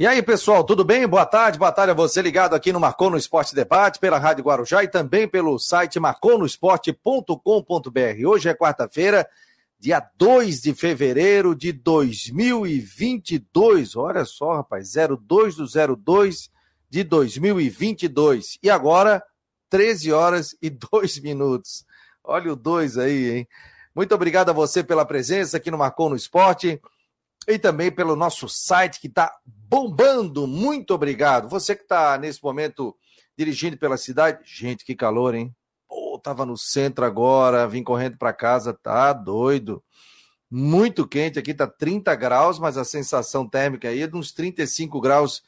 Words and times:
E 0.00 0.06
aí, 0.06 0.22
pessoal, 0.22 0.64
tudo 0.64 0.82
bem? 0.82 1.06
Boa 1.06 1.26
tarde, 1.26 1.58
boa 1.58 1.70
tarde 1.70 1.90
a 1.90 1.94
você 1.94 2.22
ligado 2.22 2.54
aqui 2.54 2.72
no 2.72 2.80
Marcou 2.80 3.10
no 3.10 3.18
Esporte 3.18 3.54
Debate, 3.54 3.98
pela 3.98 4.16
Rádio 4.16 4.42
Guarujá 4.42 4.82
e 4.82 4.88
também 4.88 5.28
pelo 5.28 5.58
site 5.58 6.00
marconosport.com.br. 6.00 8.26
Hoje 8.26 8.48
é 8.48 8.54
quarta-feira, 8.54 9.28
dia 9.78 10.02
2 10.16 10.62
de 10.62 10.72
fevereiro 10.72 11.54
de 11.54 11.70
2022. 11.70 13.94
Olha 13.94 14.24
só, 14.24 14.54
rapaz, 14.54 14.94
02 14.94 15.56
do 15.56 15.66
02 15.98 16.50
de 16.88 17.04
2022. 17.04 18.58
E 18.62 18.70
agora, 18.70 19.22
13 19.68 20.12
horas 20.12 20.56
e 20.62 20.70
2 20.70 21.20
minutos. 21.20 21.84
Olha 22.24 22.54
o 22.54 22.56
2 22.56 22.96
aí, 22.96 23.36
hein? 23.36 23.46
Muito 23.94 24.14
obrigado 24.14 24.48
a 24.48 24.54
você 24.54 24.82
pela 24.82 25.04
presença 25.04 25.58
aqui 25.58 25.70
no 25.70 25.76
Marcou 25.76 26.08
no 26.08 26.16
Esporte 26.16 26.80
e 27.50 27.58
também 27.58 27.90
pelo 27.90 28.16
nosso 28.16 28.48
site 28.48 29.00
que 29.00 29.06
está 29.06 29.32
bombando. 29.44 30.46
Muito 30.46 30.94
obrigado. 30.94 31.48
Você 31.48 31.74
que 31.74 31.82
está 31.82 32.16
nesse 32.18 32.42
momento 32.42 32.96
dirigindo 33.36 33.78
pela 33.78 33.96
cidade. 33.96 34.40
Gente, 34.44 34.84
que 34.84 34.94
calor, 34.94 35.34
hein? 35.34 35.54
Pô, 35.88 36.18
tava 36.22 36.44
no 36.44 36.56
centro 36.56 37.04
agora, 37.04 37.66
vim 37.66 37.82
correndo 37.82 38.18
para 38.18 38.32
casa, 38.32 38.72
tá 38.72 39.12
doido. 39.12 39.82
Muito 40.50 41.06
quente, 41.06 41.38
aqui 41.38 41.54
tá 41.54 41.66
30 41.66 42.14
graus, 42.16 42.58
mas 42.58 42.76
a 42.76 42.84
sensação 42.84 43.48
térmica 43.48 43.88
aí 43.88 44.02
é 44.02 44.06
de 44.06 44.16
uns 44.16 44.32
35 44.32 45.00
graus 45.00 45.42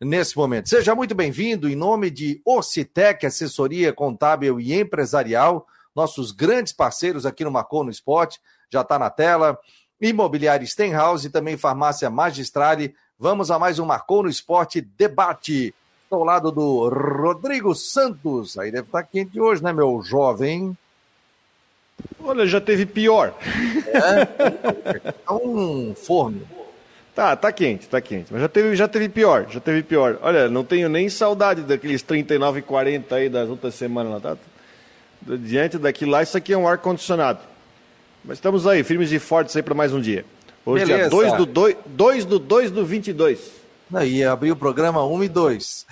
nesse 0.00 0.36
momento. 0.36 0.68
Seja 0.68 0.94
muito 0.94 1.14
bem-vindo 1.14 1.68
em 1.68 1.74
nome 1.74 2.10
de 2.10 2.42
Ocitec, 2.44 3.24
assessoria 3.24 3.92
contábil 3.92 4.60
e 4.60 4.74
empresarial, 4.74 5.66
nossos 5.94 6.32
grandes 6.32 6.72
parceiros 6.72 7.24
aqui 7.24 7.44
no 7.44 7.50
Marcou 7.50 7.82
no 7.82 7.90
Esporte, 7.90 8.40
já 8.70 8.82
está 8.82 8.98
na 8.98 9.10
tela. 9.10 9.58
Imobiliária 10.00 10.66
Stenhouse 10.66 11.26
e 11.26 11.30
também 11.30 11.56
Farmácia 11.56 12.08
Magistrale. 12.08 12.94
Vamos 13.18 13.50
a 13.50 13.58
mais 13.58 13.78
um 13.78 13.84
Marcou 13.84 14.22
no 14.22 14.28
Esporte 14.28 14.80
debate. 14.80 15.74
Estou 16.04 16.20
ao 16.20 16.24
lado 16.24 16.52
do 16.52 16.88
Rodrigo 16.88 17.74
Santos. 17.74 18.56
Aí 18.58 18.70
deve 18.70 18.86
estar 18.86 19.02
quente 19.02 19.40
hoje, 19.40 19.62
né, 19.62 19.72
meu 19.72 20.00
jovem? 20.02 20.76
Olha, 22.22 22.46
já 22.46 22.60
teve 22.60 22.86
pior. 22.86 23.34
É, 23.86 25.08
é 25.26 25.32
um 25.32 25.94
forno. 25.94 26.46
Tá, 27.14 27.34
tá 27.34 27.50
quente, 27.50 27.88
tá 27.88 28.00
quente. 28.00 28.32
Mas 28.32 28.40
já 28.40 28.48
teve, 28.48 28.76
já 28.76 28.86
teve 28.86 29.08
pior, 29.08 29.46
já 29.50 29.58
teve 29.58 29.82
pior. 29.82 30.18
Olha, 30.22 30.48
não 30.48 30.62
tenho 30.62 30.88
nem 30.88 31.08
saudade 31.08 31.62
daqueles 31.62 32.00
39 32.00 32.60
e 32.60 32.62
40 32.62 33.14
aí 33.16 33.28
das 33.28 33.48
outras 33.48 33.74
semanas 33.74 34.12
lá, 34.12 34.20
tá? 34.20 34.36
Diante 35.38 35.78
daquilo 35.78 36.12
lá, 36.12 36.22
isso 36.22 36.36
aqui 36.36 36.52
é 36.52 36.56
um 36.56 36.68
ar-condicionado. 36.68 37.40
Mas 38.28 38.36
estamos 38.36 38.66
aí, 38.66 38.84
firmes 38.84 39.10
e 39.10 39.18
fortes 39.18 39.56
aí 39.56 39.62
para 39.62 39.74
mais 39.74 39.94
um 39.94 40.02
dia. 40.02 40.22
Hoje 40.66 40.84
Beleza. 40.84 41.08
dia 41.08 41.30
2 41.30 41.32
do 41.32 41.46
2, 41.46 41.76
2 41.86 42.24
do 42.26 42.38
2 42.38 42.70
do 42.70 42.84
22. 42.84 43.52
Aí, 43.90 44.22
abrir 44.22 44.52
o 44.52 44.56
programa 44.56 45.02
1 45.02 45.24
e 45.24 45.28
2. 45.30 45.86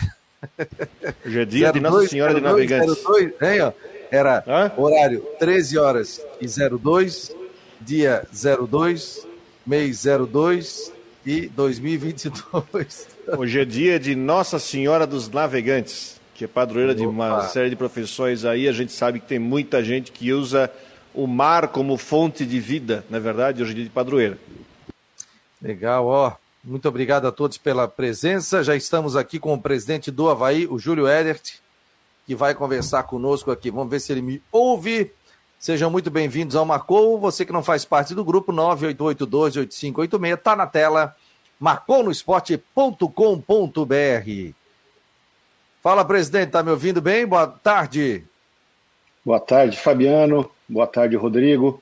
Hoje 1.24 1.40
é 1.40 1.44
dia 1.46 1.72
de 1.72 1.80
Nossa 1.80 2.06
Senhora 2.06 2.34
02, 2.34 2.42
de 2.42 2.46
Navegantes. 2.46 3.02
02, 3.02 3.32
hein, 3.40 3.60
ó. 3.62 3.72
Era 4.10 4.44
Hã? 4.46 4.70
horário 4.76 5.20
13 5.38 5.78
horas 5.78 6.20
e 6.38 6.46
02, 6.46 7.34
dia 7.80 8.22
02, 8.70 9.26
mês 9.66 10.04
02 10.04 10.92
e 11.24 11.48
2022. 11.48 13.08
Hoje 13.38 13.60
é 13.60 13.64
dia 13.64 13.98
de 13.98 14.14
Nossa 14.14 14.58
Senhora 14.58 15.06
dos 15.06 15.30
Navegantes, 15.30 16.20
que 16.34 16.44
é 16.44 16.46
padroeira 16.46 16.92
Opa. 16.92 17.00
de 17.00 17.06
uma 17.06 17.48
série 17.48 17.70
de 17.70 17.76
profissões 17.76 18.44
aí. 18.44 18.68
A 18.68 18.72
gente 18.72 18.92
sabe 18.92 19.20
que 19.20 19.26
tem 19.26 19.38
muita 19.38 19.82
gente 19.82 20.12
que 20.12 20.34
usa 20.34 20.70
o 21.16 21.26
mar 21.26 21.68
como 21.68 21.96
fonte 21.96 22.44
de 22.44 22.60
vida, 22.60 23.04
na 23.08 23.16
é 23.16 23.20
verdade, 23.20 23.62
hoje 23.62 23.72
em 23.72 23.76
dia 23.76 23.84
de 23.84 23.90
padroeira. 23.90 24.38
Legal, 25.60 26.06
ó. 26.06 26.32
Muito 26.62 26.88
obrigado 26.88 27.26
a 27.26 27.32
todos 27.32 27.56
pela 27.56 27.88
presença. 27.88 28.62
Já 28.62 28.76
estamos 28.76 29.16
aqui 29.16 29.38
com 29.38 29.54
o 29.54 29.60
presidente 29.60 30.10
do 30.10 30.28
Havaí, 30.28 30.66
o 30.66 30.78
Júlio 30.78 31.08
Edert, 31.08 31.54
que 32.26 32.34
vai 32.34 32.54
conversar 32.54 33.04
conosco 33.04 33.50
aqui. 33.50 33.70
Vamos 33.70 33.88
ver 33.88 34.00
se 34.00 34.12
ele 34.12 34.20
me 34.20 34.42
ouve. 34.52 35.10
Sejam 35.58 35.90
muito 35.90 36.10
bem-vindos 36.10 36.54
ao 36.54 36.66
Marcou. 36.66 37.18
Você 37.18 37.46
que 37.46 37.52
não 37.52 37.62
faz 37.62 37.84
parte 37.84 38.14
do 38.14 38.24
grupo 38.24 38.52
988128586, 38.52 40.34
está 40.34 40.54
na 40.54 40.66
tela 40.66 41.16
marconosport.com.br. 41.58 44.52
Fala, 45.82 46.04
presidente, 46.04 46.50
tá 46.50 46.62
me 46.62 46.70
ouvindo 46.70 47.00
bem? 47.00 47.26
Boa 47.26 47.46
tarde. 47.46 48.24
Boa 49.24 49.40
tarde, 49.40 49.78
Fabiano. 49.78 50.50
Boa 50.68 50.86
tarde, 50.86 51.14
Rodrigo. 51.16 51.80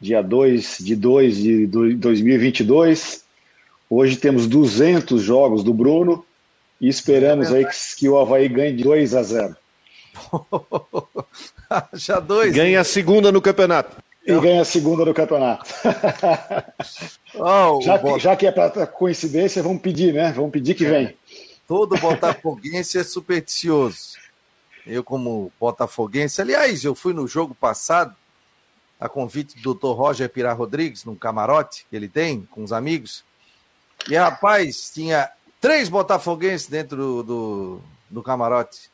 Dia 0.00 0.22
2 0.22 0.78
de 0.80 0.96
2 0.96 1.36
de 1.36 1.66
2022. 1.66 3.24
Hoje 3.90 4.16
temos 4.16 4.46
200 4.46 5.22
jogos 5.22 5.62
do 5.62 5.74
Bruno 5.74 6.24
e 6.80 6.88
esperamos 6.88 7.52
aí 7.52 7.66
que, 7.66 7.74
que 7.98 8.08
o 8.08 8.18
Havaí 8.18 8.48
ganhe 8.48 8.72
de 8.72 8.84
2 8.84 9.14
a 9.14 9.22
0. 9.22 9.56
Já 11.92 12.18
dois. 12.18 12.54
Ganha 12.54 12.80
a 12.80 12.84
segunda 12.84 13.30
no 13.30 13.42
campeonato. 13.42 13.96
E 14.26 14.32
ganha 14.40 14.62
a 14.62 14.64
segunda 14.64 15.04
no 15.04 15.14
campeonato. 15.14 15.66
Oh, 17.38 17.82
já, 17.82 17.98
que, 17.98 18.18
já, 18.18 18.34
que, 18.36 18.46
é 18.46 18.50
para 18.50 18.86
coincidência, 18.86 19.62
vamos 19.62 19.82
pedir, 19.82 20.14
né? 20.14 20.32
Vamos 20.34 20.50
pedir 20.50 20.74
que 20.74 20.86
vem. 20.86 21.14
Todo 21.68 21.94
botafoguense 21.98 22.96
é 22.96 23.04
supersticioso 23.04 24.16
eu 24.86 25.02
como 25.02 25.52
botafoguense. 25.58 26.40
Aliás, 26.40 26.84
eu 26.84 26.94
fui 26.94 27.12
no 27.12 27.26
jogo 27.26 27.54
passado, 27.54 28.14
a 28.98 29.08
convite 29.08 29.60
do 29.60 29.74
Dr. 29.74 29.88
Roger 29.88 30.28
Pirá 30.30 30.52
Rodrigues, 30.52 31.04
num 31.04 31.16
camarote 31.16 31.86
que 31.90 31.96
ele 31.96 32.08
tem 32.08 32.42
com 32.50 32.62
os 32.62 32.72
amigos. 32.72 33.24
E, 34.08 34.14
rapaz, 34.14 34.90
tinha 34.94 35.30
três 35.60 35.88
botafoguenses 35.88 36.68
dentro 36.68 36.96
do, 36.96 37.22
do, 37.22 37.80
do 38.08 38.22
camarote. 38.22 38.90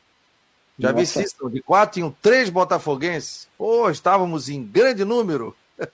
Já 0.77 0.91
Nossa. 0.91 1.19
vi 1.19 1.25
isso, 1.25 1.49
de 1.49 1.61
quatro 1.61 1.93
tinham 1.93 2.15
três 2.21 2.49
botafoguenses. 2.49 3.47
Pô, 3.57 3.89
estávamos 3.89 4.49
em 4.49 4.63
grande 4.63 5.05
número. 5.05 5.55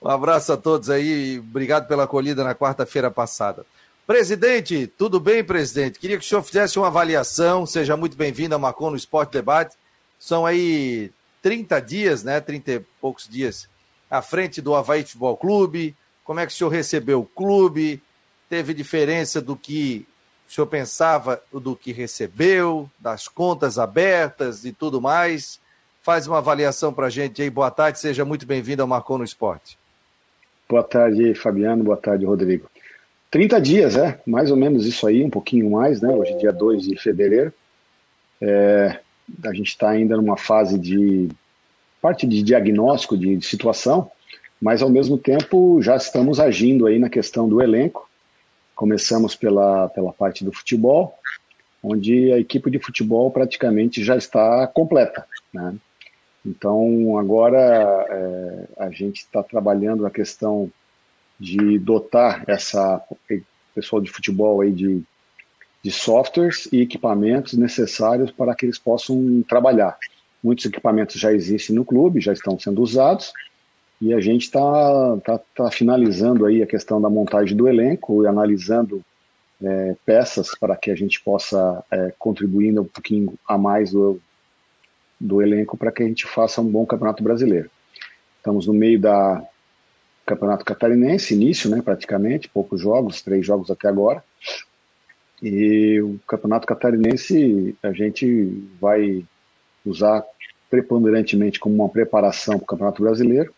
um 0.00 0.08
abraço 0.08 0.52
a 0.52 0.56
todos 0.56 0.88
aí, 0.88 1.38
obrigado 1.38 1.86
pela 1.86 2.04
acolhida 2.04 2.42
na 2.42 2.54
quarta-feira 2.54 3.10
passada. 3.10 3.66
Presidente, 4.08 4.86
tudo 4.86 5.20
bem, 5.20 5.44
presidente? 5.44 5.98
Queria 5.98 6.16
que 6.16 6.24
o 6.24 6.26
senhor 6.26 6.42
fizesse 6.42 6.78
uma 6.78 6.86
avaliação. 6.86 7.66
Seja 7.66 7.94
muito 7.94 8.16
bem-vindo 8.16 8.54
a 8.54 8.58
Macon 8.58 8.88
no 8.88 8.96
Esporte 8.96 9.32
Debate. 9.32 9.76
São 10.18 10.46
aí 10.46 11.10
30 11.42 11.78
dias, 11.80 12.24
né? 12.24 12.40
30 12.40 12.72
e 12.72 12.80
poucos 13.02 13.28
dias 13.28 13.68
à 14.10 14.22
frente 14.22 14.62
do 14.62 14.74
Havaí 14.74 15.02
Futebol 15.02 15.36
Clube. 15.36 15.94
Como 16.24 16.40
é 16.40 16.46
que 16.46 16.54
o 16.54 16.56
senhor 16.56 16.70
recebeu 16.70 17.20
o 17.20 17.26
clube? 17.26 18.02
Teve 18.48 18.72
diferença 18.72 19.42
do 19.42 19.54
que 19.54 20.06
o 20.48 20.52
senhor 20.54 20.68
pensava 20.68 21.42
do 21.52 21.76
que 21.76 21.92
recebeu, 21.92 22.90
das 22.98 23.28
contas 23.28 23.78
abertas 23.78 24.64
e 24.64 24.72
tudo 24.72 25.02
mais? 25.02 25.60
Faz 26.00 26.26
uma 26.26 26.38
avaliação 26.38 26.94
para 26.94 27.08
a 27.08 27.10
gente 27.10 27.42
aí. 27.42 27.50
Boa 27.50 27.70
tarde, 27.70 27.98
seja 27.98 28.24
muito 28.24 28.46
bem-vindo 28.46 28.80
ao 28.80 28.88
Marcon 28.88 29.18
no 29.18 29.24
Esporte. 29.24 29.78
Boa 30.66 30.82
tarde, 30.82 31.34
Fabiano. 31.34 31.84
Boa 31.84 31.98
tarde, 31.98 32.24
Rodrigo. 32.24 32.70
30 33.30 33.60
dias, 33.60 33.96
é, 33.96 34.20
mais 34.26 34.50
ou 34.50 34.56
menos 34.56 34.86
isso 34.86 35.06
aí, 35.06 35.22
um 35.22 35.30
pouquinho 35.30 35.70
mais, 35.70 36.00
né? 36.00 36.08
Hoje 36.08 36.32
é 36.32 36.36
dia 36.36 36.52
2 36.52 36.82
de 36.82 36.96
fevereiro. 36.96 37.52
É, 38.40 39.00
a 39.44 39.52
gente 39.52 39.68
está 39.68 39.90
ainda 39.90 40.16
numa 40.16 40.36
fase 40.36 40.78
de 40.78 41.28
parte 42.00 42.26
de 42.26 42.42
diagnóstico 42.42 43.18
de, 43.18 43.36
de, 43.36 43.44
situação, 43.44 44.10
mas 44.60 44.82
ao 44.82 44.88
mesmo 44.88 45.18
tempo 45.18 45.82
já 45.82 45.96
estamos 45.96 46.40
agindo 46.40 46.86
aí 46.86 46.98
na 46.98 47.10
questão 47.10 47.48
do 47.48 47.60
elenco. 47.60 48.08
Começamos 48.74 49.34
pela, 49.34 49.88
pela 49.88 50.12
parte 50.12 50.44
do 50.44 50.52
futebol, 50.52 51.18
onde 51.82 52.32
a 52.32 52.38
equipe 52.38 52.70
de 52.70 52.78
futebol 52.78 53.30
praticamente 53.30 54.02
já 54.02 54.16
está 54.16 54.66
completa. 54.68 55.26
Né? 55.52 55.74
Então 56.46 57.18
agora 57.18 57.58
é, 58.08 58.84
a 58.84 58.90
gente 58.90 59.18
está 59.18 59.42
trabalhando 59.42 60.06
a 60.06 60.10
questão 60.10 60.70
de 61.38 61.78
dotar 61.78 62.44
essa 62.48 63.00
pessoal 63.74 64.02
de 64.02 64.10
futebol 64.10 64.60
aí 64.60 64.72
de, 64.72 65.02
de 65.82 65.90
softwares 65.90 66.68
e 66.72 66.80
equipamentos 66.80 67.54
necessários 67.54 68.30
para 68.30 68.54
que 68.54 68.66
eles 68.66 68.78
possam 68.78 69.42
trabalhar. 69.48 69.96
Muitos 70.42 70.64
equipamentos 70.66 71.20
já 71.20 71.32
existem 71.32 71.76
no 71.76 71.84
clube, 71.84 72.20
já 72.20 72.32
estão 72.32 72.58
sendo 72.58 72.82
usados, 72.82 73.32
e 74.00 74.14
a 74.14 74.20
gente 74.20 74.42
está 74.42 75.16
tá, 75.24 75.40
tá 75.54 75.70
finalizando 75.70 76.46
aí 76.46 76.62
a 76.62 76.66
questão 76.66 77.00
da 77.00 77.10
montagem 77.10 77.56
do 77.56 77.68
elenco 77.68 78.22
e 78.22 78.26
analisando 78.26 79.04
é, 79.60 79.96
peças 80.06 80.50
para 80.58 80.76
que 80.76 80.90
a 80.90 80.94
gente 80.94 81.20
possa 81.20 81.84
é, 81.90 82.12
contribuir 82.18 82.78
um 82.78 82.84
pouquinho 82.84 83.34
a 83.46 83.58
mais 83.58 83.90
do, 83.90 84.20
do 85.18 85.42
elenco 85.42 85.76
para 85.76 85.90
que 85.90 86.02
a 86.02 86.06
gente 86.06 86.26
faça 86.26 86.60
um 86.60 86.70
bom 86.70 86.86
campeonato 86.86 87.22
brasileiro. 87.22 87.68
Estamos 88.36 88.68
no 88.68 88.72
meio 88.72 89.00
da, 89.00 89.44
Campeonato 90.28 90.64
Catarinense, 90.64 91.34
início, 91.34 91.70
né, 91.70 91.80
praticamente, 91.82 92.48
poucos 92.48 92.80
jogos, 92.80 93.22
três 93.22 93.44
jogos 93.46 93.70
até 93.70 93.88
agora. 93.88 94.22
E 95.42 96.00
o 96.00 96.18
Campeonato 96.26 96.66
Catarinense 96.66 97.74
a 97.82 97.92
gente 97.92 98.62
vai 98.80 99.24
usar 99.86 100.22
preponderantemente 100.68 101.58
como 101.58 101.74
uma 101.76 101.88
preparação 101.88 102.56
para 102.58 102.64
o 102.64 102.66
Campeonato 102.66 103.02
Brasileiro. 103.02 103.52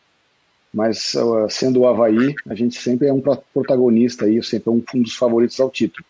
mas 0.72 1.14
sendo 1.48 1.80
o 1.80 1.86
Havaí, 1.86 2.34
a 2.48 2.54
gente 2.54 2.76
sempre 2.80 3.08
é 3.08 3.12
um 3.12 3.20
protagonista 3.20 4.26
aí, 4.26 4.42
sempre 4.42 4.70
é 4.70 4.72
um, 4.72 4.82
um 4.94 5.02
dos 5.02 5.16
favoritos 5.16 5.58
ao 5.58 5.70
título. 5.70 6.04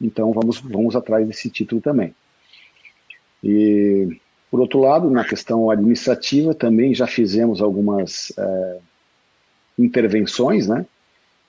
Então 0.00 0.32
vamos, 0.32 0.60
vamos 0.60 0.94
atrás 0.94 1.26
desse 1.26 1.50
título 1.50 1.80
também. 1.80 2.14
E 3.42 4.20
por 4.50 4.60
outro 4.60 4.80
lado, 4.80 5.10
na 5.10 5.24
questão 5.24 5.70
administrativa, 5.70 6.54
também 6.54 6.94
já 6.94 7.06
fizemos 7.06 7.60
algumas 7.60 8.32
é, 8.38 8.78
intervenções, 9.78 10.66
né? 10.66 10.86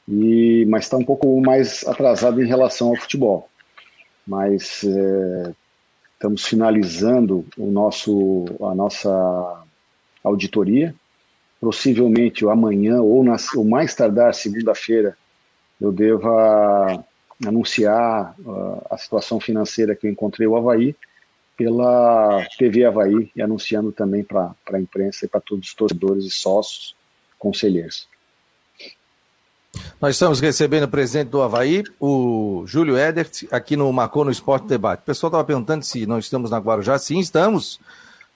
E, 0.07 0.65
mas 0.69 0.85
está 0.85 0.97
um 0.97 1.03
pouco 1.03 1.39
mais 1.41 1.85
atrasado 1.87 2.41
em 2.41 2.47
relação 2.47 2.89
ao 2.89 2.95
futebol. 2.95 3.49
Mas 4.25 4.83
é, 4.83 5.53
estamos 6.13 6.45
finalizando 6.45 7.45
o 7.57 7.69
nosso, 7.69 8.45
a 8.61 8.73
nossa 8.73 9.63
auditoria. 10.23 10.95
Possivelmente 11.59 12.45
amanhã 12.45 13.01
ou, 13.01 13.23
na, 13.23 13.35
ou 13.55 13.65
mais 13.65 13.95
tardar 13.95 14.33
segunda-feira 14.33 15.17
eu 15.79 15.91
deva 15.91 17.03
anunciar 17.45 18.35
uh, 18.39 18.81
a 18.89 18.97
situação 18.97 19.39
financeira 19.39 19.95
que 19.95 20.07
eu 20.07 20.11
encontrei 20.11 20.47
o 20.47 20.55
Havaí 20.55 20.95
pela 21.55 22.45
TV 22.57 22.85
Havaí 22.85 23.31
e 23.35 23.41
anunciando 23.41 23.91
também 23.91 24.23
para 24.23 24.55
a 24.71 24.79
imprensa 24.79 25.25
e 25.25 25.27
para 25.27 25.41
todos 25.41 25.69
os 25.69 25.73
torcedores 25.73 26.25
e 26.25 26.31
sócios, 26.31 26.95
conselheiros. 27.37 28.07
Nós 29.99 30.13
estamos 30.13 30.39
recebendo 30.39 30.83
o 30.83 30.87
presidente 30.87 31.29
do 31.29 31.41
Havaí, 31.41 31.83
o 31.99 32.63
Júlio 32.67 32.95
Edert, 32.95 33.47
aqui 33.49 33.75
no 33.75 33.91
Marcou 33.91 34.23
no 34.23 34.29
Esporte 34.29 34.67
Debate. 34.67 34.99
O 34.99 35.05
pessoal 35.05 35.29
estava 35.29 35.43
perguntando 35.43 35.83
se 35.83 36.05
nós 36.05 36.25
estamos 36.25 36.51
na 36.51 36.59
Guarujá. 36.59 36.99
Sim, 36.99 37.17
estamos. 37.17 37.79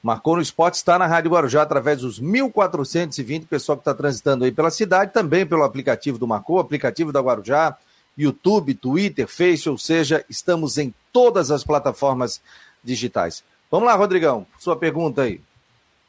Marcou 0.02 0.36
no 0.36 0.42
Esporte 0.42 0.74
está 0.74 0.98
na 0.98 1.06
Rádio 1.06 1.30
Guarujá 1.30 1.62
através 1.62 2.02
dos 2.02 2.19
1420, 2.19 3.46
pessoal 3.46 3.78
que 3.78 3.81
está 3.81 3.94
transitando 3.94 4.44
aí 4.44 4.52
pela 4.52 4.72
cidade, 4.72 5.13
também 5.13 5.46
pelo 5.46 5.62
aplicativo 5.62 6.18
do 6.18 6.28
Marcou, 6.28 6.58
aplicativo 6.58 7.12
da 7.12 7.19
Guarujá, 7.19 7.78
YouTube, 8.18 8.74
Twitter, 8.74 9.28
Face, 9.28 9.69
ou 9.69 9.78
seja, 9.78 10.25
estamos 10.28 10.80
em 10.80 10.92
todas 11.13 11.52
as 11.52 11.63
plataformas 11.63 12.42
digitais. 12.84 13.44
Vamos 13.69 13.86
lá, 13.86 13.94
Rodrigão, 13.94 14.48
sua 14.58 14.75
pergunta 14.75 15.22
aí. 15.22 15.40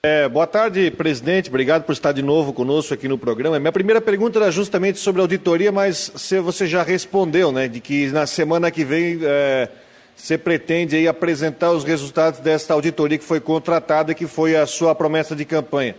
É, 0.05 0.29
boa 0.29 0.49
tarde, 0.49 0.91
presidente. 0.91 1.49
Obrigado 1.49 1.85
por 1.85 1.93
estar 1.93 2.11
de 2.11 2.23
novo 2.23 2.53
conosco 2.53 2.93
aqui 2.93 3.07
no 3.07 3.17
programa. 3.17 3.57
Minha 3.61 3.71
primeira 3.71 4.01
pergunta 4.01 4.37
era 4.37 4.51
justamente 4.51 4.99
sobre 4.99 5.21
a 5.21 5.23
auditoria, 5.23 5.71
mas 5.71 6.11
você 6.43 6.67
já 6.67 6.83
respondeu, 6.83 7.53
né? 7.53 7.69
De 7.69 7.79
que 7.79 8.09
na 8.09 8.27
semana 8.27 8.69
que 8.73 8.85
vem 8.85 9.21
é, 9.23 9.69
você 10.17 10.37
pretende 10.37 10.97
aí 10.97 11.07
apresentar 11.07 11.71
os 11.71 11.85
resultados 11.85 12.41
desta 12.41 12.75
auditoria 12.75 13.17
que 13.17 13.23
foi 13.25 13.39
contratada 13.39 14.11
e 14.11 14.15
que 14.17 14.27
foi 14.27 14.57
a 14.57 14.67
sua 14.67 14.93
promessa 14.93 15.37
de 15.37 15.45
campanha. 15.45 15.95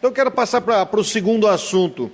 Então, 0.00 0.10
quero 0.10 0.32
passar 0.32 0.60
para 0.60 0.98
o 0.98 1.04
segundo 1.04 1.46
assunto. 1.46 2.10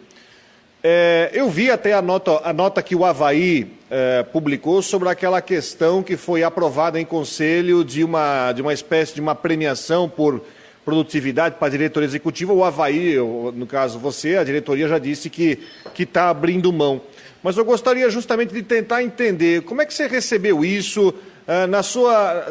É, 0.84 1.30
eu 1.32 1.48
vi 1.48 1.70
até 1.70 1.94
a 1.94 2.02
nota, 2.02 2.38
a 2.44 2.52
nota 2.52 2.82
que 2.82 2.94
o 2.94 3.02
Havaí 3.02 3.78
é, 3.90 4.22
publicou 4.24 4.82
sobre 4.82 5.08
aquela 5.08 5.40
questão 5.40 6.02
que 6.02 6.18
foi 6.18 6.42
aprovada 6.42 7.00
em 7.00 7.04
conselho 7.06 7.82
de 7.82 8.04
uma, 8.04 8.52
de 8.52 8.60
uma 8.60 8.74
espécie 8.74 9.14
de 9.14 9.22
uma 9.22 9.34
premiação 9.34 10.06
por 10.06 10.42
produtividade 10.84 11.56
para 11.56 11.68
a 11.68 11.70
diretoria 11.70 12.06
executiva. 12.06 12.52
O 12.52 12.64
Havaí, 12.64 13.16
no 13.54 13.66
caso 13.66 13.98
você, 13.98 14.36
a 14.36 14.44
diretoria 14.44 14.88
já 14.88 14.98
disse 14.98 15.30
que 15.30 15.58
está 15.98 16.30
abrindo 16.30 16.72
mão. 16.72 17.00
Mas 17.42 17.56
eu 17.56 17.64
gostaria 17.64 18.08
justamente 18.10 18.52
de 18.52 18.62
tentar 18.62 19.02
entender 19.02 19.62
como 19.62 19.80
é 19.80 19.86
que 19.86 19.94
você 19.94 20.06
recebeu 20.06 20.64
isso, 20.64 21.14
é, 21.46 21.66
na 21.66 21.82
sua, 21.82 22.48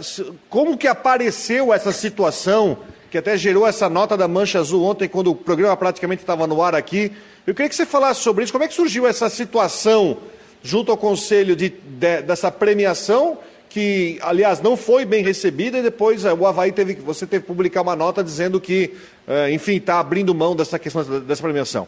como 0.50 0.78
que 0.78 0.88
apareceu 0.88 1.72
essa 1.72 1.92
situação 1.92 2.78
que 3.10 3.18
até 3.18 3.36
gerou 3.38 3.68
essa 3.68 3.90
nota 3.90 4.16
da 4.16 4.28
Mancha 4.28 4.60
Azul 4.60 4.84
ontem, 4.84 5.08
quando 5.08 5.32
o 5.32 5.36
programa 5.36 5.76
praticamente 5.76 6.22
estava 6.22 6.46
no 6.46 6.62
ar 6.62 6.76
aqui. 6.76 7.12
Eu 7.46 7.56
queria 7.56 7.70
que 7.70 7.76
você 7.76 7.86
falasse 7.86 8.22
sobre 8.22 8.44
isso. 8.44 8.54
Como 8.54 8.64
é 8.64 8.68
que 8.68 8.74
surgiu 8.74 9.08
essa 9.08 9.30
situação 9.30 10.18
junto 10.62 10.92
ao 10.92 10.98
Conselho 10.98 11.56
de, 11.56 11.70
de, 11.70 12.22
dessa 12.22 12.52
premiação, 12.52 13.38
que, 13.70 14.18
aliás, 14.22 14.60
não 14.62 14.76
foi 14.76 15.06
bem 15.06 15.24
recebida, 15.24 15.78
e 15.78 15.84
depois 15.84 16.26
uh, 16.26 16.34
o 16.34 16.48
Havaí 16.48 16.72
teve, 16.72 16.96
você 16.96 17.28
teve 17.28 17.44
que 17.44 17.48
publicar 17.48 17.82
uma 17.82 17.96
nota 17.96 18.24
dizendo 18.24 18.60
que, 18.60 18.94
uh, 19.28 19.50
enfim, 19.52 19.78
está 19.78 20.00
abrindo 20.00 20.34
mão 20.34 20.56
dessa 20.56 20.80
questão 20.80 21.22
dessa 21.22 21.42
premiação. 21.42 21.88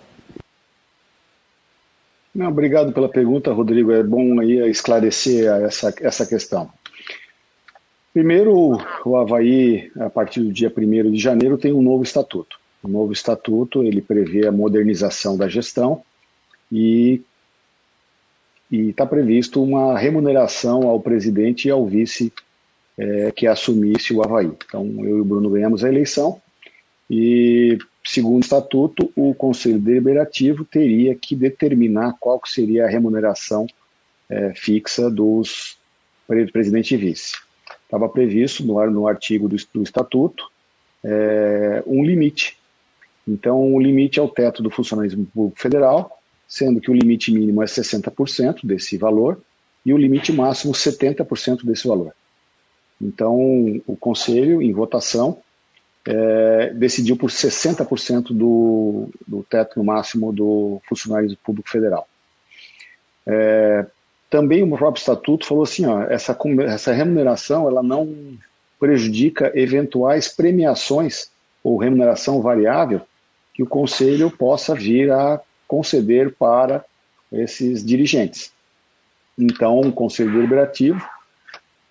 Não, 2.33 2.47
obrigado 2.47 2.93
pela 2.93 3.09
pergunta, 3.09 3.51
Rodrigo. 3.51 3.91
É 3.91 4.01
bom 4.01 4.39
aí 4.39 4.69
esclarecer 4.69 5.51
essa, 5.63 5.93
essa 5.99 6.25
questão. 6.25 6.69
Primeiro, 8.13 8.77
o 9.05 9.15
Havaí, 9.17 9.91
a 9.99 10.09
partir 10.09 10.41
do 10.41 10.51
dia 10.51 10.71
1 10.75 11.11
de 11.11 11.17
janeiro, 11.17 11.57
tem 11.57 11.73
um 11.73 11.81
novo 11.81 12.03
estatuto. 12.03 12.57
O 12.83 12.87
novo 12.87 13.11
estatuto 13.11 13.83
ele 13.83 14.01
prevê 14.01 14.47
a 14.47 14.51
modernização 14.51 15.37
da 15.37 15.47
gestão 15.47 16.03
e 16.71 17.21
está 18.71 19.05
previsto 19.05 19.61
uma 19.63 19.97
remuneração 19.97 20.87
ao 20.87 20.99
presidente 20.99 21.67
e 21.67 21.71
ao 21.71 21.85
vice 21.85 22.31
é, 22.97 23.31
que 23.31 23.47
assumisse 23.47 24.13
o 24.13 24.21
Havaí. 24.23 24.51
Então, 24.65 24.85
eu 24.99 25.17
e 25.17 25.21
o 25.21 25.25
Bruno 25.25 25.49
ganhamos 25.49 25.83
a 25.83 25.89
eleição 25.89 26.41
e, 27.09 27.77
segundo 28.03 28.37
o 28.37 28.45
estatuto, 28.45 29.11
o 29.15 29.33
Conselho 29.33 29.79
Deliberativo 29.79 30.63
teria 30.63 31.13
que 31.15 31.35
determinar 31.35 32.15
qual 32.19 32.39
que 32.39 32.49
seria 32.49 32.85
a 32.85 32.89
remuneração 32.89 33.67
é, 34.29 34.53
fixa 34.53 35.09
dos 35.09 35.77
presidente 36.53 36.93
e 36.93 36.97
vice 36.97 37.33
estava 37.91 38.07
previsto 38.07 38.65
no, 38.65 38.89
no 38.89 39.05
artigo 39.05 39.49
do, 39.49 39.57
do 39.73 39.83
Estatuto 39.83 40.49
é, 41.03 41.83
um 41.85 42.03
limite. 42.03 42.57
Então, 43.27 43.73
o 43.73 43.79
limite 43.79 44.17
é 44.17 44.21
o 44.21 44.29
teto 44.29 44.63
do 44.63 44.69
funcionalismo 44.69 45.25
público 45.25 45.59
federal, 45.59 46.20
sendo 46.51 46.81
que 46.81 46.91
o 46.91 46.93
limite 46.93 47.31
mínimo 47.31 47.63
é 47.63 47.65
60% 47.65 48.65
desse 48.65 48.97
valor 48.97 49.41
e 49.85 49.93
o 49.93 49.97
limite 49.97 50.33
máximo 50.33 50.73
70% 50.73 51.65
desse 51.65 51.87
valor. 51.87 52.13
Então, 53.01 53.81
o 53.87 53.95
Conselho, 53.95 54.61
em 54.61 54.73
votação, 54.73 55.37
é, 56.05 56.73
decidiu 56.73 57.15
por 57.15 57.29
60% 57.29 58.33
do, 58.33 59.07
do 59.25 59.43
teto 59.49 59.81
máximo 59.81 60.33
do 60.33 60.81
funcionalismo 60.89 61.37
público 61.41 61.69
federal. 61.69 62.05
É, 63.25 63.85
também 64.29 64.61
o 64.61 64.77
próprio 64.77 64.99
estatuto 64.99 65.45
falou 65.45 65.63
assim, 65.63 65.85
ó, 65.85 66.03
essa, 66.03 66.37
essa 66.67 66.91
remuneração 66.91 67.65
ela 67.65 67.81
não 67.81 68.37
prejudica 68.77 69.53
eventuais 69.55 70.27
premiações 70.27 71.31
ou 71.63 71.77
remuneração 71.77 72.41
variável 72.41 72.99
que 73.53 73.63
o 73.63 73.67
conselho 73.67 74.29
possa 74.29 74.75
vir 74.75 75.09
a 75.11 75.39
conceder 75.71 76.35
para 76.35 76.83
esses 77.31 77.81
dirigentes. 77.81 78.51
Então, 79.39 79.79
o 79.79 79.93
conselho 79.93 80.33
deliberativo, 80.33 81.01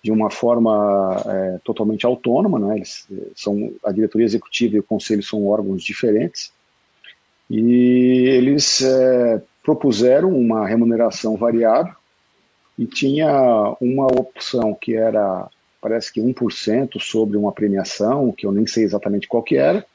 de 0.04 0.12
uma 0.12 0.28
forma 0.30 1.16
é, 1.24 1.58
totalmente 1.64 2.04
autônoma, 2.04 2.58
né, 2.58 2.76
eles 2.76 3.08
são 3.34 3.72
a 3.82 3.90
diretoria 3.90 4.26
executiva 4.26 4.76
e 4.76 4.80
o 4.80 4.84
conselho 4.84 5.22
são 5.22 5.46
órgãos 5.46 5.82
diferentes, 5.82 6.52
e 7.48 8.26
eles 8.28 8.82
é, 8.82 9.42
propuseram 9.62 10.28
uma 10.28 10.66
remuneração 10.66 11.38
variável 11.38 11.94
e 12.78 12.84
tinha 12.84 13.74
uma 13.80 14.06
opção 14.08 14.74
que 14.74 14.94
era, 14.94 15.48
parece 15.80 16.12
que 16.12 16.20
1% 16.20 17.00
sobre 17.00 17.38
uma 17.38 17.50
premiação, 17.50 18.30
que 18.30 18.46
eu 18.46 18.52
nem 18.52 18.66
sei 18.66 18.84
exatamente 18.84 19.26
qual 19.26 19.42
que 19.42 19.56
era, 19.56 19.86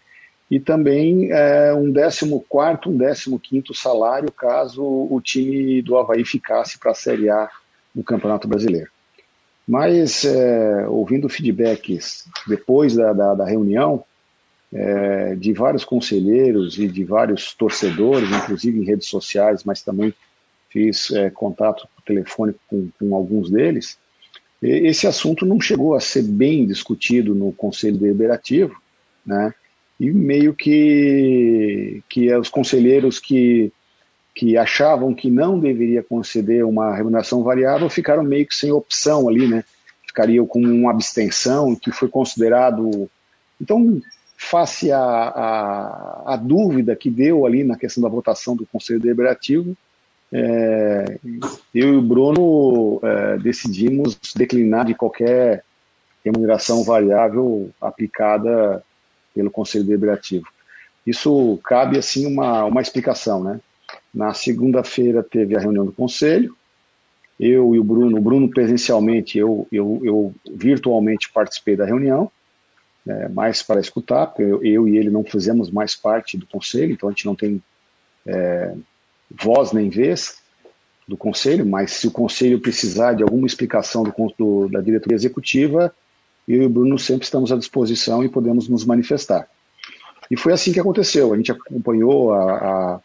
e 0.49 0.59
também 0.59 1.31
é, 1.31 1.73
um 1.73 1.91
14 1.91 3.29
um 3.29 3.37
15 3.37 3.63
salário 3.73 4.31
caso 4.31 4.83
o 4.83 5.19
time 5.21 5.81
do 5.81 5.97
Havaí 5.97 6.23
ficasse 6.23 6.77
para 6.77 6.91
a 6.91 6.95
Série 6.95 7.29
A 7.29 7.49
no 7.93 8.03
Campeonato 8.03 8.47
Brasileiro. 8.47 8.89
Mas, 9.67 10.23
é, 10.23 10.87
ouvindo 10.87 11.27
feedbacks 11.27 12.27
depois 12.47 12.95
da, 12.95 13.13
da, 13.13 13.33
da 13.33 13.45
reunião, 13.45 14.03
é, 14.71 15.35
de 15.35 15.53
vários 15.53 15.83
conselheiros 15.83 16.77
e 16.77 16.87
de 16.87 17.03
vários 17.03 17.53
torcedores, 17.53 18.29
inclusive 18.29 18.79
em 18.79 18.85
redes 18.85 19.07
sociais, 19.07 19.63
mas 19.63 19.81
também 19.81 20.13
fiz 20.69 21.09
é, 21.11 21.29
contato 21.29 21.87
telefônico 22.05 22.59
com, 22.67 22.89
com 22.99 23.15
alguns 23.15 23.49
deles, 23.49 23.97
esse 24.61 25.05
assunto 25.05 25.45
não 25.45 25.59
chegou 25.59 25.95
a 25.95 25.99
ser 25.99 26.23
bem 26.23 26.65
discutido 26.65 27.35
no 27.35 27.51
Conselho 27.51 27.97
Deliberativo, 27.97 28.75
né? 29.25 29.53
E 29.99 30.11
meio 30.11 30.53
que, 30.53 32.03
que 32.09 32.33
os 32.35 32.49
conselheiros 32.49 33.19
que, 33.19 33.71
que 34.33 34.57
achavam 34.57 35.13
que 35.13 35.29
não 35.29 35.59
deveria 35.59 36.03
conceder 36.03 36.65
uma 36.65 36.95
remuneração 36.95 37.43
variável 37.43 37.89
ficaram 37.89 38.23
meio 38.23 38.45
que 38.45 38.55
sem 38.55 38.71
opção 38.71 39.29
ali, 39.29 39.47
né? 39.47 39.63
Ficariam 40.05 40.45
com 40.45 40.59
uma 40.59 40.91
abstenção, 40.91 41.75
que 41.75 41.91
foi 41.91 42.09
considerado. 42.09 43.09
Então, 43.59 44.01
face 44.37 44.91
à 44.91 44.99
a, 44.99 45.29
a, 45.29 46.33
a, 46.33 46.35
dúvida 46.35 46.95
que 46.95 47.09
deu 47.09 47.45
ali 47.45 47.63
na 47.63 47.77
questão 47.77 48.03
da 48.03 48.09
votação 48.09 48.55
do 48.55 48.65
Conselho 48.65 48.99
Deliberativo, 48.99 49.75
é, 50.31 51.17
eu 51.73 51.93
e 51.93 51.97
o 51.97 52.01
Bruno 52.01 52.99
é, 53.01 53.37
decidimos 53.37 54.19
declinar 54.35 54.85
de 54.85 54.93
qualquer 54.93 55.63
remuneração 56.23 56.83
variável 56.83 57.69
aplicada 57.79 58.83
pelo 59.35 59.51
Conselho 59.51 59.83
Deliberativo. 59.83 60.47
Isso 61.05 61.59
cabe 61.63 61.99
assim 61.99 62.25
uma, 62.25 62.65
uma 62.65 62.81
explicação, 62.81 63.43
né? 63.43 63.59
Na 64.13 64.33
segunda-feira 64.33 65.21
teve 65.21 65.55
a 65.55 65.59
reunião 65.59 65.85
do 65.85 65.91
conselho, 65.91 66.55
eu 67.39 67.75
e 67.75 67.79
o 67.79 67.83
Bruno, 67.83 68.17
o 68.17 68.21
Bruno 68.21 68.49
presencialmente, 68.49 69.37
eu, 69.37 69.67
eu, 69.71 70.01
eu 70.03 70.35
virtualmente 70.55 71.31
participei 71.31 71.75
da 71.75 71.85
reunião, 71.85 72.31
é, 73.05 73.27
mais 73.27 73.61
para 73.61 73.79
escutar, 73.79 74.27
porque 74.27 74.41
eu, 74.41 74.63
eu, 74.63 74.87
e 74.87 74.97
ele 74.97 75.09
não 75.09 75.23
fizemos 75.23 75.69
mais 75.69 75.95
parte 75.95 76.37
do 76.37 76.47
conselho, 76.47 76.93
então 76.93 77.09
a 77.09 77.11
gente 77.11 77.25
não 77.25 77.35
tem 77.35 77.61
é, 78.25 78.73
voz 79.29 79.73
nem 79.73 79.89
vez 79.89 80.37
do 81.07 81.15
conselho, 81.15 81.65
mas 81.65 81.91
se 81.91 82.07
o 82.07 82.11
conselho 82.11 82.59
precisar 82.59 83.13
de 83.13 83.21
alguma 83.21 83.45
explicação 83.45 84.03
do, 84.03 84.13
do, 84.37 84.69
da 84.69 84.81
diretoria 84.81 85.15
executiva, 85.15 85.93
eu 86.47 86.63
e 86.63 86.65
o 86.65 86.69
Bruno 86.69 86.97
sempre 86.97 87.25
estamos 87.25 87.51
à 87.51 87.57
disposição 87.57 88.23
e 88.23 88.29
podemos 88.29 88.67
nos 88.67 88.85
manifestar. 88.85 89.47
E 90.29 90.37
foi 90.37 90.53
assim 90.53 90.71
que 90.71 90.79
aconteceu. 90.79 91.33
A 91.33 91.37
gente 91.37 91.51
acompanhou 91.51 92.33
a, 92.33 92.53
a, 92.53 92.99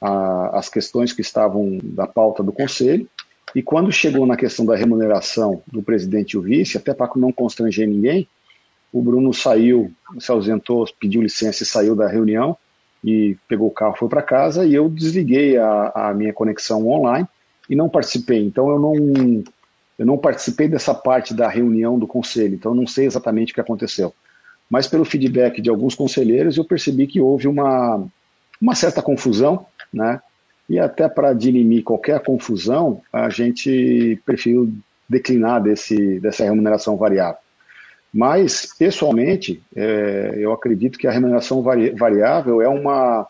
a, 0.00 0.58
as 0.58 0.68
questões 0.68 1.12
que 1.12 1.20
estavam 1.20 1.78
da 1.82 2.06
pauta 2.06 2.42
do 2.42 2.52
conselho, 2.52 3.08
e 3.54 3.62
quando 3.62 3.92
chegou 3.92 4.26
na 4.26 4.36
questão 4.36 4.64
da 4.64 4.74
remuneração 4.74 5.62
do 5.70 5.82
presidente 5.82 6.32
e 6.32 6.38
o 6.38 6.42
vice, 6.42 6.78
até 6.78 6.94
para 6.94 7.10
não 7.16 7.30
constranger 7.30 7.86
ninguém, 7.86 8.26
o 8.92 9.02
Bruno 9.02 9.32
saiu, 9.32 9.90
se 10.18 10.30
ausentou, 10.30 10.86
pediu 10.98 11.22
licença 11.22 11.62
e 11.62 11.66
saiu 11.66 11.94
da 11.94 12.06
reunião 12.06 12.56
e 13.02 13.36
pegou 13.48 13.68
o 13.68 13.72
carro, 13.72 13.96
foi 13.96 14.08
para 14.08 14.22
casa 14.22 14.64
e 14.64 14.74
eu 14.74 14.88
desliguei 14.88 15.56
a, 15.56 15.92
a, 15.94 16.14
minha 16.14 16.32
conexão 16.32 16.86
online 16.86 17.26
e 17.68 17.74
não 17.74 17.88
participei. 17.88 18.44
Então 18.44 18.70
eu 18.70 18.78
não 18.78 19.44
eu 20.02 20.06
não 20.06 20.18
participei 20.18 20.66
dessa 20.66 20.92
parte 20.92 21.32
da 21.32 21.48
reunião 21.48 21.96
do 21.96 22.08
conselho. 22.08 22.54
Então 22.54 22.74
não 22.74 22.88
sei 22.88 23.06
exatamente 23.06 23.52
o 23.52 23.54
que 23.54 23.60
aconteceu. 23.60 24.12
Mas 24.68 24.88
pelo 24.88 25.04
feedback 25.04 25.62
de 25.62 25.70
alguns 25.70 25.94
conselheiros 25.94 26.56
eu 26.56 26.64
percebi 26.64 27.06
que 27.06 27.20
houve 27.20 27.46
uma 27.46 28.04
uma 28.60 28.74
certa 28.74 29.00
confusão, 29.00 29.64
né? 29.92 30.20
E 30.68 30.78
até 30.78 31.08
para 31.08 31.32
dirimir 31.32 31.84
qualquer 31.84 32.20
confusão, 32.20 33.00
a 33.12 33.28
gente 33.28 34.20
preferiu 34.26 34.72
declinar 35.08 35.62
desse, 35.62 36.18
dessa 36.18 36.44
remuneração 36.44 36.96
variável. 36.96 37.38
Mas, 38.12 38.74
pessoalmente, 38.76 39.62
é, 39.74 40.34
eu 40.36 40.52
acredito 40.52 40.98
que 40.98 41.06
a 41.06 41.12
remuneração 41.12 41.62
vari, 41.62 41.90
variável 41.90 42.60
é 42.60 42.68
uma, 42.68 43.26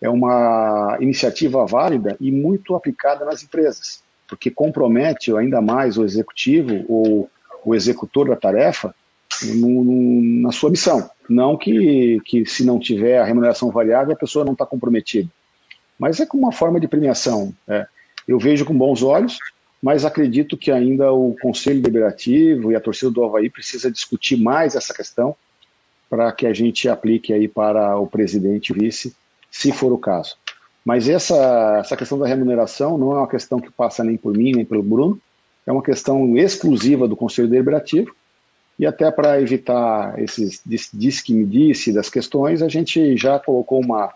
é 0.00 0.08
uma 0.08 0.96
iniciativa 1.00 1.66
válida 1.66 2.16
e 2.20 2.30
muito 2.30 2.74
aplicada 2.74 3.24
nas 3.24 3.42
empresas, 3.42 4.02
porque 4.28 4.50
compromete 4.50 5.34
ainda 5.36 5.60
mais 5.60 5.96
o 5.96 6.04
executivo 6.04 6.84
ou 6.88 7.30
o 7.64 7.74
executor 7.74 8.28
da 8.28 8.36
tarefa 8.36 8.94
no, 9.54 9.84
no, 9.84 10.42
na 10.42 10.52
sua 10.52 10.70
missão. 10.70 11.08
Não 11.28 11.56
que, 11.56 12.20
que, 12.24 12.46
se 12.46 12.64
não 12.64 12.78
tiver 12.78 13.18
a 13.18 13.24
remuneração 13.24 13.70
variável, 13.70 14.14
a 14.14 14.18
pessoa 14.18 14.44
não 14.44 14.52
está 14.52 14.64
comprometida 14.64 15.28
mas 15.98 16.20
é 16.20 16.26
como 16.26 16.44
uma 16.44 16.52
forma 16.52 16.78
de 16.78 16.88
premiação. 16.88 17.54
É. 17.66 17.86
Eu 18.26 18.38
vejo 18.38 18.64
com 18.64 18.76
bons 18.76 19.02
olhos, 19.02 19.38
mas 19.82 20.04
acredito 20.04 20.56
que 20.56 20.70
ainda 20.70 21.12
o 21.12 21.36
Conselho 21.40 21.80
Deliberativo 21.80 22.72
e 22.72 22.76
a 22.76 22.80
torcida 22.80 23.10
do 23.10 23.24
Havaí 23.24 23.48
precisa 23.48 23.90
discutir 23.90 24.36
mais 24.36 24.74
essa 24.74 24.92
questão 24.92 25.34
para 26.08 26.30
que 26.32 26.46
a 26.46 26.52
gente 26.52 26.88
aplique 26.88 27.32
aí 27.32 27.48
para 27.48 27.98
o 27.98 28.06
presidente 28.06 28.70
e 28.70 28.78
vice, 28.78 29.14
se 29.50 29.72
for 29.72 29.92
o 29.92 29.98
caso. 29.98 30.36
Mas 30.86 31.08
essa, 31.08 31.78
essa 31.80 31.96
questão 31.96 32.16
da 32.16 32.28
remuneração 32.28 32.96
não 32.96 33.10
é 33.10 33.16
uma 33.16 33.26
questão 33.26 33.58
que 33.58 33.72
passa 33.72 34.04
nem 34.04 34.16
por 34.16 34.32
mim, 34.32 34.52
nem 34.52 34.64
pelo 34.64 34.84
Bruno, 34.84 35.20
é 35.66 35.72
uma 35.72 35.82
questão 35.82 36.38
exclusiva 36.38 37.08
do 37.08 37.16
Conselho 37.16 37.48
Deliberativo, 37.48 38.14
e 38.78 38.86
até 38.86 39.10
para 39.10 39.40
evitar 39.42 40.16
esses 40.16 40.60
diz 40.64 41.20
que 41.20 41.34
me 41.34 41.44
disse 41.44 41.92
das 41.92 42.08
questões, 42.08 42.62
a 42.62 42.68
gente 42.68 43.16
já 43.16 43.36
colocou 43.36 43.80
uma, 43.80 44.12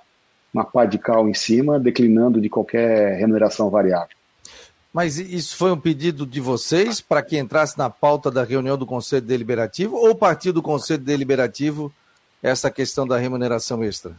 uma 0.55 0.65
pá 0.65 0.85
de 0.85 0.97
cal 0.97 1.29
em 1.29 1.35
cima, 1.35 1.81
declinando 1.81 2.41
de 2.41 2.49
qualquer 2.49 3.19
remuneração 3.19 3.69
variável. 3.69 4.17
Mas 4.93 5.19
isso 5.19 5.57
foi 5.57 5.73
um 5.73 5.81
pedido 5.81 6.25
de 6.25 6.41
vocês 6.41 7.01
para 7.01 7.21
que 7.21 7.37
entrasse 7.37 7.77
na 7.77 7.91
pauta 7.91 8.31
da 8.31 8.45
reunião 8.45 8.79
do 8.79 8.87
Conselho 8.87 9.27
Deliberativo 9.27 9.97
ou 9.97 10.15
partiu 10.15 10.53
do 10.53 10.63
Conselho 10.63 11.03
Deliberativo 11.03 11.93
essa 12.41 12.71
questão 12.71 13.09
da 13.09 13.17
remuneração 13.17 13.83
extra? 13.83 14.15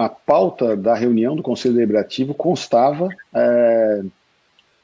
A 0.00 0.08
pauta 0.08 0.76
da 0.76 0.94
reunião 0.94 1.36
do 1.36 1.42
Conselho 1.42 1.74
Deliberativo 1.74 2.32
constava 2.32 3.08
é, 3.34 4.02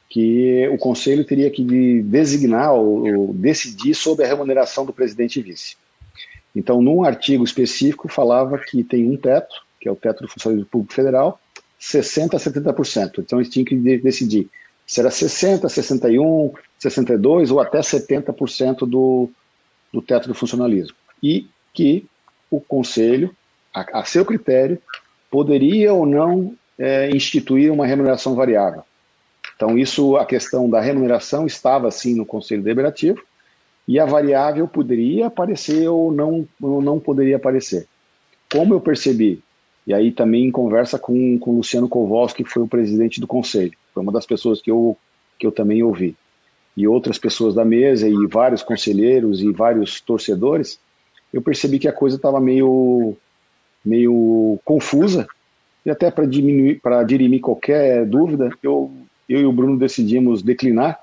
que 0.08 0.68
o 0.68 0.78
Conselho 0.78 1.24
teria 1.24 1.50
que 1.50 2.02
designar 2.02 2.74
ou, 2.74 3.06
ou 3.06 3.34
decidir 3.34 3.94
sobre 3.94 4.24
a 4.24 4.28
remuneração 4.28 4.84
do 4.84 4.92
presidente 4.92 5.38
e 5.38 5.42
vice. 5.42 5.76
Então, 6.54 6.82
num 6.82 7.04
artigo 7.04 7.44
específico, 7.44 8.08
falava 8.08 8.58
que 8.58 8.82
tem 8.82 9.08
um 9.10 9.16
teto 9.16 9.66
que 9.86 9.88
é 9.88 9.92
o 9.92 9.96
teto 9.96 10.22
do 10.22 10.28
funcionalismo 10.28 10.68
público 10.68 10.92
federal, 10.92 11.40
60% 11.80 12.34
a 12.34 12.38
70%. 12.38 13.20
Então 13.20 13.38
eles 13.38 13.48
tinham 13.48 13.64
que 13.64 13.76
decidir 13.98 14.48
se 14.84 14.98
era 14.98 15.10
60%, 15.10 15.60
61%, 15.62 16.52
62% 16.82 17.50
ou 17.52 17.60
até 17.60 17.78
70% 17.78 18.78
do, 18.80 19.30
do 19.92 20.02
teto 20.02 20.26
do 20.26 20.34
funcionalismo. 20.34 20.96
E 21.22 21.48
que 21.72 22.06
o 22.50 22.60
Conselho, 22.60 23.34
a, 23.72 24.00
a 24.00 24.04
seu 24.04 24.24
critério, 24.24 24.80
poderia 25.30 25.92
ou 25.92 26.06
não 26.06 26.54
é, 26.78 27.10
instituir 27.10 27.72
uma 27.72 27.86
remuneração 27.86 28.34
variável. 28.34 28.82
Então, 29.54 29.78
isso, 29.78 30.16
a 30.16 30.26
questão 30.26 30.68
da 30.68 30.80
remuneração 30.80 31.46
estava 31.46 31.90
sim 31.90 32.14
no 32.14 32.26
Conselho 32.26 32.62
Deliberativo, 32.62 33.22
e 33.88 33.98
a 34.00 34.04
variável 34.04 34.66
poderia 34.66 35.26
aparecer 35.26 35.88
ou 35.88 36.12
não, 36.12 36.46
ou 36.60 36.82
não 36.82 36.98
poderia 36.98 37.36
aparecer. 37.36 37.86
Como 38.50 38.74
eu 38.74 38.80
percebi 38.80 39.42
e 39.86 39.94
aí 39.94 40.10
também 40.10 40.46
em 40.46 40.50
conversa 40.50 40.98
com, 40.98 41.38
com 41.38 41.52
o 41.52 41.56
Luciano 41.58 41.88
Kowalski, 41.88 42.42
que 42.42 42.50
foi 42.50 42.62
o 42.62 42.68
presidente 42.68 43.20
do 43.20 43.26
conselho. 43.26 43.72
Foi 43.94 44.02
uma 44.02 44.10
das 44.10 44.26
pessoas 44.26 44.60
que 44.60 44.70
eu, 44.70 44.96
que 45.38 45.46
eu 45.46 45.52
também 45.52 45.82
ouvi. 45.82 46.16
E 46.76 46.88
outras 46.88 47.18
pessoas 47.18 47.54
da 47.54 47.64
mesa, 47.64 48.08
e 48.08 48.26
vários 48.26 48.62
conselheiros 48.62 49.40
e 49.40 49.50
vários 49.52 50.00
torcedores, 50.00 50.80
eu 51.32 51.40
percebi 51.40 51.78
que 51.78 51.88
a 51.88 51.92
coisa 51.92 52.16
estava 52.16 52.40
meio, 52.40 53.16
meio 53.86 54.58
confusa. 54.64 55.26
E 55.84 55.90
até 55.90 56.10
para 56.10 56.26
diminuir, 56.26 56.80
para 56.80 57.04
dirimir 57.04 57.40
qualquer 57.40 58.04
dúvida, 58.04 58.50
eu, 58.62 58.92
eu 59.28 59.40
e 59.40 59.46
o 59.46 59.52
Bruno 59.52 59.78
decidimos 59.78 60.42
declinar 60.42 61.00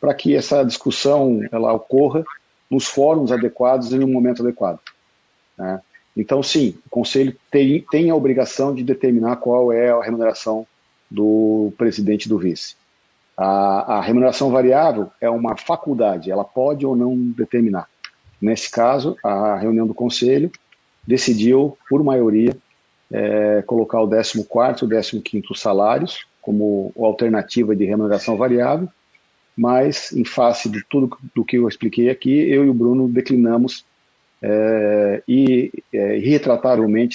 para 0.00 0.14
que 0.14 0.34
essa 0.34 0.62
discussão 0.62 1.40
ela 1.50 1.72
ocorra 1.72 2.24
nos 2.70 2.86
fóruns 2.86 3.32
adequados 3.32 3.92
e 3.92 3.98
no 3.98 4.06
momento 4.06 4.42
adequado. 4.42 4.78
Né? 5.58 5.80
Então, 6.16 6.42
sim, 6.42 6.78
o 6.86 6.90
Conselho 6.90 7.36
tem, 7.50 7.84
tem 7.90 8.10
a 8.10 8.14
obrigação 8.14 8.74
de 8.74 8.82
determinar 8.82 9.36
qual 9.36 9.72
é 9.72 9.90
a 9.90 10.02
remuneração 10.02 10.66
do 11.10 11.72
presidente 11.76 12.28
do 12.28 12.38
vice. 12.38 12.76
A, 13.36 13.98
a, 13.98 14.00
remuneração 14.00 14.50
variável 14.50 15.10
é 15.20 15.28
uma 15.28 15.56
faculdade, 15.56 16.30
ela 16.30 16.44
pode 16.44 16.84
ou 16.84 16.94
não 16.94 17.16
determinar. 17.16 17.88
Nesse 18.40 18.70
caso, 18.70 19.16
a 19.22 19.56
reunião 19.56 19.86
do 19.86 19.94
Conselho 19.94 20.50
decidiu, 21.06 21.76
por 21.88 22.02
maioria, 22.02 22.56
é, 23.10 23.62
colocar 23.62 24.00
o 24.00 24.08
14 24.08 24.38
e 25.14 25.18
o 25.18 25.22
15 25.22 25.46
salários 25.54 26.26
como 26.40 26.92
alternativa 26.98 27.74
de 27.76 27.84
remuneração 27.84 28.36
variável, 28.36 28.88
mas, 29.56 30.12
em 30.12 30.24
face 30.24 30.68
de 30.68 30.82
tudo 30.88 31.16
do 31.34 31.44
que 31.44 31.56
eu 31.56 31.68
expliquei 31.68 32.10
aqui, 32.10 32.30
eu 32.30 32.64
e 32.64 32.70
o 32.70 32.74
Bruno 32.74 33.06
declinamos 33.06 33.84
é, 34.42 35.22
e 35.28 35.70
é, 35.92 36.18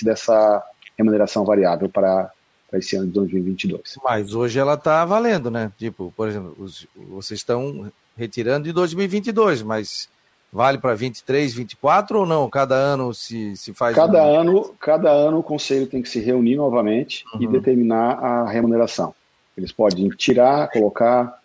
dessa 0.05 0.63
remuneração 0.97 1.43
variável 1.43 1.89
para, 1.89 2.31
para 2.69 2.79
esse 2.79 2.95
ano 2.95 3.07
de 3.07 3.13
2022. 3.13 3.95
Mas 4.03 4.33
hoje 4.33 4.59
ela 4.59 4.75
está 4.75 5.03
valendo, 5.03 5.51
né? 5.51 5.71
Tipo, 5.77 6.13
por 6.15 6.29
exemplo, 6.29 6.55
os, 6.57 6.87
vocês 6.95 7.39
estão 7.39 7.91
retirando 8.15 8.65
de 8.65 8.71
2022, 8.71 9.61
mas 9.61 10.07
vale 10.51 10.77
para 10.77 10.95
23, 10.95 11.53
24 11.53 12.19
ou 12.19 12.25
não? 12.25 12.49
Cada 12.49 12.75
ano 12.75 13.13
se, 13.13 13.55
se 13.55 13.73
faz. 13.73 13.95
Cada 13.95 14.23
um... 14.23 14.39
ano, 14.39 14.75
cada 14.79 15.11
ano 15.11 15.39
o 15.39 15.43
conselho 15.43 15.87
tem 15.87 16.01
que 16.01 16.09
se 16.09 16.19
reunir 16.19 16.55
novamente 16.55 17.23
uhum. 17.33 17.41
e 17.41 17.47
determinar 17.47 18.13
a 18.13 18.49
remuneração. 18.49 19.13
Eles 19.57 19.71
podem 19.71 20.07
tirar, 20.09 20.69
colocar, 20.69 21.39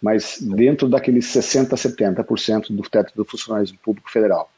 mas 0.00 0.38
dentro 0.40 0.88
daqueles 0.88 1.26
60, 1.26 1.76
70% 1.76 2.74
do 2.74 2.82
teto 2.82 3.12
do 3.14 3.24
funcionalismo 3.24 3.78
público 3.82 4.10
federal. 4.10 4.50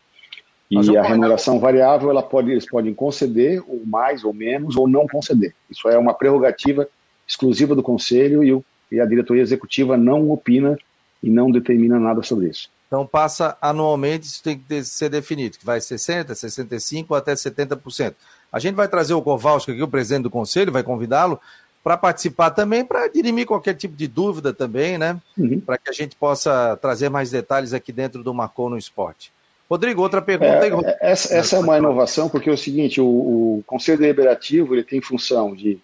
E 0.71 0.97
a 0.97 1.03
remuneração 1.03 1.59
variável, 1.59 2.11
ela 2.11 2.23
pode, 2.23 2.53
eles 2.53 2.65
podem 2.65 2.95
conceder, 2.95 3.61
ou 3.67 3.85
mais 3.85 4.23
ou 4.23 4.33
menos, 4.33 4.77
ou 4.77 4.87
não 4.87 5.05
conceder. 5.09 5.53
Isso 5.69 5.89
é 5.89 5.99
uma 5.99 6.15
prerrogativa 6.15 6.87
exclusiva 7.27 7.75
do 7.75 7.83
Conselho 7.83 8.45
e, 8.45 8.53
o, 8.53 8.65
e 8.91 9.01
a 9.01 9.05
diretoria 9.05 9.43
executiva 9.43 9.97
não 9.97 10.31
opina 10.31 10.79
e 11.21 11.29
não 11.29 11.51
determina 11.51 11.99
nada 11.99 12.23
sobre 12.23 12.49
isso. 12.49 12.71
Então 12.91 13.07
passa 13.07 13.57
anualmente, 13.63 14.27
isso 14.27 14.43
tem 14.43 14.59
que 14.59 14.83
ser 14.83 15.09
definido, 15.09 15.57
que 15.57 15.65
vai 15.65 15.79
60%, 15.79 16.27
65% 16.27 17.07
ou 17.09 17.17
até 17.17 17.35
70%. 17.35 18.15
A 18.53 18.59
gente 18.59 18.75
vai 18.75 18.89
trazer 18.89 19.15
o 19.15 19.23
Kowalski 19.23 19.71
aqui, 19.71 19.81
o 19.81 19.87
presidente 19.87 20.25
do 20.25 20.31
Conselho, 20.31 20.73
vai 20.73 20.83
convidá-lo 20.83 21.41
para 21.85 21.97
participar 21.97 22.51
também, 22.51 22.85
para 22.85 23.07
dirimir 23.07 23.47
qualquer 23.47 23.75
tipo 23.75 23.95
de 23.95 24.09
dúvida 24.09 24.53
também, 24.53 24.99
né? 24.99 25.17
Uhum. 25.39 25.61
Para 25.61 25.79
que 25.79 25.89
a 25.89 25.93
gente 25.93 26.17
possa 26.17 26.77
trazer 26.83 27.09
mais 27.09 27.31
detalhes 27.31 27.73
aqui 27.73 27.93
dentro 27.93 28.25
do 28.25 28.35
Marcou 28.35 28.69
no 28.69 28.77
Esporte. 28.77 29.33
Rodrigo, 29.71 30.03
outra 30.03 30.21
pergunta. 30.21 30.51
É, 30.51 30.63
aí, 30.65 30.97
essa, 31.01 31.33
essa, 31.33 31.57
é 31.57 31.59
uma 31.61 31.79
inovação, 31.79 32.29
porque 32.29 32.51
é 32.51 32.53
o 32.53 32.59
seguinte, 32.59 33.01
o, 33.01 33.07
o 33.07 33.63
Conselho 33.69 34.01
Deliberativo 34.01 34.75
ele 34.75 34.83
tem 34.83 35.01
função 35.01 35.55
de 35.55 35.79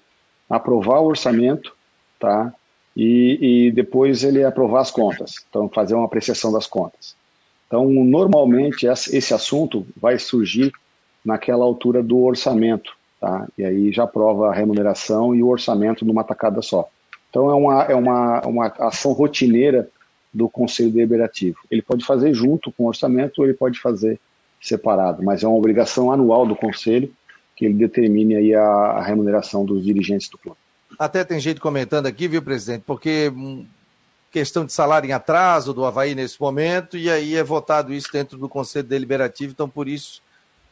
aprovar 0.51 0.99
o 0.99 1.07
orçamento, 1.07 1.73
tá? 2.19 2.53
E, 2.97 3.67
e, 3.67 3.71
depois 3.73 4.25
ele 4.25 4.43
aprovar 4.43 4.81
as 4.81 4.91
contas, 4.91 5.45
então 5.49 5.69
fazer 5.69 5.95
uma 5.95 6.07
apreciação 6.07 6.51
das 6.51 6.67
contas. 6.67 7.15
Então, 7.67 7.87
normalmente 7.91 8.87
esse 8.87 9.35
assunto 9.35 9.87
vai 10.01 10.19
surgir 10.19 10.73
naquela 11.25 11.65
altura 11.65 12.03
do 12.03 12.23
orçamento, 12.23 12.93
tá? 13.21 13.47
E 13.59 13.65
aí 13.65 13.93
já 13.93 14.05
aprova 14.05 14.49
a 14.49 14.55
remuneração 14.55 15.35
e 15.35 15.43
o 15.43 15.49
orçamento 15.49 16.05
numa 16.05 16.25
tacada 16.25 16.63
só. 16.63 16.89
Então 17.29 17.51
é 17.51 17.55
uma, 17.55 17.83
é 17.83 17.95
uma, 17.95 18.41
uma 18.47 18.67
ação 18.79 19.13
rotineira 19.13 19.91
do 20.33 20.49
Conselho 20.49 20.93
Deliberativo. 20.93 21.59
Ele 21.71 21.83
pode 21.83 22.05
fazer 22.05 22.33
junto 22.33 22.71
com 22.73 22.85
o 22.85 22.89
orçamento 22.89 23.41
ou 23.41 23.45
ele 23.45 23.55
pode 23.55 23.81
fazer 23.81 24.21
separado, 24.61 25.23
mas 25.23 25.43
é 25.43 25.49
uma 25.49 25.57
obrigação 25.57 26.11
anual 26.11 26.47
do 26.47 26.57
Conselho 26.57 27.13
que 27.57 27.65
ele 27.65 27.75
determine 27.75 28.37
aí 28.37 28.55
a, 28.55 28.63
a 28.63 29.03
remuneração 29.03 29.65
dos 29.65 29.85
dirigentes 29.85 30.29
do 30.29 30.39
clube. 30.39 30.59
Até 30.99 31.25
tem 31.25 31.39
gente 31.39 31.61
comentando 31.61 32.07
aqui, 32.07 32.27
viu, 32.27 32.43
presidente, 32.43 32.83
porque 32.87 33.33
hum, 33.35 33.67
questão 34.31 34.65
de 34.65 34.73
salário 34.73 35.09
em 35.09 35.13
atraso 35.13 35.73
do 35.73 35.85
Havaí 35.85 36.15
nesse 36.15 36.41
momento, 36.41 36.97
e 36.97 37.11
aí 37.11 37.35
é 37.35 37.43
votado 37.43 37.93
isso 37.93 38.09
dentro 38.13 38.39
do 38.39 38.49
Conselho 38.49 38.87
Deliberativo, 38.87 39.53
então 39.53 39.69
por 39.69 39.89
isso, 39.89 40.23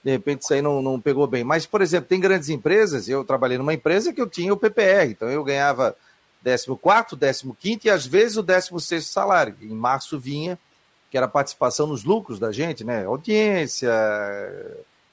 de 0.02 0.11
repente, 0.11 0.43
isso 0.43 0.54
aí 0.54 0.62
não, 0.62 0.83
não 0.83 1.00
pegou 1.00 1.26
bem. 1.26 1.45
Mas, 1.45 1.66
por 1.66 1.81
exemplo, 1.83 2.09
tem 2.09 2.21
grandes 2.21 2.49
empresas, 2.49 3.09
eu 3.09 3.25
trabalhei 3.25 3.59
numa 3.59 3.75
empresa 3.75 4.12
que 4.12 4.21
eu 4.21 4.28
tinha 4.28 4.52
o 4.52 4.57
PPR, 4.57 5.11
então 5.11 5.31
eu 5.31 5.45
ganhava 5.45 5.97
14, 6.45 7.54
15 7.59 7.81
e 7.85 7.90
às 7.90 8.07
vezes 8.07 8.37
o 8.37 8.43
16 8.43 9.07
salário. 9.07 9.57
Em 9.62 9.75
março 9.75 10.19
vinha, 10.19 10.59
que 11.11 11.16
era 11.16 11.26
participação 11.26 11.87
nos 11.87 12.04
lucros 12.04 12.38
da 12.38 12.52
gente, 12.52 12.85
né? 12.85 13.07
Audiência, 13.07 13.90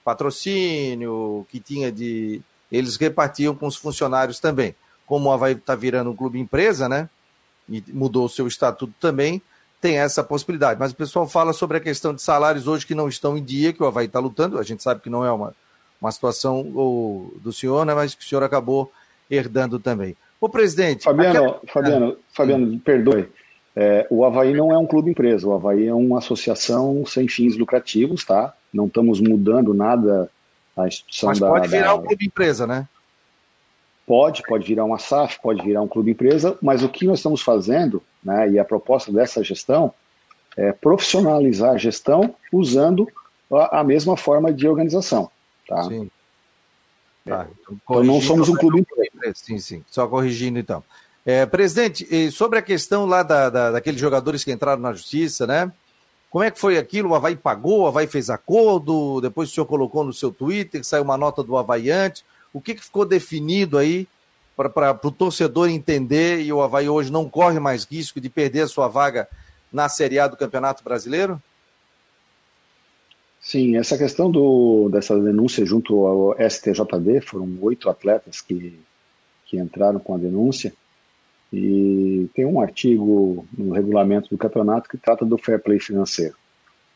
patrocínio, 0.03 1.46
que 1.50 1.60
tinha 1.60 1.91
de. 1.91 2.41
Eles 2.72 2.98
repartiam 2.98 3.56
com 3.56 3.68
os 3.68 3.75
funcionários 3.75 4.39
também. 4.39 4.75
Como 5.12 5.27
o 5.27 5.34
Havaí 5.34 5.56
está 5.56 5.75
virando 5.75 6.10
um 6.10 6.15
clube 6.15 6.39
empresa, 6.39 6.88
né? 6.88 7.10
E 7.70 7.84
mudou 7.89 8.24
o 8.24 8.30
seu 8.30 8.48
estatuto 8.48 8.94
também, 8.98 9.41
tem 9.82 9.98
essa 9.98 10.24
possibilidade. 10.24 10.80
Mas 10.80 10.94
o 10.94 10.96
pessoal 10.96 11.27
fala 11.27 11.51
sobre 11.51 11.75
a 11.75 11.82
questão 11.82 12.13
de 12.13 12.22
salários 12.22 12.65
hoje 12.65 12.88
que 12.88 12.96
não 12.96 13.10
estão 13.10 13.38
em 13.38 13.44
dia, 13.44 13.74
que 13.74 13.84
o 13.84 13.86
Havaí 13.86 14.06
está 14.06 14.20
lutando. 14.20 14.58
A 14.58 14.63
gente 14.63 14.82
sabe 14.82 15.01
que 15.01 15.10
não 15.10 15.25
é 15.25 15.30
uma, 15.30 15.53
uma 16.00 16.10
situação 16.13 16.63
do 16.63 17.51
senhor, 17.51 17.86
né? 17.86 17.94
Mas 17.94 18.15
que 18.15 18.24
o 18.24 18.25
senhor 18.25 18.41
acabou 18.41 18.89
herdando 19.30 19.80
também. 19.80 20.15
Ô, 20.39 20.48
presidente. 20.48 21.03
Fabiano, 21.03 21.39
aquela... 21.39 21.62
Fabiano, 21.68 22.18
Fabiano, 22.34 22.80
perdoe. 22.80 23.27
É, 23.75 24.08
o 24.10 24.24
Havaí 24.24 24.53
não 24.53 24.72
é 24.72 24.77
um 24.77 24.88
clube 24.88 25.12
empresa, 25.12 25.46
o 25.46 25.53
Havaí 25.53 25.88
é 25.88 25.94
uma 25.94 26.20
associação 26.20 27.06
sem 27.06 27.27
fins 27.27 27.58
lucrativos, 27.58 28.24
tá? 28.24 28.53
Não 28.74 28.88
estamos 28.88 29.20
mudando 29.20 29.74
nada 29.74 30.32
a 30.77 30.88
instituição 30.88 31.27
Mas 31.27 31.39
da. 31.39 31.50
Mas 31.50 31.60
pode 31.60 31.68
virar 31.70 31.88
da... 31.88 31.96
um 31.96 32.03
clube 32.03 32.25
empresa, 32.25 32.65
né? 32.65 32.88
Pode, 34.12 34.44
pode 34.44 34.68
virar 34.68 34.84
uma 34.84 35.00
SAF, 35.00 35.39
pode 35.41 35.63
virar 35.63 35.82
um 35.82 35.88
clube 35.88 36.12
empresa, 36.12 36.58
mas 36.62 36.84
o 36.84 36.89
que 36.89 37.06
nós 37.06 37.20
estamos 37.20 37.41
fazendo, 37.41 38.03
né, 38.22 38.50
e 38.50 38.60
a 38.60 38.65
proposta 38.65 39.10
dessa 39.10 39.41
gestão, 39.41 39.94
é 40.58 40.74
profissionalizar 40.74 41.75
a 41.75 41.77
gestão 41.77 42.36
usando 42.51 43.08
a, 43.50 43.80
a 43.80 43.84
mesma 43.86 44.18
forma 44.18 44.51
de 44.51 44.68
organização. 44.68 45.32
Tá? 45.65 45.84
Sim. 45.84 46.12
Tá, 47.24 47.48
então, 47.62 47.77
então 47.82 48.03
não 48.03 48.20
somos 48.20 48.50
um 48.50 48.56
clube 48.56 48.82
empresa. 48.82 49.34
Sim, 49.34 49.60
sim. 49.60 49.82
Só 49.89 50.06
corrigindo 50.10 50.60
então. 50.60 50.84
É, 51.25 51.46
presidente, 51.46 52.30
sobre 52.32 52.60
a 52.60 52.62
questão 52.62 53.06
lá 53.06 53.24
da, 53.24 53.50
da, 53.50 53.72
daqueles 53.72 54.01
jogadores 54.01 54.44
que 54.44 54.51
entraram 54.51 54.82
na 54.82 54.91
justiça, 54.91 55.48
né? 55.48 55.72
Como 56.30 56.44
é 56.44 56.51
que 56.51 56.60
foi 56.60 56.77
aquilo? 56.77 57.12
O 57.12 57.15
Havaí 57.15 57.38
pagou, 57.38 57.84
o 57.84 57.88
Havaí 57.88 58.08
fez 58.08 58.30
acordo, 58.30 59.22
depois 59.22 59.50
o 59.50 59.53
senhor 59.53 59.68
colocou 59.68 60.03
no 60.03 60.12
seu 60.12 60.34
Twitter, 60.34 60.84
saiu 60.84 61.03
uma 61.03 61.18
nota 61.18 61.41
do 61.41 61.56
Havaí 61.56 61.89
antes. 61.89 62.25
O 62.53 62.62
que, 62.62 62.75
que 62.75 62.84
ficou 62.84 63.05
definido 63.05 63.77
aí 63.77 64.08
para 64.55 65.00
o 65.03 65.12
torcedor 65.12 65.70
entender 65.70 66.41
e 66.41 66.51
o 66.51 66.62
Havaí 66.62 66.89
hoje 66.89 67.12
não 67.12 67.29
corre 67.29 67.60
mais 67.60 67.86
risco 67.86 68.20
de 68.20 68.29
perder 68.29 68.62
a 68.62 68.67
sua 68.67 68.88
vaga 68.88 69.27
na 69.72 69.88
Série 69.88 70.20
A 70.20 70.27
do 70.27 70.38
Campeonato 70.38 70.84
Brasileiro? 70.84 71.41
Sim, 73.40 73.75
essa 73.75 73.98
questão 73.98 74.29
do, 74.29 74.87
dessa 74.90 75.20
denúncia 75.20 75.66
junto 75.66 76.05
ao 76.05 76.35
STJD, 76.37 77.22
foram 77.22 77.57
oito 77.61 77.90
atletas 77.90 78.40
que, 78.40 78.79
que 79.48 79.57
entraram 79.57 80.00
com 80.00 80.14
a 80.14 80.18
denúncia, 80.18 80.72
e 81.51 82.29
tem 82.33 82.46
um 82.46 82.61
artigo 82.61 83.46
no 83.57 83.74
regulamento 83.74 84.29
do 84.29 84.37
campeonato 84.37 84.87
que 84.87 84.98
trata 84.98 85.25
do 85.25 85.37
fair 85.37 85.61
play 85.61 85.79
financeiro. 85.79 86.35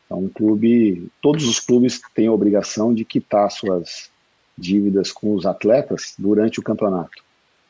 Então, 0.06 0.20
um 0.20 0.28
clube, 0.28 1.10
todos 1.20 1.46
os 1.46 1.60
clubes 1.60 2.00
têm 2.14 2.28
a 2.28 2.32
obrigação 2.32 2.94
de 2.94 3.04
quitar 3.04 3.50
suas 3.50 4.08
dívidas 4.56 5.12
com 5.12 5.34
os 5.34 5.46
atletas 5.46 6.14
durante 6.18 6.60
o 6.60 6.62
campeonato, 6.62 7.22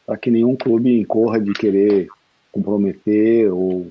para 0.06 0.16
que 0.16 0.30
nenhum 0.30 0.56
clube 0.56 1.00
incorra 1.00 1.40
de 1.40 1.52
querer 1.52 2.08
comprometer 2.52 3.52
ou 3.52 3.90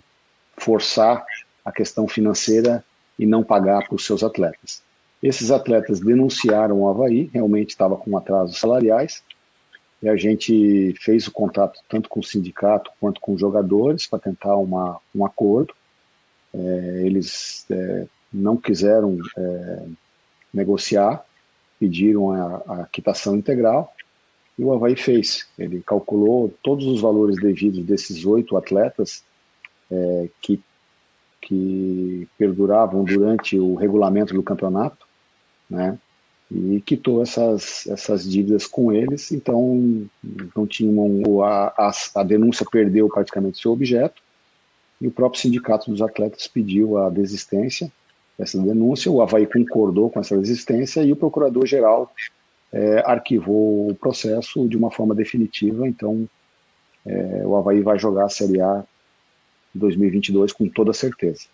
forçar 0.58 1.26
a 1.64 1.72
questão 1.72 2.08
financeira 2.08 2.84
e 3.18 3.26
não 3.26 3.44
pagar 3.44 3.86
para 3.86 3.96
os 3.96 4.06
seus 4.06 4.24
atletas. 4.24 4.82
Esses 5.22 5.52
atletas 5.52 6.00
denunciaram 6.00 6.82
o 6.82 6.90
Havaí, 6.90 7.30
realmente 7.34 7.70
estava 7.70 7.96
com 7.96 8.18
atrasos 8.18 8.60
salariais, 8.60 9.24
e 10.02 10.10
a 10.10 10.16
gente 10.16 10.94
fez 11.00 11.28
o 11.28 11.32
contato 11.32 11.80
tanto 11.90 12.10
com 12.10 12.20
o 12.20 12.24
sindicato 12.24 12.92
quanto 13.00 13.20
com 13.20 13.34
os 13.34 13.40
jogadores 13.40 14.06
para 14.06 14.20
tentar 14.20 14.56
uma, 14.58 15.00
um 15.16 15.26
acordo. 15.26 15.74
É, 16.54 17.02
eles 17.04 17.66
é, 17.72 18.06
não 18.32 18.56
quiseram 18.56 19.18
é, 19.38 19.86
negociar, 20.54 21.26
pediram 21.80 22.32
a, 22.32 22.56
a 22.68 22.86
quitação 22.92 23.36
integral, 23.36 23.94
e 24.58 24.64
o 24.64 24.74
Havaí 24.74 24.96
fez. 24.96 25.48
Ele 25.60 25.82
calculou 25.86 26.54
todos 26.64 26.86
os 26.86 27.02
valores 27.02 27.36
devidos 27.36 27.84
desses 27.84 28.26
oito 28.26 28.56
atletas 28.56 29.24
é, 29.92 30.30
que 30.42 30.62
que 31.46 32.28
perduravam 32.40 33.04
durante 33.04 33.58
o 33.60 33.76
regulamento 33.76 34.34
do 34.34 34.42
campeonato, 34.42 35.06
né? 35.70 35.98
E 36.52 36.82
quitou 36.82 37.22
essas, 37.22 37.86
essas 37.88 38.28
dívidas 38.28 38.66
com 38.66 38.92
eles, 38.92 39.32
então 39.32 40.08
não 40.56 40.66
tinham 40.66 41.44
a, 41.44 41.68
a, 41.78 41.92
a 42.16 42.24
denúncia 42.24 42.66
perdeu 42.72 43.08
praticamente 43.10 43.60
seu 43.60 43.72
objeto 43.72 44.22
e 45.00 45.08
o 45.08 45.12
próprio 45.12 45.42
sindicato 45.42 45.90
dos 45.90 46.02
atletas 46.02 46.48
pediu 46.48 46.98
a 46.98 47.10
desistência 47.10 47.92
dessa 48.38 48.62
denúncia, 48.62 49.12
o 49.12 49.22
Havaí 49.22 49.46
concordou 49.48 50.10
com 50.10 50.20
essa 50.20 50.38
desistência 50.38 51.02
e 51.02 51.12
o 51.12 51.16
procurador-geral 51.16 52.12
é, 52.72 53.04
arquivou 53.06 53.90
o 53.90 53.96
processo 53.96 54.68
de 54.68 54.76
uma 54.76 54.92
forma 54.92 55.16
definitiva, 55.16 55.88
então 55.88 56.28
é, 57.06 57.44
o 57.46 57.56
Havaí 57.56 57.82
vai 57.82 57.98
jogar 57.98 58.26
a 58.26 58.30
Série 58.30 58.62
A 58.62 58.84
2022 59.74 60.52
com 60.52 60.68
toda 60.68 60.94
certeza. 60.94 61.46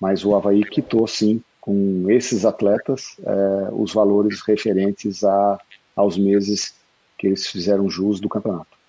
Mas 0.00 0.24
o 0.24 0.34
Havaí 0.34 0.64
quitou, 0.64 1.06
sim, 1.06 1.42
com 1.60 2.10
esses 2.10 2.44
atletas, 2.44 3.16
é, 3.24 3.68
os 3.72 3.92
valores 3.92 4.40
referentes 4.46 5.22
a, 5.24 5.60
aos 5.94 6.18
meses 6.18 6.74
que 7.18 7.26
eles 7.26 7.46
fizeram 7.46 7.88
jus 7.88 8.18
do 8.18 8.28
campeonato. 8.28 8.81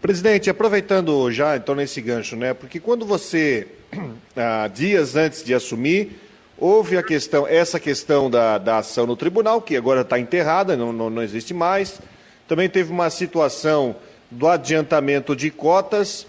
Presidente, 0.00 0.48
aproveitando 0.48 1.30
já 1.30 1.56
então 1.56 1.74
nesse 1.74 2.00
gancho, 2.00 2.36
né? 2.36 2.54
Porque 2.54 2.80
quando 2.80 3.04
você, 3.04 3.68
ah, 4.36 4.68
dias 4.68 5.16
antes 5.16 5.44
de 5.44 5.52
assumir, 5.52 6.18
houve 6.58 6.96
a 6.96 7.02
questão, 7.02 7.46
essa 7.46 7.78
questão 7.78 8.30
da, 8.30 8.58
da 8.58 8.78
ação 8.78 9.06
no 9.06 9.16
tribunal, 9.16 9.60
que 9.60 9.76
agora 9.76 10.00
está 10.00 10.18
enterrada, 10.18 10.76
não, 10.76 10.92
não, 10.92 11.10
não 11.10 11.22
existe 11.22 11.52
mais. 11.52 12.00
Também 12.48 12.68
teve 12.68 12.90
uma 12.90 13.10
situação 13.10 13.94
do 14.30 14.48
adiantamento 14.48 15.36
de 15.36 15.50
cotas 15.50 16.26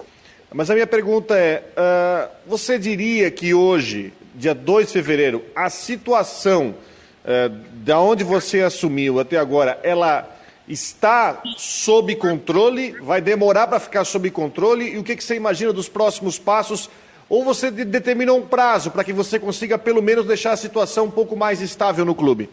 mas 0.53 0.69
a 0.69 0.73
minha 0.73 0.87
pergunta 0.87 1.37
é: 1.37 1.63
uh, 1.77 2.29
você 2.45 2.77
diria 2.77 3.31
que 3.31 3.53
hoje, 3.53 4.11
dia 4.35 4.53
2 4.53 4.87
de 4.87 4.93
fevereiro, 4.93 5.43
a 5.55 5.69
situação 5.69 6.75
uh, 7.23 7.49
da 7.75 7.99
onde 7.99 8.23
você 8.23 8.61
assumiu 8.61 9.19
até 9.19 9.37
agora, 9.37 9.79
ela 9.81 10.29
está 10.67 11.41
sob 11.57 12.15
controle? 12.15 12.91
Vai 13.01 13.21
demorar 13.21 13.67
para 13.67 13.79
ficar 13.79 14.03
sob 14.05 14.29
controle? 14.31 14.93
E 14.93 14.97
o 14.97 15.03
que, 15.03 15.15
que 15.15 15.23
você 15.23 15.35
imagina 15.35 15.73
dos 15.73 15.89
próximos 15.89 16.37
passos? 16.39 16.89
Ou 17.29 17.43
você 17.43 17.71
determinou 17.71 18.37
um 18.37 18.45
prazo 18.45 18.91
para 18.91 19.03
que 19.03 19.13
você 19.13 19.39
consiga, 19.39 19.77
pelo 19.77 20.01
menos, 20.01 20.25
deixar 20.25 20.51
a 20.51 20.57
situação 20.57 21.05
um 21.05 21.11
pouco 21.11 21.35
mais 21.35 21.61
estável 21.61 22.03
no 22.03 22.13
clube? 22.13 22.49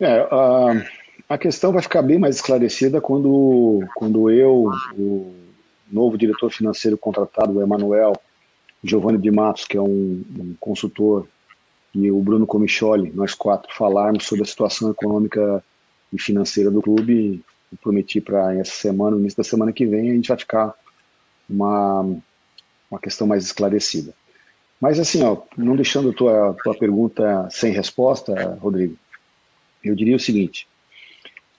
É, 0.00 0.22
uh, 0.22 0.84
a 1.28 1.38
questão 1.38 1.72
vai 1.72 1.80
ficar 1.80 2.02
bem 2.02 2.18
mais 2.18 2.36
esclarecida 2.36 3.00
quando, 3.00 3.84
quando 3.94 4.30
eu, 4.30 4.70
o 4.98 5.34
novo 5.90 6.18
diretor 6.18 6.50
financeiro 6.50 6.98
contratado, 6.98 7.52
o 7.52 7.62
Emanuel 7.62 8.14
Giovanni 8.82 9.18
de 9.18 9.30
Matos, 9.30 9.64
que 9.64 9.76
é 9.76 9.80
um, 9.80 10.22
um, 10.38 10.54
consultor, 10.60 11.26
e 11.94 12.10
o 12.10 12.20
Bruno 12.20 12.46
Comicholi, 12.46 13.12
nós 13.14 13.34
quatro 13.34 13.72
falarmos 13.72 14.24
sobre 14.24 14.42
a 14.42 14.46
situação 14.46 14.90
econômica 14.90 15.62
e 16.12 16.20
financeira 16.20 16.70
do 16.70 16.82
clube. 16.82 17.42
Eu 17.70 17.78
prometi 17.80 18.20
para 18.20 18.54
essa 18.54 18.72
semana, 18.72 19.12
no 19.12 19.20
início 19.20 19.36
da 19.36 19.44
semana 19.44 19.72
que 19.72 19.86
vem, 19.86 20.10
a 20.10 20.14
gente 20.14 20.28
vai 20.28 20.36
ficar 20.36 20.74
uma, 21.48 22.00
uma 22.90 23.00
questão 23.00 23.26
mais 23.26 23.44
esclarecida. 23.44 24.12
Mas 24.80 24.98
assim, 24.98 25.22
ó, 25.22 25.38
não 25.56 25.76
deixando 25.76 26.10
a 26.10 26.12
tua, 26.12 26.56
tua 26.62 26.74
pergunta 26.74 27.48
sem 27.50 27.72
resposta, 27.72 28.58
Rodrigo, 28.60 28.96
eu 29.82 29.94
diria 29.94 30.16
o 30.16 30.20
seguinte, 30.20 30.66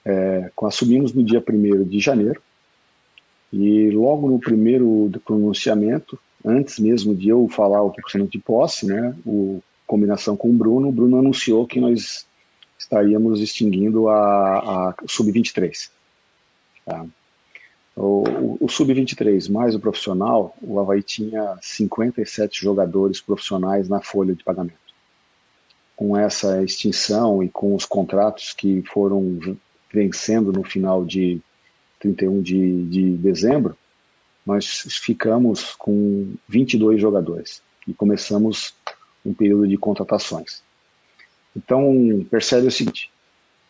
é, 0.04 0.50
assumimos 0.62 1.12
no 1.14 1.24
dia 1.24 1.42
1 1.48 1.84
de 1.84 1.98
janeiro, 1.98 2.42
e 3.52 3.90
logo 3.90 4.28
no 4.28 4.38
primeiro 4.38 5.10
pronunciamento, 5.24 6.18
antes 6.44 6.78
mesmo 6.78 7.14
de 7.14 7.28
eu 7.28 7.48
falar 7.48 7.82
o 7.82 7.90
procedimento 7.90 8.32
de 8.32 8.38
posse, 8.38 8.86
né, 8.86 9.16
o 9.24 9.62
combinação 9.86 10.36
com 10.36 10.50
o 10.50 10.52
Bruno, 10.52 10.88
o 10.88 10.92
Bruno 10.92 11.18
anunciou 11.18 11.66
que 11.66 11.80
nós 11.80 12.26
estaríamos 12.78 13.40
extinguindo 13.40 14.08
a, 14.08 14.58
a 14.90 14.94
Sub-23. 15.06 15.90
Tá? 16.84 17.06
O, 17.94 18.24
o, 18.28 18.58
o 18.60 18.68
Sub-23 18.68 19.50
mais 19.50 19.74
o 19.74 19.80
profissional, 19.80 20.54
o 20.60 20.78
Havaí 20.78 21.02
tinha 21.02 21.56
57 21.62 22.60
jogadores 22.60 23.20
profissionais 23.20 23.88
na 23.88 24.00
folha 24.00 24.34
de 24.34 24.44
pagamento. 24.44 24.76
Com 25.94 26.16
essa 26.16 26.62
extinção 26.62 27.42
e 27.42 27.48
com 27.48 27.74
os 27.74 27.86
contratos 27.86 28.52
que 28.52 28.82
foram 28.82 29.38
vencendo 29.90 30.52
no 30.52 30.62
final 30.62 31.04
de 31.04 31.40
31 31.98 32.42
de, 32.42 32.82
de 32.88 33.16
dezembro, 33.16 33.76
nós 34.44 34.86
ficamos 35.02 35.74
com 35.74 36.34
22 36.48 37.00
jogadores 37.00 37.62
e 37.88 37.94
começamos 37.94 38.74
um 39.26 39.34
período 39.34 39.66
de 39.66 39.76
contratações. 39.76 40.62
Então, 41.56 42.24
percebe 42.30 42.66
o 42.66 42.70
seguinte, 42.70 43.10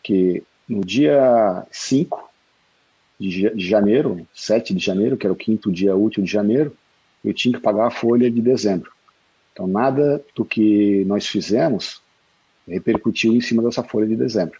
que 0.03 0.43
no 0.67 0.81
dia 0.81 1.65
5 1.71 2.29
de 3.19 3.51
janeiro, 3.55 4.27
7 4.33 4.73
de 4.73 4.83
janeiro, 4.83 5.17
que 5.17 5.25
era 5.25 5.33
o 5.33 5.37
quinto 5.37 5.71
dia 5.71 5.95
útil 5.95 6.23
de 6.23 6.31
janeiro, 6.31 6.75
eu 7.23 7.33
tinha 7.33 7.55
que 7.55 7.61
pagar 7.61 7.87
a 7.87 7.91
folha 7.91 8.29
de 8.29 8.41
dezembro. 8.41 8.91
Então, 9.51 9.65
nada 9.65 10.23
do 10.35 10.45
que 10.45 11.03
nós 11.05 11.25
fizemos 11.25 12.01
repercutiu 12.67 13.33
em 13.33 13.41
cima 13.41 13.63
dessa 13.63 13.83
folha 13.83 14.05
de 14.05 14.15
dezembro. 14.15 14.59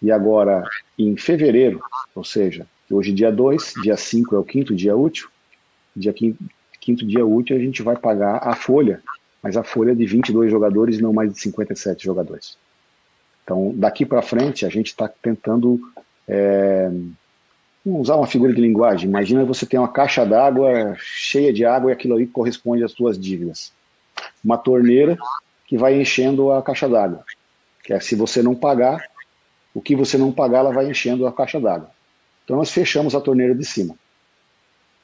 E 0.00 0.10
agora, 0.10 0.64
em 0.98 1.16
fevereiro, 1.16 1.82
ou 2.14 2.24
seja, 2.24 2.66
hoje 2.90 3.12
dia 3.12 3.32
2, 3.32 3.74
dia 3.82 3.96
5 3.96 4.34
é 4.36 4.38
o 4.38 4.44
quinto 4.44 4.74
dia 4.74 4.96
útil, 4.96 5.28
dia 5.94 6.12
quinto, 6.12 6.42
quinto 6.80 7.06
dia 7.06 7.26
útil 7.26 7.56
a 7.56 7.60
gente 7.60 7.82
vai 7.82 7.96
pagar 7.96 8.36
a 8.42 8.54
folha, 8.54 9.02
mas 9.44 9.58
a 9.58 9.62
folha 9.62 9.92
é 9.92 9.94
de 9.94 10.06
22 10.06 10.50
jogadores 10.50 10.98
e 10.98 11.02
não 11.02 11.12
mais 11.12 11.30
de 11.30 11.38
57 11.38 12.02
jogadores. 12.02 12.56
Então, 13.44 13.74
daqui 13.76 14.06
para 14.06 14.22
frente, 14.22 14.64
a 14.64 14.70
gente 14.70 14.86
está 14.86 15.06
tentando 15.06 15.78
é, 16.26 16.90
usar 17.84 18.16
uma 18.16 18.26
figura 18.26 18.54
de 18.54 18.60
linguagem. 18.62 19.06
Imagina 19.06 19.44
você 19.44 19.66
tem 19.66 19.78
uma 19.78 19.92
caixa 19.92 20.24
d'água 20.24 20.96
cheia 20.96 21.52
de 21.52 21.62
água 21.62 21.90
e 21.90 21.92
aquilo 21.92 22.14
ali 22.14 22.26
corresponde 22.26 22.82
às 22.82 22.92
suas 22.92 23.18
dívidas. 23.18 23.70
Uma 24.42 24.56
torneira 24.56 25.18
que 25.66 25.76
vai 25.76 26.00
enchendo 26.00 26.50
a 26.50 26.62
caixa 26.62 26.88
d'água. 26.88 27.22
Que 27.82 27.92
é 27.92 28.00
se 28.00 28.16
você 28.16 28.42
não 28.42 28.54
pagar, 28.54 29.04
o 29.74 29.82
que 29.82 29.94
você 29.94 30.16
não 30.16 30.32
pagar, 30.32 30.60
ela 30.60 30.72
vai 30.72 30.88
enchendo 30.88 31.26
a 31.26 31.32
caixa 31.32 31.60
d'água. 31.60 31.90
Então 32.44 32.56
nós 32.56 32.70
fechamos 32.70 33.14
a 33.14 33.20
torneira 33.20 33.54
de 33.54 33.66
cima. 33.66 33.94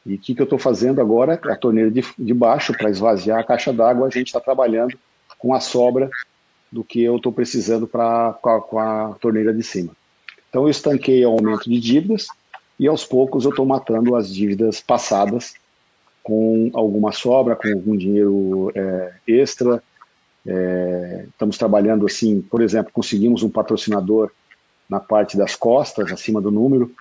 E 0.05 0.15
o 0.15 0.19
que, 0.19 0.35
que 0.35 0.41
eu 0.41 0.45
estou 0.45 0.59
fazendo 0.59 1.01
agora? 1.01 1.39
A 1.45 1.57
torneira 1.57 1.91
de, 1.91 2.05
de 2.19 2.35
baixo, 2.35 2.73
para 2.73 2.91
esvaziar 2.91 3.39
a 3.39 3.45
caixa 3.45 3.73
d'água, 3.73 4.07
a 4.07 4.11
gente 4.11 4.29
está 4.29 4.41
trabalhando 4.41 4.99
com 5.39 5.55
a 5.55 5.61
sobra 5.61 6.09
do 6.71 6.85
que 6.85 7.03
eu 7.03 7.17
estou 7.17 7.33
precisando 7.33 7.87
pra, 7.87 8.39
com 8.41 8.49
a, 8.49 8.61
com, 8.61 8.79
a, 8.79 9.15
torneira 9.21 9.53
de 9.53 9.63
cima. 9.63 9.93
Então 10.49 10.63
eu 10.63 10.69
estanquei 10.69 11.25
o 11.25 11.31
aumento 11.31 11.69
de 11.69 11.79
dívidas 11.79 12.29
e 12.79 12.87
aos 12.87 13.05
poucos 13.05 13.45
eu 13.45 13.51
estou 13.51 13.67
matando 13.67 14.15
as 14.17 14.33
dívidas 14.33 14.81
passadas 14.81 15.55
com 16.23 16.71
alguma 16.75 17.13
sobra, 17.13 17.57
com 17.57 17.69
algum 17.69 17.97
dinheiro 17.97 18.73
é, 18.75 19.13
extra. 19.27 19.83
É, 20.47 21.27
estamos 21.29 21.59
trabalhando 21.59 22.07
assim, 22.07 22.41
por 22.41 22.63
exemplo, 22.63 22.93
conseguimos 22.93 23.43
um 23.43 23.51
patrocinador 23.51 24.31
na 24.89 25.01
parte 25.01 25.37
das 25.37 25.55
costas, 25.55 26.11
acima 26.13 26.41
do 26.41 26.51
número. 26.51 26.93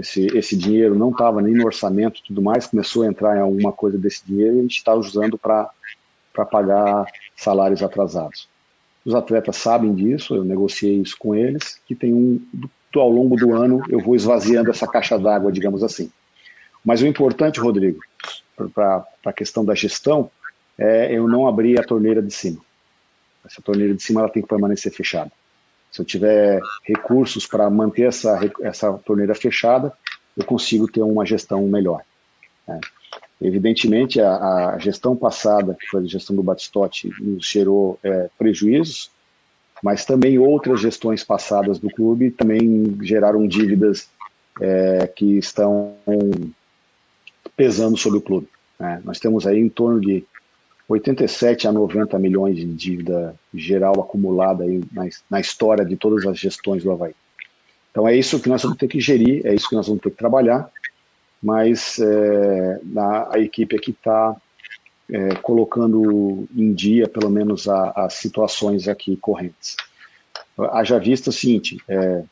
Esse, 0.00 0.26
esse 0.36 0.56
dinheiro 0.56 0.94
não 0.94 1.10
estava 1.10 1.42
nem 1.42 1.52
no 1.52 1.66
orçamento 1.66 2.22
tudo 2.26 2.40
mais, 2.40 2.66
começou 2.66 3.02
a 3.02 3.06
entrar 3.06 3.36
em 3.36 3.40
alguma 3.40 3.70
coisa 3.70 3.98
desse 3.98 4.26
dinheiro 4.26 4.56
e 4.56 4.58
a 4.60 4.62
gente 4.62 4.76
está 4.76 4.94
usando 4.94 5.36
para 5.36 5.70
pagar 6.50 7.04
salários 7.36 7.82
atrasados. 7.82 8.48
Os 9.04 9.14
atletas 9.14 9.56
sabem 9.56 9.94
disso, 9.94 10.34
eu 10.34 10.44
negociei 10.44 10.96
isso 10.96 11.16
com 11.18 11.34
eles, 11.34 11.78
que 11.86 11.94
tem 11.94 12.14
um, 12.14 12.40
ao 12.94 13.10
longo 13.10 13.36
do 13.36 13.54
ano 13.54 13.82
eu 13.90 14.00
vou 14.00 14.16
esvaziando 14.16 14.70
essa 14.70 14.86
caixa 14.86 15.18
d'água, 15.18 15.52
digamos 15.52 15.84
assim. 15.84 16.10
Mas 16.82 17.02
o 17.02 17.06
importante, 17.06 17.60
Rodrigo, 17.60 18.00
para 18.74 19.06
a 19.26 19.32
questão 19.34 19.62
da 19.62 19.74
gestão, 19.74 20.30
é 20.78 21.12
eu 21.12 21.28
não 21.28 21.46
abrir 21.46 21.78
a 21.78 21.84
torneira 21.84 22.22
de 22.22 22.32
cima. 22.32 22.60
Essa 23.44 23.60
torneira 23.60 23.94
de 23.94 24.02
cima 24.02 24.22
ela 24.22 24.30
tem 24.30 24.42
que 24.42 24.48
permanecer 24.48 24.92
fechada. 24.92 25.30
Se 25.90 26.00
eu 26.00 26.04
tiver 26.04 26.60
recursos 26.84 27.46
para 27.46 27.68
manter 27.68 28.08
essa, 28.08 28.38
essa 28.62 28.92
torneira 29.04 29.34
fechada, 29.34 29.92
eu 30.36 30.44
consigo 30.44 30.90
ter 30.90 31.02
uma 31.02 31.26
gestão 31.26 31.66
melhor. 31.66 32.02
Né? 32.66 32.80
Evidentemente, 33.40 34.20
a, 34.20 34.74
a, 34.74 34.78
gestão 34.78 35.16
passada, 35.16 35.74
que 35.78 35.86
foi 35.86 36.02
a 36.02 36.06
gestão 36.06 36.36
do 36.36 36.42
Batistotti, 36.42 37.10
nos 37.20 37.46
gerou 37.46 37.98
é, 38.02 38.28
prejuízos, 38.38 39.10
mas 39.82 40.04
também 40.04 40.38
outras 40.38 40.80
gestões 40.80 41.24
passadas 41.24 41.78
do 41.78 41.88
clube 41.88 42.30
também 42.30 42.98
geraram 43.02 43.48
dívidas 43.48 44.08
é, 44.60 45.06
que 45.06 45.38
estão 45.38 45.96
pesando 47.56 47.96
sobre 47.96 48.18
o 48.18 48.22
clube. 48.22 48.48
Né? 48.78 49.00
Nós 49.04 49.18
temos 49.18 49.46
aí 49.46 49.58
em 49.58 49.70
torno 49.70 50.00
de 50.00 50.24
87 50.90 51.68
a 51.68 51.72
90 51.72 52.18
milhões 52.18 52.56
de 52.56 52.64
dívida 52.64 53.36
geral 53.54 54.00
acumulada 54.00 54.64
aí 54.64 54.80
na, 54.92 55.08
na 55.30 55.40
história 55.40 55.84
de 55.84 55.96
todas 55.96 56.26
as 56.26 56.36
gestões 56.36 56.82
do 56.82 56.90
Havaí. 56.90 57.14
Então 57.92 58.08
é 58.08 58.16
isso 58.16 58.40
que 58.40 58.48
nós 58.48 58.60
vamos 58.62 58.76
ter 58.76 58.88
que 58.88 59.00
gerir, 59.00 59.46
é 59.46 59.54
isso 59.54 59.68
que 59.68 59.76
nós 59.76 59.86
vamos 59.86 60.02
ter 60.02 60.10
que 60.10 60.16
trabalhar, 60.16 60.68
mas 61.40 61.98
é, 62.00 62.80
na, 62.82 63.28
a 63.32 63.38
equipe 63.38 63.76
aqui 63.76 63.92
está 63.92 64.36
é, 65.08 65.36
colocando 65.36 66.48
em 66.54 66.72
dia, 66.72 67.08
pelo 67.08 67.30
menos, 67.30 67.68
as 67.68 68.14
situações 68.14 68.88
aqui 68.88 69.16
correntes. 69.16 69.76
Haja 70.72 70.98
vista 70.98 71.30
o 71.30 71.32
seguinte, 71.32 71.78
é, 71.88 72.24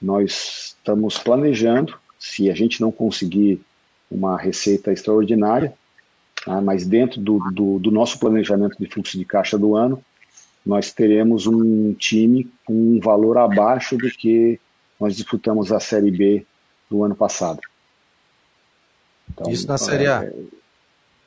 nós 0.00 0.74
estamos 0.78 1.18
planejando, 1.18 1.98
se 2.18 2.50
a 2.50 2.54
gente 2.54 2.80
não 2.80 2.90
conseguir 2.90 3.60
uma 4.10 4.38
receita 4.38 4.90
extraordinária, 4.90 5.74
Tá? 6.44 6.60
mas 6.60 6.86
dentro 6.86 7.20
do, 7.20 7.38
do, 7.52 7.78
do, 7.78 7.90
nosso 7.90 8.18
planejamento 8.18 8.76
de 8.78 8.86
fluxo 8.86 9.18
de 9.18 9.24
caixa 9.24 9.58
do 9.58 9.76
ano, 9.76 10.02
nós 10.64 10.92
teremos 10.92 11.46
um 11.46 11.92
time 11.94 12.50
com 12.64 12.72
um 12.72 13.00
valor 13.00 13.38
abaixo 13.38 13.96
do 13.96 14.10
que 14.10 14.58
nós 14.98 15.16
disputamos 15.16 15.72
a 15.72 15.80
Série 15.80 16.10
B 16.10 16.46
do 16.90 17.04
ano 17.04 17.14
passado. 17.14 17.60
Então, 19.30 19.50
isso 19.50 19.66
na 19.66 19.78
Série 19.78 20.06
A? 20.06 20.24
É, 20.24 20.32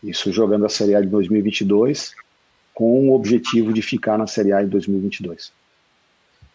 isso 0.04 0.32
jogando 0.32 0.66
a 0.66 0.70
Série 0.70 0.96
A 0.96 1.02
de 1.02 1.08
2022, 1.08 2.14
com 2.74 3.10
o 3.10 3.16
objetivo 3.16 3.72
de 3.72 3.82
ficar 3.82 4.18
na 4.18 4.28
Série 4.28 4.52
A 4.52 4.64
em 4.64 4.68
2022. 4.68 5.52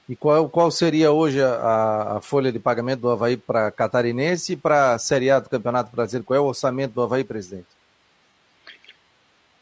E 0.08 0.16
qual, 0.16 0.48
qual 0.48 0.70
seria 0.70 1.12
hoje 1.12 1.42
a, 1.42 2.16
a 2.16 2.20
folha 2.20 2.50
de 2.50 2.58
pagamento 2.58 3.00
do 3.00 3.10
Havaí 3.10 3.36
para 3.36 3.70
Catarinense 3.70 4.54
e 4.54 4.56
para 4.56 4.94
a 4.94 4.98
Série 4.98 5.30
A 5.30 5.38
do 5.38 5.50
Campeonato 5.50 5.94
Brasileiro? 5.94 6.24
Qual 6.24 6.36
é 6.36 6.40
o 6.40 6.46
orçamento 6.46 6.94
do 6.94 7.02
Havaí, 7.02 7.24
presidente? 7.24 7.77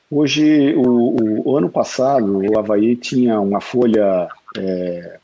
Hoje, 0.08 0.72
o, 0.76 1.50
o, 1.50 1.56
ano 1.56 1.68
passado, 1.68 2.38
o 2.38 2.58
Havaí 2.58 2.94
tinha 2.94 3.40
uma 3.40 3.60
folha, 3.60 4.28
é, 4.56 5.18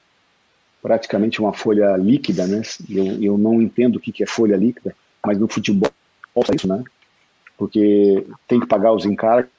praticamente 0.83 1.41
uma 1.41 1.53
folha 1.53 1.97
líquida, 1.97 2.47
né? 2.49 2.63
Eu, 2.91 3.23
eu 3.23 3.39
não 3.39 3.63
entendo 3.63 3.97
o 3.97 4.01
que 4.01 4.23
é 4.23 4.27
folha 4.27 4.57
líquida, 4.57 4.95
mas 5.25 5.39
no 5.39 5.47
futebol 5.47 5.89
é 6.37 6.57
isso, 6.57 6.67
né? 6.67 6.83
Porque 7.57 8.27
tem 8.49 8.59
que 8.59 8.67
pagar 8.67 8.93
os 8.93 9.05
encargos, 9.05 9.51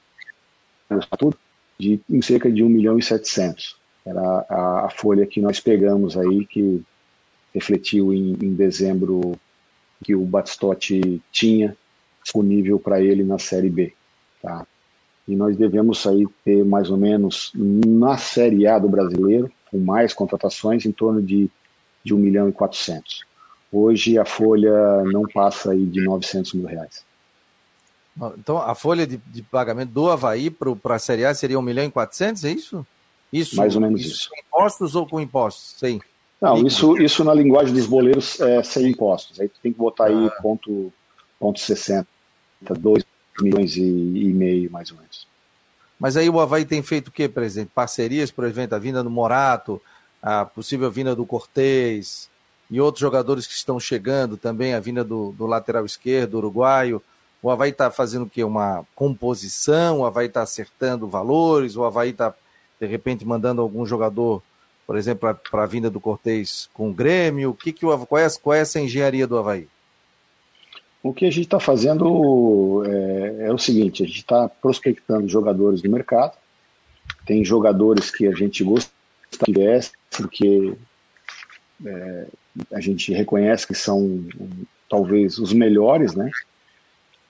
tudo, 1.17 1.38
de 1.79 2.01
em 2.09 2.21
cerca 2.21 2.51
de 2.51 2.62
1 2.62 2.67
milhão 2.67 2.99
e 2.99 3.01
700. 3.01 3.77
Era 4.05 4.45
a, 4.49 4.86
a 4.88 4.89
folha 4.89 5.25
que 5.25 5.39
nós 5.39 5.57
pegamos 5.62 6.17
aí, 6.17 6.45
que 6.45 6.83
refletiu 7.53 8.13
em, 8.13 8.33
em 8.41 8.53
dezembro 8.53 9.39
que 10.03 10.13
o 10.13 10.25
Batistotti 10.25 11.21
tinha 11.31 11.77
disponível 12.21 12.77
para 12.77 13.01
ele 13.01 13.23
na 13.23 13.39
Série 13.39 13.69
B. 13.69 13.93
Tá? 14.41 14.67
E 15.27 15.36
nós 15.36 15.55
devemos 15.55 16.05
aí 16.05 16.27
ter 16.43 16.65
mais 16.65 16.89
ou 16.89 16.97
menos 16.97 17.51
na 17.55 18.17
Série 18.17 18.67
A 18.67 18.77
do 18.77 18.89
brasileiro, 18.89 19.51
com 19.71 19.79
mais 19.79 20.13
contratações, 20.13 20.86
em 20.86 20.91
torno 20.91 21.21
de, 21.21 21.49
de 22.03 22.13
1 22.13 22.17
milhão 22.17 22.49
e 22.49 22.51
400. 22.51 23.21
Hoje 23.71 24.19
a 24.19 24.25
folha 24.25 25.03
não 25.05 25.23
passa 25.23 25.71
aí 25.71 25.86
de 25.86 26.01
900 26.01 26.53
mil 26.53 26.67
reais. 26.67 27.03
Então 28.38 28.57
a 28.57 28.75
folha 28.75 29.07
de, 29.07 29.17
de 29.17 29.41
pagamento 29.41 29.91
do 29.91 30.09
Havaí 30.09 30.51
para 30.51 30.95
a 30.95 30.99
Série 30.99 31.25
A 31.25 31.33
seria 31.33 31.57
1 31.57 31.62
milhão 31.62 31.86
e 31.86 31.91
400, 31.91 32.43
é 32.43 32.51
isso? 32.51 32.86
Isso, 33.31 33.55
mais 33.55 33.75
ou 33.75 33.81
menos 33.81 34.01
isso. 34.01 34.12
isso. 34.12 34.29
Com 34.29 34.36
impostos 34.39 34.95
ou 34.95 35.07
com 35.07 35.19
impostos? 35.19 35.75
Sim. 35.79 35.99
Não, 36.39 36.67
isso, 36.67 36.97
isso 36.97 37.23
na 37.23 37.33
linguagem 37.33 37.73
dos 37.73 37.88
boleiros 37.88 38.39
é 38.41 38.62
sem 38.62 38.89
impostos. 38.89 39.39
Aí 39.39 39.47
tu 39.47 39.55
tem 39.63 39.71
que 39.71 39.79
botar 39.79 40.07
aí 40.07 40.27
ah. 40.27 40.41
ponto, 40.41 40.93
ponto 41.39 41.59
60, 41.59 42.05
2 42.62 43.03
milhões 43.39 43.75
e, 43.75 43.81
e 43.81 44.33
meio, 44.33 44.71
mais 44.71 44.91
ou 44.91 44.97
menos. 44.97 45.27
Mas 45.99 46.17
aí 46.17 46.29
o 46.29 46.39
Havaí 46.39 46.65
tem 46.65 46.81
feito 46.81 47.07
o 47.07 47.11
quê, 47.11 47.29
presidente? 47.29 47.71
Parcerias, 47.73 48.31
por 48.31 48.45
exemplo, 48.45 48.75
a 48.75 48.79
vinda 48.79 49.03
do 49.03 49.09
Morato, 49.09 49.81
a 50.21 50.45
possível 50.45 50.91
vinda 50.91 51.15
do 51.15 51.25
Cortez 51.25 52.29
e 52.69 52.79
outros 52.81 53.01
jogadores 53.01 53.45
que 53.45 53.53
estão 53.53 53.79
chegando 53.79 54.35
também, 54.35 54.73
a 54.73 54.79
vinda 54.79 55.03
do, 55.03 55.31
do 55.33 55.45
lateral 55.45 55.85
esquerdo, 55.85 56.35
uruguaio. 56.35 57.01
O 57.41 57.49
Havaí 57.49 57.71
está 57.71 57.91
fazendo 57.91 58.23
o 58.23 58.29
quê? 58.29 58.43
Uma 58.43 58.85
composição, 58.95 59.99
o 59.99 60.05
Havaí 60.05 60.27
está 60.27 60.41
acertando 60.41 61.07
valores, 61.07 61.75
o 61.75 61.83
Havaí 61.83 62.11
está, 62.11 62.33
de 62.79 62.87
repente, 62.87 63.25
mandando 63.25 63.61
algum 63.61 63.85
jogador, 63.85 64.41
por 64.87 64.97
exemplo, 64.97 65.37
para 65.51 65.63
a 65.63 65.67
vinda 65.67 65.89
do 65.89 65.99
Cortez 65.99 66.69
com 66.73 66.89
o 66.89 66.93
Grêmio. 66.93 67.51
O 67.51 67.53
que 67.53 67.73
que 67.73 67.85
o, 67.85 68.05
qual, 68.05 68.19
é, 68.19 68.27
qual 68.41 68.53
é 68.53 68.59
essa 68.59 68.79
engenharia 68.79 69.27
do 69.27 69.37
Havaí? 69.37 69.67
O 71.03 71.13
que 71.13 71.25
a 71.25 71.29
gente 71.29 71.43
está 71.43 71.59
fazendo 71.59 72.81
é, 72.87 73.47
é, 73.47 73.53
o 73.53 73.57
seguinte: 73.57 74.03
a 74.03 74.07
gente 74.07 74.19
está 74.19 74.47
prospectando 74.47 75.27
jogadores 75.27 75.83
no 75.83 75.91
mercado. 75.91 76.37
Tem 77.25 77.43
jogadores 77.43 78.09
que 78.09 78.25
a 78.25 78.31
gente 78.31 78.63
gosta 78.63 78.89
de 79.45 79.53
ver, 79.53 79.91
porque 80.09 80.73
é, 81.85 82.27
a 82.71 82.79
gente 82.79 83.11
reconhece 83.13 83.67
que 83.67 83.75
são 83.75 84.25
talvez 84.89 85.37
os 85.37 85.51
melhores, 85.51 86.15
né? 86.15 86.31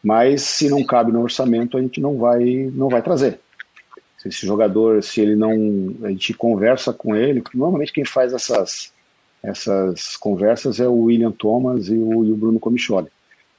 Mas 0.04 0.44
se 0.44 0.70
não 0.70 0.84
cabe 0.84 1.12
no 1.12 1.22
orçamento, 1.22 1.76
a 1.76 1.82
gente 1.82 2.00
não 2.00 2.18
vai, 2.18 2.70
não 2.74 2.90
vai 2.90 3.02
trazer. 3.02 3.40
Se 4.20 4.28
esse 4.28 4.46
jogador, 4.46 5.02
se 5.02 5.20
ele 5.20 5.36
não, 5.36 5.96
a 6.04 6.10
gente 6.10 6.34
conversa 6.34 6.94
com 6.94 7.16
ele. 7.16 7.42
Normalmente 7.56 7.94
quem 7.94 8.06
faz 8.06 8.34
essas 8.34 8.94
essas 9.42 10.16
conversas 10.16 10.80
é 10.80 10.88
o 10.88 11.04
William 11.04 11.32
Thomas 11.32 11.90
e 11.90 11.98
o, 11.98 12.24
e 12.24 12.32
o 12.32 12.38
Bruno 12.38 12.60
Comicholi. 12.60 13.10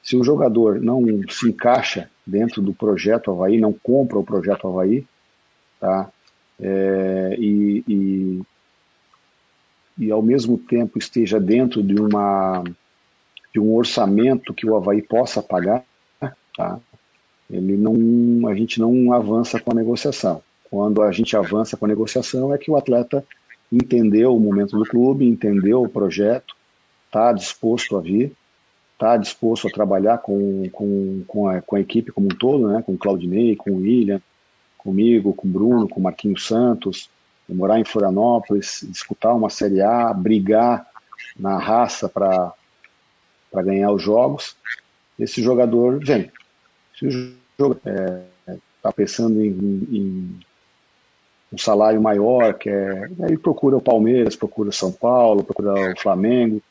Se 0.05 0.19
o 0.19 0.23
jogador 0.23 0.83
não 0.83 1.03
se 1.31 1.49
encaixa 1.49 2.11
dentro 2.27 2.61
do 2.61 2.75
projeto 2.75 3.31
Havaí, 3.31 3.59
não 3.59 3.73
compra 3.73 4.19
o 4.19 4.25
projeto 4.25 4.69
Havaí, 4.69 5.07
tá? 5.81 6.11
É, 6.61 7.35
e, 7.38 7.83
e, 7.88 8.43
e, 9.99 10.11
ao 10.11 10.21
mesmo 10.21 10.59
tempo 10.59 10.99
esteja 10.99 11.40
dentro 11.40 11.83
de, 11.83 11.99
uma, 11.99 12.62
de 13.53 13.59
um 13.59 13.75
orçamento 13.75 14.53
que 14.53 14.69
o 14.69 14.77
Havaí 14.77 15.01
possa 15.01 15.43
pagar, 15.43 15.83
tá? 16.55 16.79
Ele 17.51 17.75
não, 17.75 18.47
a 18.47 18.55
gente 18.55 18.79
não 18.79 19.11
avança 19.11 19.59
com 19.59 19.73
a 19.73 19.75
negociação. 19.75 20.43
Quando 20.71 21.03
a 21.03 21.11
gente 21.12 21.35
avança 21.35 21.79
com 21.79 21.87
a 21.87 21.88
negociação 21.88 22.53
é 22.53 22.59
que 22.59 22.71
o 22.71 22.77
atleta 22.77 23.25
entendeu 23.73 24.37
o 24.37 24.40
momento 24.40 24.77
do 24.77 24.85
clube, 24.85 25.27
entendeu 25.27 25.83
o 25.83 25.88
projeto, 25.88 26.55
está 27.07 27.33
disposto 27.33 27.97
a 27.97 28.03
vir 28.03 28.37
está 28.94 29.16
disposto 29.16 29.68
a 29.68 29.70
trabalhar 29.70 30.18
com, 30.18 30.68
com, 30.70 31.24
com, 31.26 31.48
a, 31.48 31.61
com 31.61 31.76
a 31.76 31.80
equipe 31.80 32.12
como 32.12 32.26
um 32.26 32.37
todo, 32.37 32.68
né? 32.68 32.83
com 32.83 32.92
o 32.94 32.98
Claudinei, 32.98 33.57
com 33.57 33.70
o 33.70 33.76
William, 33.78 34.20
comigo, 34.78 35.35
com 35.35 35.46
o 35.46 35.50
Bruno, 35.50 35.88
com 35.88 36.00
o 36.00 36.02
Marquinhos 36.02 36.46
Santos, 36.46 37.11
morar 37.48 37.78
em 37.78 37.85
Florianópolis, 37.85 38.85
disputar 38.88 39.37
uma 39.37 39.50
Série 39.50 39.83
A, 39.83 40.12
brigar 40.12 40.87
na 41.38 41.59
raça 41.59 42.09
para 42.09 42.54
ganhar 43.52 43.90
os 43.90 44.02
jogos, 44.02 44.57
esse 45.18 45.42
jogador 45.42 45.98
vem. 46.04 46.30
Se 46.98 47.07
o 47.07 47.11
jogador 47.11 47.76
está 47.76 48.52
é, 48.52 48.57
tá 48.83 48.92
pensando 48.92 49.42
em, 49.42 49.50
em, 49.90 50.40
um 51.52 51.59
salário 51.59 52.00
maior, 52.00 52.54
que 52.54 52.68
é, 52.68 53.09
aí 53.22 53.37
procura 53.37 53.76
o 53.76 53.83
Palmeiras, 53.83 54.37
procura 54.37 54.70
o 54.70 54.72
São 54.72 54.90
Paulo, 54.90 55.44
procura 55.44 55.92
o 55.92 56.00
Flamengo, 56.00 56.62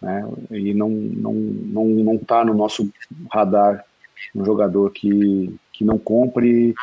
né? 0.00 0.28
E 0.50 0.72
não 0.74 0.88
não 0.88 1.34
não 1.34 1.86
não 1.86 2.14
está 2.14 2.44
no 2.44 2.54
nosso 2.54 2.90
radar 3.30 3.84
um 4.34 4.44
jogador 4.44 4.90
que 4.90 5.54
que 5.72 5.84
não 5.84 5.98
cumpre 5.98 6.74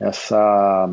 essa 0.00 0.88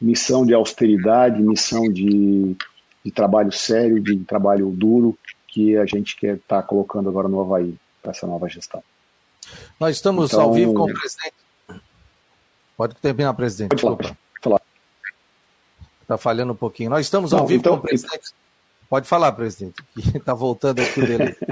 missão 0.00 0.46
de 0.46 0.54
austeridade, 0.54 1.42
missão 1.42 1.92
de, 1.92 2.56
de 3.04 3.10
trabalho 3.10 3.50
sério, 3.52 4.00
de 4.00 4.16
trabalho 4.24 4.70
duro 4.70 5.18
que 5.48 5.76
a 5.76 5.84
gente 5.86 6.16
quer 6.16 6.36
estar 6.36 6.62
tá 6.62 6.66
colocando 6.66 7.08
agora 7.08 7.28
no 7.28 7.40
Havaí 7.40 7.76
para 8.00 8.12
essa 8.12 8.26
nova 8.26 8.48
gestão. 8.48 8.82
Nós 9.80 9.96
estamos 9.96 10.32
então, 10.32 10.42
ao 10.42 10.52
vivo 10.52 10.74
com 10.74 10.84
o 10.84 10.94
presidente. 10.94 11.34
Pode 12.76 12.94
terminar, 12.96 13.34
presidente. 13.34 13.70
Pode 13.70 13.82
falar. 13.82 14.16
falar. 14.40 14.60
Está 16.02 16.16
falhando 16.16 16.52
um 16.52 16.56
pouquinho. 16.56 16.90
Nós 16.90 17.06
estamos 17.06 17.32
ao 17.32 17.40
Não, 17.40 17.46
vivo 17.46 17.60
então, 17.60 17.72
com 17.78 17.84
o 17.84 17.88
presidente. 17.88 18.32
Pode 18.88 19.06
falar, 19.06 19.32
presidente, 19.32 19.82
que 19.94 20.16
está 20.16 20.32
voltando 20.34 20.80
aqui 20.80 21.00
dele. 21.00 21.36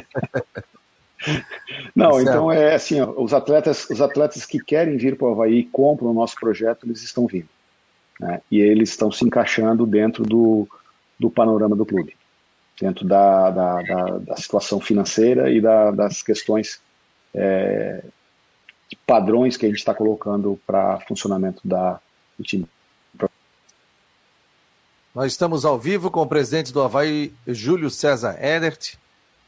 Não, 1.94 2.20
então 2.20 2.52
é 2.52 2.74
assim, 2.74 3.00
ó, 3.00 3.10
os 3.16 3.32
atletas, 3.32 3.88
os 3.90 4.00
atletas 4.00 4.44
que 4.44 4.58
querem 4.60 4.96
vir 4.96 5.16
para 5.16 5.26
o 5.26 5.32
Havaí 5.32 5.58
e 5.60 5.64
compram 5.64 6.10
o 6.10 6.14
nosso 6.14 6.36
projeto, 6.36 6.86
eles 6.86 7.02
estão 7.02 7.26
vindo. 7.26 7.48
Né? 8.20 8.40
E 8.50 8.60
eles 8.60 8.90
estão 8.90 9.10
se 9.10 9.24
encaixando 9.24 9.86
dentro 9.86 10.24
do, 10.24 10.68
do 11.18 11.30
panorama 11.30 11.74
do 11.74 11.84
clube, 11.84 12.16
dentro 12.80 13.04
da, 13.06 13.50
da, 13.50 13.82
da, 13.82 14.18
da 14.18 14.36
situação 14.36 14.80
financeira 14.80 15.50
e 15.50 15.60
da, 15.60 15.90
das 15.90 16.22
questões 16.22 16.80
é, 17.34 18.02
de 18.88 18.96
padrões 19.06 19.56
que 19.56 19.66
a 19.66 19.68
gente 19.68 19.78
está 19.78 19.94
colocando 19.94 20.60
para 20.66 21.00
funcionamento 21.00 21.60
da, 21.66 22.00
do 22.38 22.44
time. 22.44 22.66
Nós 25.16 25.32
estamos 25.32 25.64
ao 25.64 25.78
vivo 25.78 26.10
com 26.10 26.20
o 26.20 26.26
presidente 26.26 26.70
do 26.70 26.82
Havaí, 26.82 27.32
Júlio 27.46 27.88
César 27.88 28.36
Edert, 28.38 28.98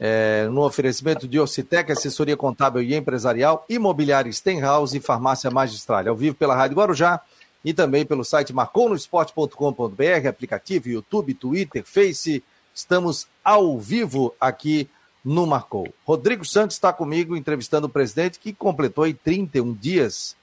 é, 0.00 0.48
no 0.50 0.64
oferecimento 0.64 1.28
de 1.28 1.38
Ocitec, 1.38 1.92
assessoria 1.92 2.38
contábil 2.38 2.81
e 2.81 2.94
empresarial, 2.94 3.66
imobiliária 3.68 4.33
Stenhouse 4.33 4.96
e 4.96 5.00
farmácia 5.00 5.50
magistral. 5.50 6.09
Ao 6.09 6.16
vivo 6.16 6.35
pela 6.35 6.57
Rádio 6.57 6.78
Guarujá 6.78 7.20
e 7.62 7.74
também 7.74 8.07
pelo 8.07 8.24
site 8.24 8.50
marconosport.com.br, 8.50 10.26
aplicativo, 10.26 10.88
YouTube, 10.88 11.35
Twitter, 11.35 11.85
Face. 11.85 12.42
Estamos 12.74 13.28
ao 13.44 13.78
vivo 13.78 14.35
aqui 14.40 14.88
no 15.22 15.46
Marcou. 15.46 15.92
Rodrigo 16.07 16.46
Santos 16.46 16.76
está 16.76 16.94
comigo 16.94 17.37
entrevistando 17.37 17.88
o 17.88 17.90
presidente 17.90 18.38
que 18.38 18.54
completou 18.54 19.04
aí 19.04 19.12
31 19.12 19.74
dias, 19.74 20.35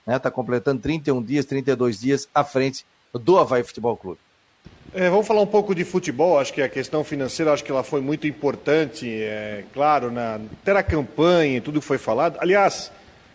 está 0.00 0.12
né, 0.12 0.18
tá 0.18 0.30
completando 0.30 0.82
31 0.82 1.22
dias, 1.22 1.46
32 1.46 1.98
dias 1.98 2.28
à 2.34 2.44
frente 2.44 2.84
do 3.14 3.38
Havaí 3.38 3.62
Futebol 3.62 3.96
Clube. 3.96 4.20
É, 4.92 5.08
vamos 5.08 5.26
falar 5.26 5.40
um 5.40 5.46
pouco 5.46 5.74
de 5.74 5.84
futebol. 5.84 6.38
Acho 6.38 6.52
que 6.52 6.62
a 6.62 6.68
questão 6.68 7.02
financeira, 7.02 7.52
acho 7.52 7.64
que 7.64 7.70
ela 7.70 7.82
foi 7.82 8.00
muito 8.00 8.26
importante, 8.26 9.08
é, 9.08 9.64
claro, 9.72 10.10
na 10.10 10.40
ter 10.64 10.76
a 10.76 10.82
campanha 10.82 11.56
e 11.56 11.60
tudo 11.60 11.80
que 11.80 11.86
foi 11.86 11.98
falado. 11.98 12.36
Aliás, 12.40 12.92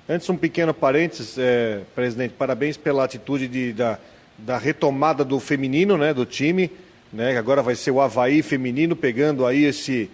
antes 0.08 0.30
um 0.30 0.38
pequeno 0.38 0.74
parênteses, 0.74 1.38
é, 1.38 1.82
presidente, 1.96 2.34
parabéns 2.38 2.78
pela 2.78 3.04
atitude 3.04 3.48
de, 3.48 3.74
da, 3.74 3.98
da 4.38 4.58
retomada 4.58 5.26
do 5.26 5.40
feminino, 5.40 5.98
né, 5.98 6.14
do 6.14 6.26
time, 6.26 6.72
né, 7.12 7.38
agora 7.38 7.62
vai 7.62 7.76
ser 7.76 7.92
o 7.92 8.00
Havaí 8.00 8.42
feminino, 8.42 8.96
pegando 8.96 9.46
aí 9.46 9.66
esse, 9.66 10.10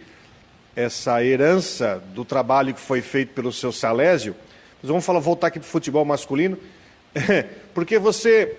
essa 0.76 1.24
herança 1.24 2.02
do 2.14 2.26
trabalho 2.26 2.74
que 2.74 2.80
foi 2.80 3.02
feito 3.02 3.34
pelo 3.34 3.52
seu 3.52 3.72
Salésio. 3.72 4.36
Mas 4.82 4.90
vamos 4.90 5.06
falar, 5.06 5.20
voltar 5.20 5.48
aqui 5.48 5.60
para 5.60 5.68
o 5.68 5.70
futebol 5.70 6.06
masculino, 6.06 6.58
porque 7.74 8.00
você 8.00 8.56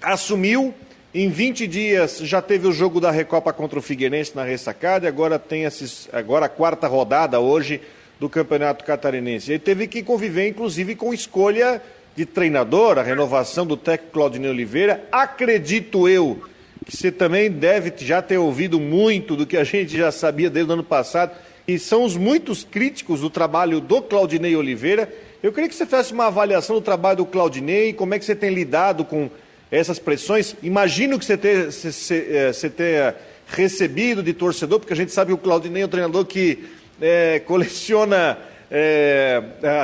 assumiu 0.00 0.74
em 1.14 1.28
20 1.28 1.68
dias 1.68 2.18
já 2.18 2.42
teve 2.42 2.66
o 2.66 2.72
jogo 2.72 3.00
da 3.00 3.12
Recopa 3.12 3.52
contra 3.52 3.78
o 3.78 3.82
Figueirense 3.82 4.34
na 4.34 4.42
ressacada 4.42 5.06
e 5.06 5.08
agora 5.08 5.38
tem 5.38 5.62
esses, 5.62 6.08
agora 6.12 6.46
a 6.46 6.48
quarta 6.48 6.88
rodada 6.88 7.38
hoje 7.38 7.80
do 8.18 8.28
Campeonato 8.28 8.84
Catarinense. 8.84 9.52
Ele 9.52 9.60
teve 9.60 9.86
que 9.86 10.02
conviver, 10.02 10.48
inclusive, 10.48 10.96
com 10.96 11.14
escolha 11.14 11.80
de 12.16 12.26
treinador, 12.26 12.98
a 12.98 13.02
renovação 13.02 13.64
do 13.64 13.76
técnico 13.76 14.12
Claudinei 14.12 14.50
Oliveira. 14.50 15.04
Acredito 15.12 16.08
eu 16.08 16.42
que 16.84 16.96
você 16.96 17.12
também 17.12 17.50
deve 17.50 17.92
já 17.96 18.20
ter 18.20 18.36
ouvido 18.36 18.80
muito 18.80 19.36
do 19.36 19.46
que 19.46 19.56
a 19.56 19.64
gente 19.64 19.96
já 19.96 20.10
sabia 20.10 20.50
desde 20.50 20.70
o 20.70 20.74
ano 20.74 20.84
passado, 20.84 21.32
e 21.66 21.78
são 21.78 22.04
os 22.04 22.16
muitos 22.16 22.62
críticos 22.62 23.20
do 23.20 23.30
trabalho 23.30 23.80
do 23.80 24.02
Claudinei 24.02 24.54
Oliveira. 24.54 25.10
Eu 25.42 25.52
queria 25.52 25.68
que 25.68 25.74
você 25.74 25.86
fizesse 25.86 26.12
uma 26.12 26.26
avaliação 26.26 26.76
do 26.76 26.82
trabalho 26.82 27.18
do 27.18 27.26
Claudinei, 27.26 27.92
como 27.92 28.14
é 28.14 28.18
que 28.18 28.24
você 28.24 28.34
tem 28.34 28.50
lidado 28.50 29.04
com 29.04 29.30
essas 29.78 29.98
pressões. 29.98 30.54
Imagino 30.62 31.18
que 31.18 31.24
você 31.24 31.36
tenha, 31.36 31.70
você, 31.70 32.52
você 32.52 32.70
tenha 32.70 33.14
recebido 33.46 34.22
de 34.22 34.32
torcedor, 34.32 34.78
porque 34.78 34.92
a 34.92 34.96
gente 34.96 35.12
sabe 35.12 35.28
que 35.28 35.34
o 35.34 35.38
Claudinei 35.38 35.82
é 35.82 35.86
um 35.86 35.88
treinador 35.88 36.24
que 36.24 36.64
é, 37.00 37.40
coleciona 37.46 38.38
é, 38.70 39.42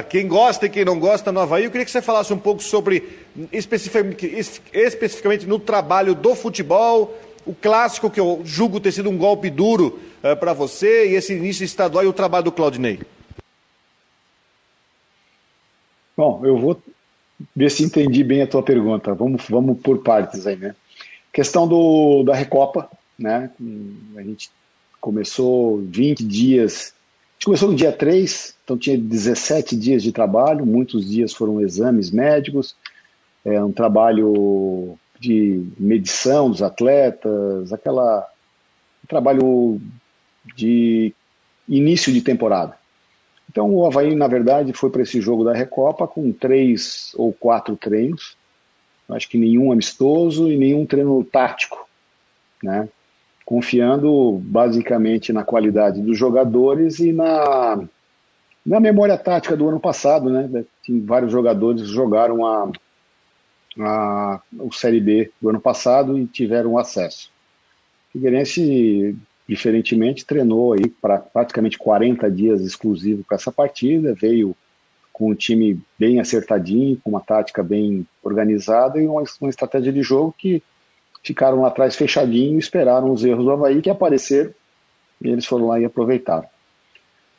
quem 0.09 0.27
gosta 0.27 0.67
e 0.67 0.71
quem 0.71 0.85
não 0.85 0.99
gosta 0.99 1.31
no 1.31 1.41
Havaí. 1.41 1.65
Eu 1.65 1.71
queria 1.71 1.85
que 1.85 1.91
você 1.91 2.03
falasse 2.03 2.33
um 2.33 2.39
pouco 2.39 2.63
sobre, 2.63 3.19
especificamente, 3.53 4.27
especificamente 4.73 5.47
no 5.47 5.59
trabalho 5.59 6.15
do 6.15 6.35
futebol, 6.35 7.17
o 7.45 7.55
clássico, 7.55 8.11
que 8.11 8.21
eu 8.21 8.43
julgo 8.45 8.81
ter 8.81 8.93
sido 8.93 9.11
um 9.11 9.17
golpe 9.17 9.51
duro 9.51 9.99
é, 10.23 10.35
para 10.35 10.53
você, 10.53 11.09
e 11.09 11.15
esse 11.15 11.35
início 11.35 11.65
estadual 11.65 12.05
e 12.05 12.09
o 12.09 12.13
trabalho 12.13 12.45
do 12.45 12.53
Claudinei. 12.53 13.01
Bom, 16.17 16.43
eu 16.45 16.59
vou 16.59 16.81
ver 17.55 17.71
se 17.71 17.83
entendi 17.83 18.23
bem 18.23 18.43
a 18.43 18.47
tua 18.47 18.63
pergunta. 18.63 19.15
Vamos, 19.15 19.45
vamos 19.49 19.81
por 19.81 19.99
partes 19.99 20.47
aí, 20.47 20.57
né? 20.57 20.75
Questão 21.33 21.67
do, 21.67 22.23
da 22.23 22.35
Recopa, 22.35 22.91
né? 23.19 23.51
A 24.17 24.23
gente 24.23 24.51
começou 25.01 25.79
20 25.79 26.25
dias. 26.25 26.93
A 26.93 27.33
gente 27.35 27.45
começou 27.47 27.71
no 27.71 27.77
dia 27.77 27.93
3, 27.93 28.55
então 28.65 28.77
tinha 28.77 28.99
17 28.99 29.77
dias 29.77 30.03
de 30.03 30.13
trabalho, 30.13 30.67
muitos 30.67 31.09
dias 31.09 31.33
foram 31.33 31.61
exames 31.61 32.11
médicos, 32.11 32.77
é 33.45 33.63
um 33.63 33.73
trabalho 33.73 34.99
de 35.19 35.67
medição 35.79 36.51
dos 36.51 36.63
atletas, 36.63 37.73
aquela 37.73 38.29
um 39.03 39.07
trabalho 39.07 39.81
de 40.55 41.15
início 41.67 42.13
de 42.13 42.21
temporada. 42.21 42.80
Então 43.51 43.75
o 43.75 43.85
Havaí, 43.85 44.15
na 44.15 44.29
verdade, 44.29 44.73
foi 44.73 44.91
para 44.91 45.03
esse 45.03 45.21
jogo 45.21 45.43
da 45.43 45.53
Recopa 45.53 46.07
com 46.07 46.33
três 46.33 47.13
ou 47.17 47.33
quatro 47.33 47.77
treinos, 47.77 48.37
acho 49.09 49.29
que 49.29 49.37
nenhum 49.37 49.73
amistoso 49.73 50.51
e 50.51 50.57
nenhum 50.57 50.87
treino 50.87 51.25
tático, 51.25 51.89
né? 52.63 52.89
confiando 53.51 54.41
basicamente 54.45 55.33
na 55.33 55.43
qualidade 55.43 56.01
dos 56.01 56.17
jogadores 56.17 57.01
e 57.01 57.11
na, 57.11 57.83
na 58.65 58.79
memória 58.79 59.19
tática 59.19 59.57
do 59.57 59.69
ano 59.69 59.81
passado, 59.81 60.31
né? 60.31 60.65
Tem 60.87 61.05
vários 61.05 61.33
jogadores 61.33 61.83
que 61.83 61.89
jogaram 61.89 62.47
a, 62.47 62.71
a, 63.81 64.41
o 64.57 64.73
Série 64.73 65.01
B 65.01 65.33
do 65.43 65.49
ano 65.49 65.61
passado 65.61 66.17
e 66.17 66.29
tiveram 66.29 66.79
acesso. 66.79 67.29
O 68.09 68.13
Figueirense, 68.13 69.19
diferentemente, 69.51 70.25
treinou 70.25 70.75
aí 70.75 70.89
para 70.89 71.19
praticamente 71.19 71.77
40 71.77 72.31
dias 72.31 72.61
exclusivo 72.61 73.25
para 73.25 73.35
essa 73.35 73.51
partida, 73.51 74.15
veio 74.15 74.55
com 75.13 75.33
um 75.33 75.35
time 75.35 75.83
bem 75.99 76.21
acertadinho, 76.21 77.01
com 77.03 77.11
uma 77.11 77.21
tática 77.21 77.61
bem 77.61 78.07
organizada 78.23 79.01
e 79.01 79.09
uma, 79.09 79.25
uma 79.41 79.51
estratégia 79.51 79.93
de 79.93 80.05
jogo 80.05 80.33
que 80.39 80.63
ficaram 81.21 81.63
lá 81.63 81.69
atrás 81.69 81.97
fechadinho, 81.97 82.61
esperaram 82.61 83.13
os 83.13 83.25
erros 83.25 83.45
do 83.45 83.51
Havaí 83.51 83.83
que 83.83 83.91
apareceram 83.91 84.55
e 85.21 85.29
eles 85.29 85.45
foram 85.45 85.67
lá 85.67 85.81
e 85.81 85.85
aproveitaram. 85.85 86.47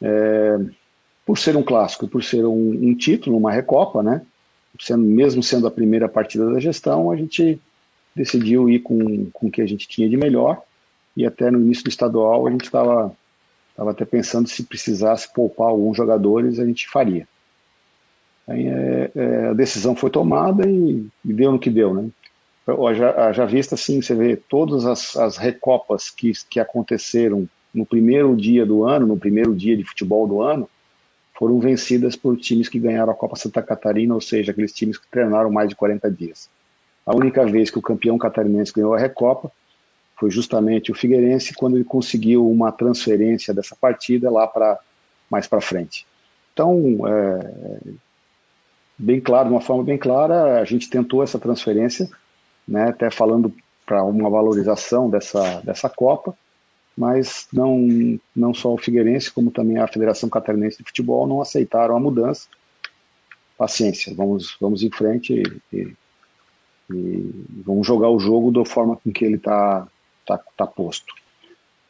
É, 0.02 0.60
por 1.26 1.38
ser 1.38 1.56
um 1.56 1.64
clássico, 1.64 2.10
por 2.10 2.22
ser 2.22 2.46
um, 2.46 2.90
um 2.90 2.94
título, 2.94 3.38
uma 3.38 3.54
recopa, 3.54 4.04
né? 4.04 4.22
sendo, 4.78 5.06
mesmo 5.06 5.42
sendo 5.42 5.66
a 5.66 5.72
primeira 5.72 6.10
partida 6.10 6.52
da 6.52 6.60
gestão, 6.60 7.10
a 7.10 7.16
gente 7.16 7.58
decidiu 8.14 8.70
ir 8.70 8.80
com, 8.80 9.32
com 9.32 9.48
o 9.48 9.52
que 9.52 9.62
a 9.62 9.66
gente 9.66 9.88
tinha 9.88 10.10
de 10.10 10.18
melhor 10.18 10.62
e 11.16 11.26
até 11.26 11.52
no 11.52 11.60
início 11.60 11.84
do 11.84 11.90
estadual 11.90 12.48
a 12.48 12.52
gente 12.52 12.64
estava 12.64 13.16
tava 13.76 13.92
até 13.92 14.06
pensando 14.06 14.48
se 14.48 14.64
precisasse 14.64 15.34
poupar 15.34 15.70
alguns 15.70 15.98
jogadores, 15.98 16.60
a 16.60 16.66
gente 16.66 16.88
faria. 16.90 17.28
Aí, 18.48 18.68
é, 18.68 19.12
é, 19.16 19.48
a 19.48 19.54
decisão 19.54 19.96
foi 19.96 20.10
tomada 20.10 20.68
e, 20.68 21.08
e, 21.24 21.34
deu 21.34 21.52
no 21.52 21.60
que 21.60 21.70
deu, 21.70 21.94
né? 21.94 22.10
Já, 22.96 23.32
já 23.32 23.46
vista 23.46 23.76
assim, 23.76 24.02
você 24.02 24.14
vê 24.14 24.36
todas 24.36 24.86
as, 24.86 25.16
as 25.18 25.38
recopas 25.38 26.10
que, 26.10 26.32
que 26.50 26.60
aconteceram 26.60 27.48
no 27.74 27.86
primeiro 27.86 28.36
dia 28.36 28.66
do 28.66 28.84
ano, 28.84 29.08
no 29.08 29.18
primeiro 29.18 29.56
dia 29.56 29.76
de 29.76 29.84
futebol 29.84 30.28
do 30.28 30.42
ano, 30.42 30.70
foram 31.34 31.60
vencidas 31.60 32.16
por 32.16 32.38
times 32.38 32.70
que 32.70 32.78
ganharam 32.78 33.12
a 33.12 33.16
Copa 33.16 33.36
Santa 33.36 33.64
Catarina, 33.64 34.14
ou 34.14 34.22
seja, 34.22 34.52
aqueles 34.52 34.74
times 34.74 34.98
que 34.98 35.08
treinaram 35.10 35.50
mais 35.50 35.70
de 35.70 35.76
40 35.76 36.12
dias. 36.12 36.50
A 37.06 37.16
única 37.16 37.46
vez 37.46 37.72
que 37.72 37.80
o 37.80 37.82
campeão 37.82 38.18
catarinense 38.18 38.72
ganhou 38.72 38.94
a 38.94 39.00
Recopa 39.00 39.52
foi 40.22 40.30
justamente 40.30 40.92
o 40.92 40.96
Figueirense 40.96 41.52
quando 41.56 41.78
ele 41.78 41.84
conseguiu 41.84 42.48
uma 42.48 42.72
transferência 42.72 43.56
dessa 43.56 43.76
partida 43.76 44.30
lá 44.30 44.46
para 44.46 44.80
mais 45.28 45.48
para 45.48 45.60
frente. 45.60 46.06
Então, 46.54 47.08
é, 47.08 47.80
bem 48.96 49.20
claro, 49.20 49.48
de 49.48 49.56
uma 49.56 49.62
forma 49.62 49.84
bem 49.84 49.98
clara, 49.98 50.62
a 50.62 50.64
gente 50.64 50.92
tentou 50.92 51.24
essa 51.24 51.40
transferência, 51.40 52.08
né, 52.68 52.90
até 52.90 53.10
falando 53.10 53.52
para 53.84 54.04
uma 54.04 54.30
valorização 54.30 55.10
dessa, 55.10 55.60
dessa 55.62 55.90
Copa, 55.90 56.38
mas 56.96 57.48
não, 57.52 58.20
não 58.36 58.54
só 58.54 58.76
o 58.76 58.78
Figueirense, 58.78 59.32
como 59.32 59.50
também 59.50 59.80
a 59.80 59.88
Federação 59.88 60.30
Catarinense 60.30 60.78
de 60.78 60.84
Futebol 60.84 61.26
não 61.26 61.42
aceitaram 61.42 61.98
a 61.98 62.00
mudança. 62.00 62.48
Paciência, 63.58 64.14
vamos, 64.16 64.56
vamos 64.62 64.84
em 64.84 64.92
frente 64.92 65.34
e, 65.34 65.76
e, 65.76 65.96
e 66.94 67.64
vamos 67.66 67.88
jogar 67.88 68.10
o 68.10 68.20
jogo 68.20 68.52
da 68.52 68.64
forma 68.64 68.96
com 68.98 69.12
que 69.12 69.26
ele 69.26 69.38
está 69.38 69.88
tá, 70.26 70.40
tá 70.56 70.68
posto. 70.68 71.14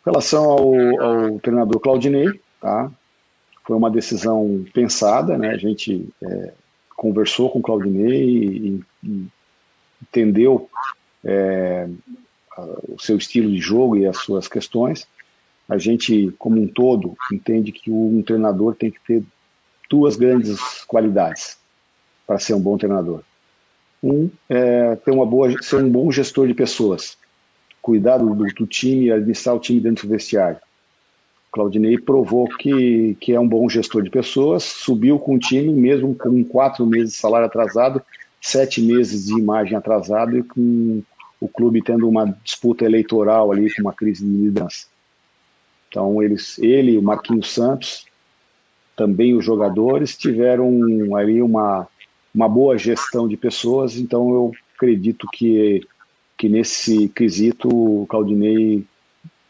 Em 0.02 0.10
relação 0.10 0.44
ao, 0.44 1.02
ao 1.02 1.39
treinador 1.39 1.80
Claudinei, 1.80 2.39
tá? 2.60 2.91
foi 3.63 3.76
uma 3.76 3.91
decisão 3.91 4.65
pensada, 4.74 5.38
né? 5.38 5.50
a 5.50 5.58
gente 5.58 6.10
é, 6.22 6.54
conversou 6.96 7.50
com 7.50 7.60
o 7.60 7.62
Claudinei 7.62 8.24
e, 8.24 8.84
e 9.04 9.28
entendeu 10.02 10.70
é, 11.24 11.88
o 12.88 13.00
seu 13.00 13.17
estilo 13.17 13.50
de 13.50 13.60
jogo 13.60 13.98
e 13.98 14.06
as 14.06 14.17
suas 14.17 14.48
questões. 14.48 15.08
A 15.70 15.78
gente, 15.78 16.34
como 16.38 16.62
um 16.62 16.67
todo, 16.67 17.15
entende 17.32 17.72
que 17.72 17.89
um 17.89 18.22
treinador 18.22 18.76
tem 18.76 18.91
que 18.91 19.00
ter 19.06 19.24
duas 19.89 20.15
grandes 20.15 20.84
qualidades 20.86 21.58
para 22.28 22.39
ser 22.39 22.54
um 22.54 22.62
bom 22.62 22.78
treinador. 22.78 23.22
Um 24.04 24.30
é 24.50 24.96
ter 24.96 25.12
uma 25.12 25.26
boa, 25.26 25.50
ser 25.62 25.78
um 25.78 25.89
bom 25.89 26.12
gestor 26.12 26.48
de 26.48 26.54
pessoas, 26.54 27.17
cuidar 27.82 28.17
do, 28.17 28.34
do 28.34 28.67
time, 28.67 29.12
administrar 29.12 29.56
o 29.56 29.60
time 29.60 29.80
dentro 29.80 30.08
do 30.08 30.12
vestiário. 30.12 30.60
Claudinei 31.52 31.98
provou 31.98 32.48
que, 32.48 33.17
que 33.20 33.34
é 33.34 33.39
um 33.39 33.48
bom 33.48 33.67
gestor 33.67 34.04
de 34.04 34.10
pessoas, 34.10 34.63
subiu 34.63 35.20
com 35.20 35.36
o 35.36 35.39
time, 35.39 35.74
mesmo 35.74 36.15
com 36.15 36.44
quatro 36.46 36.86
meses 36.86 37.13
de 37.13 37.20
salário 37.20 37.48
atrasado, 37.48 38.02
sete 38.39 38.82
meses 38.82 39.26
de 39.26 39.38
imagem 39.38 39.76
atrasada 39.76 40.38
e 40.38 40.44
com 40.44 41.04
o 41.41 41.48
clube 41.48 41.82
tendo 41.82 42.08
uma 42.08 42.26
disputa 42.44 42.86
eleitoral 42.86 43.52
ali, 43.52 43.74
com 43.74 43.82
uma 43.82 43.94
crise 43.94 44.24
de 44.24 44.32
liderança. 44.32 44.86
Então, 45.89 46.24
eles, 46.24 46.58
ele, 46.60 46.98
o 46.98 47.02
Marquinhos 47.02 47.52
Santos, 47.52 48.06
também 48.96 49.36
os 49.36 49.44
jogadores, 49.44 50.15
tiveram 50.15 50.72
ali 51.17 51.41
uma, 51.41 51.86
uma 52.34 52.48
boa 52.48 52.78
gestão 52.78 53.28
de 53.28 53.36
pessoas, 53.36 53.98
então 53.98 54.30
eu 54.30 54.52
acredito 54.76 55.28
que, 55.34 55.86
que 56.41 56.49
nesse 56.49 57.08
quesito 57.10 57.69
o 57.69 58.08
Claudinei 58.08 58.84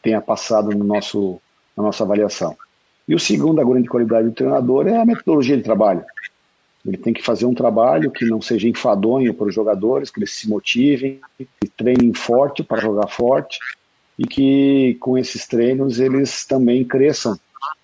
tenha 0.01 0.19
passado 0.19 0.71
no 0.71 0.84
nosso, 0.84 1.39
na 1.75 1.84
nossa 1.84 2.04
avaliação. 2.04 2.54
E 3.08 3.15
o 3.15 3.19
segundo, 3.19 3.62
a 3.62 3.63
grande 3.63 3.88
qualidade 3.88 4.27
do 4.27 4.34
treinador 4.34 4.89
é 4.89 4.97
a 4.97 5.06
metodologia 5.06 5.56
de 5.56 5.63
trabalho. 5.63 6.04
Ele 6.86 6.97
tem 6.97 7.13
que 7.13 7.23
fazer 7.23 7.45
um 7.45 7.54
trabalho 7.54 8.12
que 8.12 8.25
não 8.25 8.41
seja 8.41 8.67
enfadonho 8.67 9.34
para 9.34 9.47
os 9.47 9.56
jogadores, 9.56 10.10
que 10.10 10.19
eles 10.19 10.34
se 10.34 10.49
motivem, 10.49 11.21
que 11.38 11.69
treinem 11.77 12.13
forte 12.13 12.62
para 12.62 12.82
jogar 12.82 13.08
forte 13.08 13.58
e 14.19 14.27
que 14.27 14.97
com 14.99 15.17
esses 15.17 15.47
treinos 15.47 15.97
eles 15.97 16.45
também 16.45 16.84
cresçam 16.84 17.39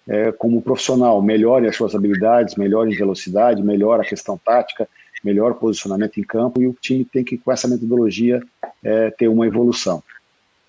é, 0.05 0.33
como 0.33 0.61
profissional, 0.61 1.21
melhore 1.21 1.65
as 1.65 1.77
suas 1.77 1.95
habilidades, 1.95 2.55
melhore 2.55 2.91
em 2.91 2.97
velocidade, 2.97 3.63
melhore 3.63 4.01
a 4.01 4.09
questão 4.09 4.37
tática, 4.37 4.85
melhor 5.23 5.55
posicionamento 5.55 6.19
em 6.19 6.23
campo 6.23 6.61
e 6.61 6.67
o 6.67 6.75
time 6.79 7.05
tem 7.05 7.23
que, 7.23 7.37
com 7.37 7.51
essa 7.51 7.67
metodologia, 7.67 8.41
é, 8.83 9.09
ter 9.11 9.27
uma 9.27 9.47
evolução. 9.47 10.03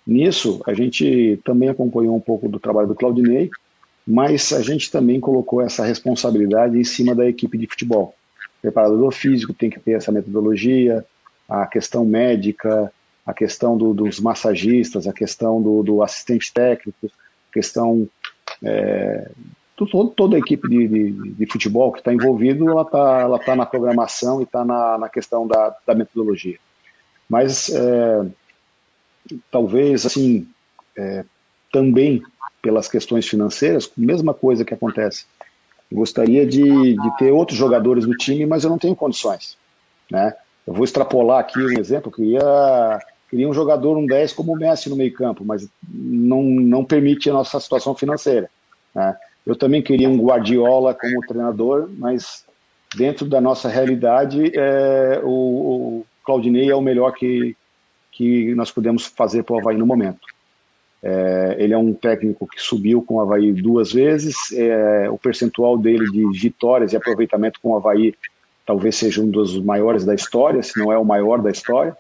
Nisso, 0.06 0.62
a 0.66 0.72
gente 0.72 1.38
também 1.44 1.68
acompanhou 1.68 2.16
um 2.16 2.20
pouco 2.20 2.48
do 2.48 2.58
trabalho 2.58 2.88
do 2.88 2.94
Claudinei, 2.94 3.50
mas 4.06 4.52
a 4.52 4.62
gente 4.62 4.90
também 4.90 5.20
colocou 5.20 5.60
essa 5.60 5.84
responsabilidade 5.84 6.78
em 6.78 6.84
cima 6.84 7.14
da 7.14 7.28
equipe 7.28 7.58
de 7.58 7.66
futebol 7.66 8.14
preparador 8.60 9.12
físico 9.12 9.52
tem 9.52 9.70
que 9.70 9.80
ter 9.80 9.92
essa 9.92 10.12
metodologia, 10.12 11.04
a 11.48 11.66
questão 11.66 12.04
médica, 12.04 12.92
a 13.24 13.32
questão 13.32 13.76
do, 13.76 13.94
dos 13.94 14.20
massagistas, 14.20 15.06
a 15.06 15.12
questão 15.12 15.62
do, 15.62 15.82
do 15.82 16.02
assistente 16.02 16.52
técnico, 16.52 17.10
questão 17.52 18.08
é, 18.62 19.30
todo, 19.86 20.10
toda 20.10 20.36
a 20.36 20.38
equipe 20.38 20.68
de, 20.68 20.88
de, 20.88 21.32
de 21.34 21.46
futebol 21.46 21.92
que 21.92 21.98
está 21.98 22.12
envolvido, 22.12 22.68
ela 22.68 22.82
está 22.82 23.20
ela 23.20 23.38
tá 23.38 23.56
na 23.56 23.66
programação 23.66 24.40
e 24.40 24.44
está 24.44 24.64
na, 24.64 24.98
na 24.98 25.08
questão 25.08 25.46
da, 25.46 25.74
da 25.86 25.94
metodologia. 25.94 26.58
Mas 27.28 27.68
é, 27.70 28.26
talvez 29.50 30.06
assim 30.06 30.48
é, 30.96 31.24
também 31.72 32.22
pelas 32.60 32.88
questões 32.88 33.28
financeiras, 33.28 33.90
mesma 33.96 34.34
coisa 34.34 34.64
que 34.64 34.74
acontece 34.74 35.26
Gostaria 35.90 36.46
de, 36.46 36.94
de 36.94 37.16
ter 37.16 37.32
outros 37.32 37.58
jogadores 37.58 38.06
no 38.06 38.14
time, 38.14 38.44
mas 38.44 38.62
eu 38.62 38.70
não 38.70 38.78
tenho 38.78 38.94
condições. 38.94 39.56
Né? 40.10 40.34
Eu 40.66 40.74
vou 40.74 40.84
extrapolar 40.84 41.40
aqui 41.40 41.58
um 41.58 41.78
exemplo, 41.78 42.12
queria, 42.12 42.98
queria 43.30 43.48
um 43.48 43.54
jogador, 43.54 43.96
um 43.96 44.06
10 44.06 44.34
como 44.34 44.52
o 44.52 44.56
Messi 44.56 44.90
no 44.90 44.96
meio 44.96 45.12
campo, 45.14 45.44
mas 45.44 45.66
não, 45.88 46.42
não 46.42 46.84
permite 46.84 47.30
a 47.30 47.32
nossa 47.32 47.58
situação 47.58 47.94
financeira. 47.94 48.50
Né? 48.94 49.16
Eu 49.48 49.56
também 49.56 49.80
queria 49.80 50.10
um 50.10 50.20
Guardiola 50.20 50.92
como 50.92 51.26
treinador, 51.26 51.88
mas 51.96 52.44
dentro 52.94 53.24
da 53.24 53.40
nossa 53.40 53.66
realidade, 53.66 54.52
é, 54.54 55.22
o, 55.24 55.30
o 55.30 56.06
Claudinei 56.22 56.68
é 56.70 56.74
o 56.74 56.82
melhor 56.82 57.12
que, 57.12 57.56
que 58.12 58.54
nós 58.54 58.70
podemos 58.70 59.06
fazer 59.06 59.44
para 59.44 59.56
o 59.56 59.58
Havaí 59.58 59.78
no 59.78 59.86
momento. 59.86 60.20
É, 61.02 61.56
ele 61.58 61.72
é 61.72 61.78
um 61.78 61.94
técnico 61.94 62.46
que 62.46 62.60
subiu 62.60 63.00
com 63.00 63.14
o 63.14 63.20
Havaí 63.22 63.50
duas 63.50 63.90
vezes. 63.90 64.36
É, 64.52 65.08
o 65.08 65.16
percentual 65.16 65.78
dele 65.78 66.04
de 66.10 66.38
vitórias 66.38 66.92
e 66.92 66.96
aproveitamento 66.98 67.58
com 67.62 67.70
o 67.70 67.76
Havaí 67.76 68.14
talvez 68.66 68.96
seja 68.96 69.22
um 69.22 69.30
dos 69.30 69.58
maiores 69.58 70.04
da 70.04 70.14
história, 70.14 70.62
se 70.62 70.78
não 70.78 70.92
é 70.92 70.98
o 70.98 71.06
maior 71.06 71.40
da 71.40 71.50
história. 71.50 71.96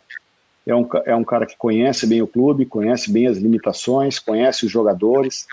É 0.66 0.76
um, 0.76 0.86
é 1.06 1.16
um 1.16 1.24
cara 1.24 1.46
que 1.46 1.56
conhece 1.56 2.06
bem 2.06 2.20
o 2.20 2.26
clube, 2.26 2.66
conhece 2.66 3.10
bem 3.10 3.26
as 3.26 3.38
limitações, 3.38 4.18
conhece 4.18 4.66
os 4.66 4.70
jogadores. 4.70 5.46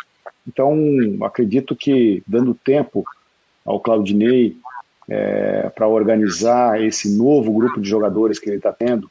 Então, 0.47 0.75
acredito 1.23 1.75
que 1.75 2.21
dando 2.27 2.53
tempo 2.53 3.03
ao 3.65 3.79
Claudinei 3.79 4.57
é, 5.09 5.69
para 5.69 5.87
organizar 5.87 6.81
esse 6.81 7.15
novo 7.17 7.51
grupo 7.51 7.81
de 7.81 7.89
jogadores 7.89 8.39
que 8.39 8.49
ele 8.49 8.57
está 8.57 8.71
tendo 8.71 9.09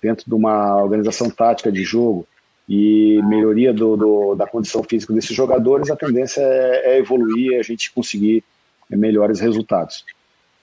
dentro 0.00 0.26
de 0.26 0.34
uma 0.34 0.76
organização 0.82 1.30
tática 1.30 1.72
de 1.72 1.82
jogo 1.82 2.26
e 2.68 3.20
melhoria 3.24 3.72
do, 3.72 3.96
do, 3.96 4.34
da 4.34 4.46
condição 4.46 4.82
física 4.82 5.12
desses 5.12 5.34
jogadores, 5.34 5.90
a 5.90 5.96
tendência 5.96 6.40
é, 6.40 6.94
é 6.94 6.98
evoluir 6.98 7.52
e 7.52 7.56
a 7.56 7.62
gente 7.62 7.92
conseguir 7.92 8.44
melhores 8.90 9.40
resultados. 9.40 10.04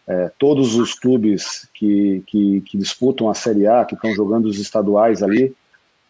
É, 0.07 0.32
todos 0.38 0.76
os 0.76 0.93
clubes 0.93 1.67
que, 1.74 2.24
que, 2.26 2.61
que, 2.61 2.78
disputam 2.78 3.30
a 3.30 3.34
Série 3.34 3.67
A, 3.67 3.86
que 3.86 3.93
estão 3.93 4.13
jogando 4.13 4.45
os 4.45 4.59
estaduais 4.59 5.22
ali, 5.22 5.55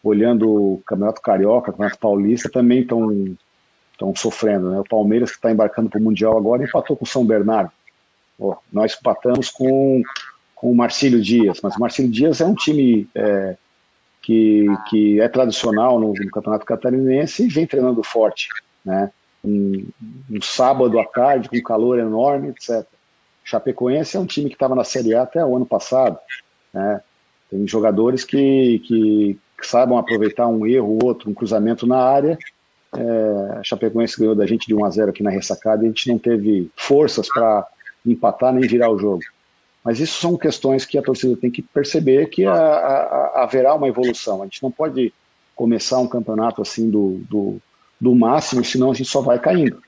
olhando 0.03 0.49
o 0.49 0.81
Campeonato 0.85 1.21
Carioca, 1.21 1.71
Campeonato 1.71 1.99
Paulista, 1.99 2.49
também 2.49 2.81
estão 2.81 3.35
estão 3.91 4.15
sofrendo. 4.15 4.71
Né? 4.71 4.79
O 4.79 4.83
Palmeiras, 4.83 5.31
que 5.31 5.37
está 5.37 5.51
embarcando 5.51 5.89
para 5.89 5.99
o 5.99 6.03
Mundial 6.03 6.37
agora, 6.37 6.63
empatou 6.63 6.95
com 6.95 7.05
o 7.05 7.07
São 7.07 7.25
Bernardo. 7.25 7.71
Oh, 8.37 8.55
nós 8.71 8.97
empatamos 8.99 9.49
com, 9.49 10.01
com 10.55 10.71
o 10.71 10.75
Marcílio 10.75 11.21
Dias, 11.21 11.59
mas 11.61 11.75
o 11.75 11.79
Marcílio 11.79 12.11
Dias 12.11 12.41
é 12.41 12.45
um 12.45 12.55
time 12.55 13.07
é, 13.13 13.55
que, 14.21 14.65
que 14.89 15.21
é 15.21 15.27
tradicional 15.27 15.99
no, 15.99 16.13
no, 16.13 16.31
Campeonato 16.31 16.65
Catarinense 16.65 17.43
e 17.45 17.47
vem 17.47 17.67
treinando 17.67 18.03
forte. 18.03 18.47
Né? 18.83 19.11
Um, 19.43 19.87
um 20.29 20.41
sábado 20.41 20.99
à 20.99 21.05
tarde, 21.05 21.49
com 21.49 21.61
calor 21.61 21.99
enorme, 21.99 22.49
etc. 22.49 22.85
Chapecoense 23.43 24.17
é 24.17 24.19
um 24.19 24.25
time 24.25 24.49
que 24.49 24.55
estava 24.55 24.75
na 24.75 24.83
Série 24.83 25.13
A 25.13 25.23
até 25.23 25.45
o 25.45 25.55
ano 25.55 25.65
passado. 25.65 26.17
Né? 26.73 27.01
Tem 27.49 27.67
jogadores 27.67 28.23
que, 28.23 28.79
que, 28.79 29.39
que 29.59 29.67
saibam 29.67 29.97
aproveitar 29.97 30.47
um 30.47 30.65
erro, 30.65 30.97
outro, 31.03 31.29
um 31.29 31.33
cruzamento 31.33 31.85
na 31.85 31.97
área 31.97 32.39
é, 32.95 33.59
a 33.59 33.63
Chapecoense 33.63 34.19
ganhou 34.19 34.35
da 34.35 34.45
gente 34.45 34.67
de 34.67 34.75
1 34.75 34.85
a 34.85 34.89
0 34.89 35.09
aqui 35.11 35.23
na 35.23 35.29
ressacada 35.29 35.83
e 35.83 35.85
a 35.85 35.89
gente 35.89 36.09
não 36.09 36.17
teve 36.17 36.69
forças 36.75 37.27
para 37.27 37.67
empatar 38.05 38.53
nem 38.53 38.67
virar 38.67 38.89
o 38.91 38.99
jogo. 38.99 39.21
Mas 39.83 39.99
isso 39.99 40.19
são 40.19 40.37
questões 40.37 40.85
que 40.85 40.97
a 40.97 41.01
torcida 41.01 41.35
tem 41.35 41.49
que 41.49 41.61
perceber 41.61 42.27
que 42.27 42.45
a, 42.45 42.53
a, 42.53 43.43
haverá 43.43 43.73
uma 43.73 43.87
evolução. 43.87 44.41
A 44.41 44.45
gente 44.45 44.61
não 44.61 44.71
pode 44.71 45.13
começar 45.55 45.99
um 45.99 46.07
campeonato 46.07 46.61
assim 46.61 46.89
do, 46.89 47.19
do, 47.29 47.57
do 47.99 48.13
máximo, 48.15 48.63
senão 48.63 48.91
a 48.91 48.93
gente 48.93 49.09
só 49.09 49.21
vai 49.21 49.39
caindo. 49.39 49.81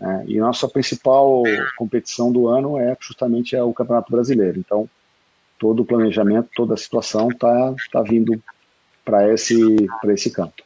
É, 0.00 0.24
e 0.26 0.38
nossa 0.38 0.68
principal 0.68 1.42
competição 1.76 2.30
do 2.32 2.48
ano 2.48 2.78
é 2.78 2.96
justamente 3.00 3.56
é 3.56 3.62
o 3.62 3.72
Campeonato 3.72 4.10
Brasileiro. 4.10 4.58
Então, 4.58 4.88
todo 5.58 5.80
o 5.80 5.84
planejamento, 5.84 6.50
toda 6.54 6.74
a 6.74 6.76
situação 6.76 7.28
está 7.28 7.74
tá 7.92 8.02
vindo 8.02 8.40
para 9.04 9.32
esse, 9.32 9.76
esse 10.06 10.30
campo. 10.30 10.63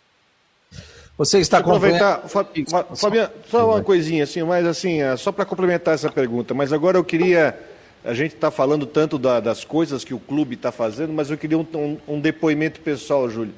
Você 1.18 1.40
está 1.40 1.58
aproveitar, 1.58 2.28
Fabiano, 2.28 3.32
só 3.50 3.68
uma 3.68 3.82
coisinha 3.82 4.22
assim, 4.22 4.40
mas 4.44 4.64
assim, 4.64 5.02
é, 5.02 5.16
só 5.16 5.32
para 5.32 5.44
complementar 5.44 5.92
essa 5.92 6.08
pergunta, 6.08 6.54
mas 6.54 6.72
agora 6.72 6.96
eu 6.96 7.02
queria, 7.02 7.58
a 8.04 8.14
gente 8.14 8.36
está 8.36 8.52
falando 8.52 8.86
tanto 8.86 9.18
da, 9.18 9.40
das 9.40 9.64
coisas 9.64 10.04
que 10.04 10.14
o 10.14 10.20
clube 10.20 10.54
está 10.54 10.70
fazendo, 10.70 11.12
mas 11.12 11.28
eu 11.28 11.36
queria 11.36 11.58
um, 11.58 11.66
um, 11.74 11.98
um, 12.06 12.20
depoimento 12.20 12.80
pessoal, 12.80 13.28
Júlio. 13.28 13.52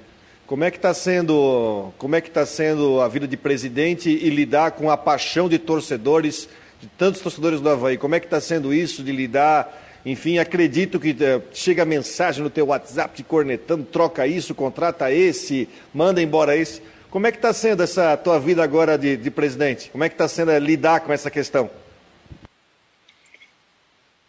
Como 0.46 0.64
é 0.64 0.70
que 0.70 0.78
está 0.78 0.94
sendo, 0.94 1.92
como 1.98 2.16
é 2.16 2.22
que 2.22 2.28
está 2.28 2.46
sendo 2.46 2.98
a 2.98 3.08
vida 3.08 3.28
de 3.28 3.36
presidente 3.36 4.08
e 4.08 4.30
lidar 4.30 4.70
com 4.70 4.90
a 4.90 4.96
paixão 4.96 5.46
de 5.46 5.58
torcedores, 5.58 6.48
de 6.80 6.86
tantos 6.86 7.20
torcedores 7.20 7.60
do 7.60 7.68
Havaí? 7.68 7.98
Como 7.98 8.14
é 8.14 8.20
que 8.20 8.26
está 8.26 8.40
sendo 8.40 8.72
isso 8.72 9.02
de 9.02 9.12
lidar? 9.12 10.00
Enfim, 10.06 10.38
acredito 10.38 10.98
que 10.98 11.10
uh, 11.10 11.42
chega 11.52 11.84
mensagem 11.84 12.42
no 12.42 12.48
teu 12.48 12.68
WhatsApp 12.68 13.14
te 13.14 13.22
cornetando, 13.22 13.84
troca 13.84 14.26
isso, 14.26 14.54
contrata 14.54 15.12
esse, 15.12 15.68
manda 15.92 16.22
embora 16.22 16.56
esse. 16.56 16.80
Como 17.10 17.26
é 17.26 17.32
que 17.32 17.38
está 17.38 17.52
sendo 17.52 17.82
essa 17.82 18.16
tua 18.16 18.38
vida 18.38 18.62
agora 18.62 18.96
de, 18.96 19.16
de 19.16 19.30
presidente? 19.32 19.90
Como 19.90 20.04
é 20.04 20.08
que 20.08 20.14
está 20.14 20.28
sendo 20.28 20.56
lidar 20.58 21.00
com 21.00 21.12
essa 21.12 21.28
questão? 21.30 21.68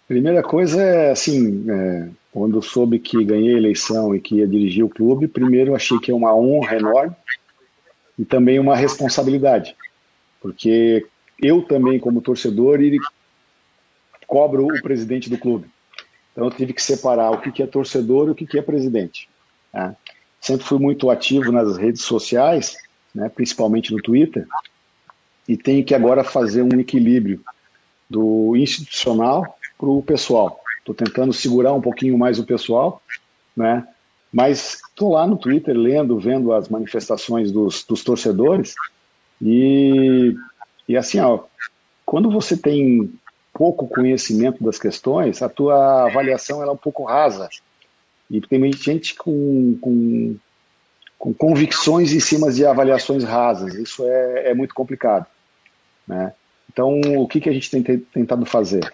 Primeira 0.07 0.41
coisa 0.41 0.81
é 0.81 1.11
assim, 1.11 1.63
é, 1.69 2.09
quando 2.31 2.61
soube 2.61 2.97
que 2.97 3.23
ganhei 3.23 3.53
a 3.53 3.57
eleição 3.57 4.15
e 4.15 4.19
que 4.19 4.37
ia 4.37 4.47
dirigir 4.47 4.83
o 4.83 4.89
clube, 4.89 5.27
primeiro 5.27 5.75
achei 5.75 5.99
que 5.99 6.11
é 6.11 6.13
uma 6.13 6.35
honra 6.35 6.75
enorme 6.75 7.15
e 8.17 8.25
também 8.25 8.59
uma 8.59 8.75
responsabilidade, 8.75 9.75
porque 10.41 11.05
eu 11.39 11.61
também 11.61 11.99
como 11.99 12.21
torcedor 12.21 12.79
cobro 14.25 14.65
o 14.65 14.81
presidente 14.81 15.29
do 15.29 15.37
clube. 15.37 15.69
Então 16.31 16.45
eu 16.45 16.51
tive 16.51 16.73
que 16.73 16.81
separar 16.81 17.31
o 17.31 17.39
que 17.39 17.61
é 17.61 17.67
torcedor 17.67 18.27
e 18.27 18.31
o 18.31 18.35
que 18.35 18.57
é 18.57 18.61
presidente. 18.61 19.29
Né? 19.71 19.95
Sempre 20.41 20.65
fui 20.65 20.79
muito 20.79 21.09
ativo 21.09 21.51
nas 21.51 21.77
redes 21.77 22.01
sociais, 22.01 22.75
né, 23.13 23.29
principalmente 23.29 23.93
no 23.93 24.01
Twitter, 24.01 24.47
e 25.47 25.55
tenho 25.55 25.85
que 25.85 25.93
agora 25.93 26.23
fazer 26.23 26.63
um 26.63 26.79
equilíbrio 26.79 27.41
do 28.09 28.55
institucional 28.55 29.57
para 29.77 29.89
o 29.89 30.01
pessoal. 30.01 30.59
Estou 30.79 30.95
tentando 30.95 31.31
segurar 31.31 31.73
um 31.73 31.81
pouquinho 31.81 32.17
mais 32.17 32.39
o 32.39 32.45
pessoal, 32.45 33.01
né? 33.55 33.87
Mas 34.33 34.81
estou 34.89 35.11
lá 35.13 35.27
no 35.27 35.37
Twitter 35.37 35.77
lendo, 35.77 36.19
vendo 36.19 36.53
as 36.53 36.69
manifestações 36.69 37.51
dos, 37.51 37.83
dos 37.83 38.03
torcedores 38.03 38.73
e, 39.41 40.35
e 40.87 40.95
assim, 40.95 41.19
ó, 41.19 41.43
quando 42.05 42.31
você 42.31 42.55
tem 42.55 43.13
pouco 43.53 43.87
conhecimento 43.87 44.63
das 44.63 44.79
questões, 44.79 45.41
a 45.41 45.49
tua 45.49 46.05
avaliação 46.05 46.61
ela 46.61 46.71
é 46.71 46.73
um 46.73 46.77
pouco 46.77 47.03
rasa. 47.03 47.49
E 48.31 48.39
tem 48.39 48.71
gente 48.71 49.13
com, 49.15 49.77
com, 49.81 50.37
com 51.19 51.33
convicções 51.33 52.13
em 52.13 52.19
cima 52.21 52.49
de 52.49 52.65
avaliações 52.65 53.25
rasas. 53.25 53.75
Isso 53.75 54.07
é, 54.07 54.51
é 54.51 54.53
muito 54.53 54.73
complicado. 54.73 55.25
Né? 56.07 56.33
Então, 56.71 57.01
o 57.17 57.27
que, 57.27 57.41
que 57.41 57.49
a 57.49 57.53
gente 57.53 57.69
tem 57.69 57.83
tentado 57.83 58.45
fazer? 58.45 58.89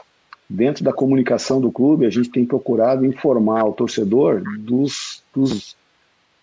Dentro 0.50 0.84
da 0.84 0.92
comunicação 0.92 1.62
do 1.62 1.72
clube, 1.72 2.08
a 2.08 2.10
gente 2.10 2.32
tem 2.32 2.46
procurado 2.46 3.06
informar 3.06 3.66
o 3.66 3.74
torcedor 3.74 4.42
dos, 4.58 5.24
dos 5.36 5.78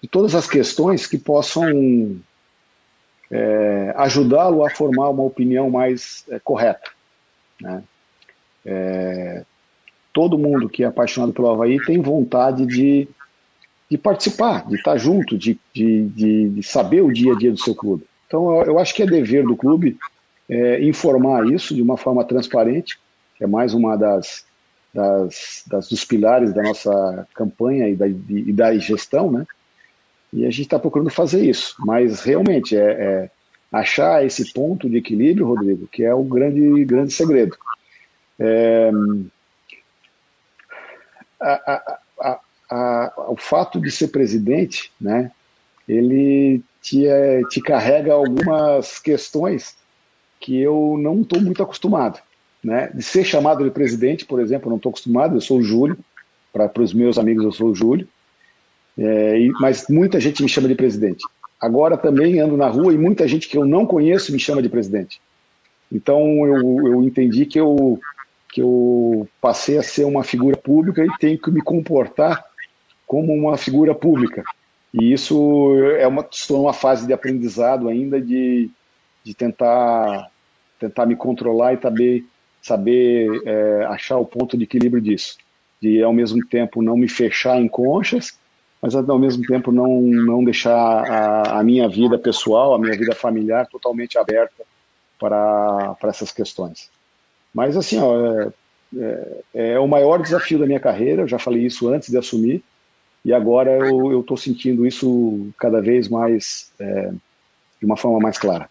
de 0.01 0.09
todas 0.09 0.35
as 0.35 0.47
questões 0.47 1.07
que 1.07 1.19
possam 1.19 2.21
é, 3.31 3.93
ajudá-lo 3.97 4.65
a 4.65 4.71
formar 4.71 5.09
uma 5.09 5.25
opinião 5.25 5.69
mais 5.69 6.25
é, 6.29 6.39
correta. 6.39 6.91
Né? 7.61 7.83
É, 8.65 9.45
todo 10.15 10.39
mundo 10.39 10.69
que 10.69 10.85
é 10.85 10.87
apaixonado 10.87 11.33
pelo 11.33 11.51
Havaí 11.51 11.85
tem 11.85 12.01
vontade 12.01 12.65
de, 12.65 13.09
de 13.91 13.99
participar, 13.99 14.67
de 14.67 14.77
estar 14.77 14.97
junto, 14.97 15.37
de, 15.37 15.59
de, 15.75 16.49
de, 16.49 16.63
saber 16.63 17.03
o 17.03 17.13
dia 17.13 17.33
a 17.33 17.37
dia 17.37 17.51
do 17.51 17.61
seu 17.61 17.75
clube. 17.75 18.05
Então, 18.27 18.61
eu, 18.61 18.67
eu 18.67 18.79
acho 18.79 18.95
que 18.95 19.03
é 19.03 19.07
dever 19.07 19.45
do 19.45 19.57
clube 19.57 19.99
é, 20.49 20.83
informar 20.85 21.47
isso 21.51 21.75
de 21.75 21.83
uma 21.83 21.97
forma 21.97 22.25
transparente, 22.25 22.97
que 23.37 23.43
é 23.43 23.47
mais 23.47 23.75
uma 23.75 23.97
das, 23.97 24.47
das, 24.95 25.65
das 25.67 25.89
dos 25.89 26.05
pilares 26.05 26.55
da 26.55 26.63
nossa 26.63 27.27
campanha 27.35 27.89
e 27.89 27.97
da, 27.97 28.07
e 28.07 28.53
da 28.53 28.79
gestão, 28.79 29.33
né? 29.33 29.45
E 30.33 30.47
a 30.47 30.51
gente 30.51 30.63
está 30.63 30.79
procurando 30.79 31.11
fazer 31.11 31.45
isso, 31.45 31.75
mas 31.81 32.23
realmente 32.23 32.77
é, 32.77 32.81
é, 32.81 33.31
achar 33.73 34.25
esse 34.25 34.53
ponto 34.53 34.89
de 34.89 34.97
equilíbrio, 34.97 35.47
Rodrigo, 35.47 35.89
que 35.89 36.05
é 36.05 36.15
o 36.15 36.23
grande, 36.23 36.85
grande 36.85 37.13
segredo. 37.13 37.57
É, 38.39 38.91
a, 41.45 41.99
a, 42.21 42.41
a, 42.71 43.13
o 43.29 43.37
fato 43.37 43.81
de 43.81 43.91
ser 43.91 44.09
presidente, 44.09 44.93
né, 45.01 45.31
ele 45.89 46.63
te, 46.83 47.07
é, 47.07 47.43
te 47.49 47.61
carrega 47.61 48.13
algumas 48.13 48.99
questões 48.99 49.77
que 50.41 50.61
eu 50.61 50.97
não 50.99 51.23
estou 51.23 51.41
muito 51.41 51.63
acostumado. 51.63 52.21
Né? 52.63 52.91
De 52.95 53.03
ser 53.03 53.25
chamado 53.25 53.63
de 53.63 53.71
presidente, 53.71 54.25
por 54.25 54.41
exemplo, 54.41 54.67
eu 54.67 54.71
não 54.71 54.77
estou 54.77 54.91
acostumado, 54.91 55.37
eu 55.37 55.41
sou 55.41 55.59
o 55.59 55.63
Júlio, 55.63 55.99
para 56.53 56.71
os 56.83 56.95
meus 56.95 57.19
amigos 57.19 57.45
eu 57.45 57.53
sou 57.53 57.71
o 57.71 57.75
Júlio, 57.75 58.09
é, 58.97 59.39
e, 59.41 59.51
mas 59.61 59.87
muita 59.89 60.21
gente 60.21 60.43
me 60.43 60.49
chama 60.49 60.69
de 60.69 60.75
presidente. 60.75 61.25
Agora 61.61 61.97
também 61.97 62.41
ando 62.41 62.57
na 62.57 62.69
rua 62.69 62.93
e 62.93 62.99
muita 62.99 63.27
gente 63.27 63.49
que 63.49 63.57
eu 63.57 63.65
não 63.65 63.87
conheço 63.87 64.33
me 64.33 64.39
chama 64.39 64.63
de 64.63 64.69
presidente. 64.69 65.21
Então 65.91 66.21
eu, 66.47 66.87
eu 66.87 67.03
entendi 67.03 67.47
que 67.47 67.59
eu 67.59 67.99
que 68.55 68.63
eu 68.63 69.29
passei 69.41 69.77
a 69.77 69.83
ser 69.83 70.05
uma 70.05 70.23
figura 70.23 70.57
pública 70.57 71.05
e 71.05 71.19
tenho 71.19 71.37
que 71.37 71.51
me 71.51 71.61
comportar 71.61 72.45
como 73.05 73.33
uma 73.33 73.59
figura 73.59 73.97
pública. 73.97 74.45
E 74.93 75.13
isso 75.13 75.75
é 75.99 76.07
uma, 76.07 76.25
estou 76.31 76.59
numa 76.59 76.73
fase 76.73 77.05
de 77.05 77.13
aprendizado 77.13 77.89
ainda 77.89 78.21
de, 78.21 78.71
de 79.25 79.35
tentar, 79.35 80.31
tentar 80.79 81.05
me 81.05 81.17
controlar 81.17 81.75
e 81.75 81.83
saber, 81.83 82.25
saber 82.63 83.43
é, 83.45 83.87
achar 83.87 84.19
o 84.19 84.25
ponto 84.25 84.57
de 84.57 84.63
equilíbrio 84.63 85.03
disso. 85.03 85.37
De, 85.83 86.01
ao 86.01 86.13
mesmo 86.13 86.47
tempo, 86.47 86.81
não 86.81 86.97
me 86.97 87.09
fechar 87.09 87.61
em 87.61 87.67
conchas, 87.67 88.39
mas 88.81 88.95
ao 88.95 89.19
mesmo 89.19 89.45
tempo 89.45 89.73
não, 89.73 90.01
não 90.01 90.45
deixar 90.45 90.71
a, 90.73 91.59
a 91.59 91.65
minha 91.65 91.89
vida 91.89 92.17
pessoal, 92.17 92.73
a 92.73 92.79
minha 92.79 92.97
vida 92.97 93.17
familiar 93.17 93.67
totalmente 93.67 94.17
aberta 94.17 94.63
para, 95.19 95.97
para 95.99 96.11
essas 96.11 96.31
questões. 96.31 96.89
Mas, 97.55 97.77
assim, 97.77 97.99
ó, 98.01 98.43
é, 98.43 98.49
é, 98.97 99.39
é, 99.55 99.79
o 99.79 99.87
maior 99.87 100.21
desafio 100.21 100.59
da 100.59 100.67
minha 100.67 100.81
carreira, 100.81 101.23
eu 101.23 101.29
já 101.29 101.39
falei 101.39 101.65
isso 101.65 101.89
antes 101.89 102.11
de 102.11 102.19
assumir, 102.19 102.63
e 103.25 103.33
agora 103.33 103.71
eu 103.89 104.21
estou 104.21 104.37
sentindo 104.37 104.87
isso 104.87 105.49
cada 105.59 105.81
vez 105.81 106.09
mais, 106.09 106.71
é, 106.79 107.11
de 107.79 107.87
uma 107.87 107.97
forma 107.97 108.19
mais 108.19 108.37
clara. 108.37 108.69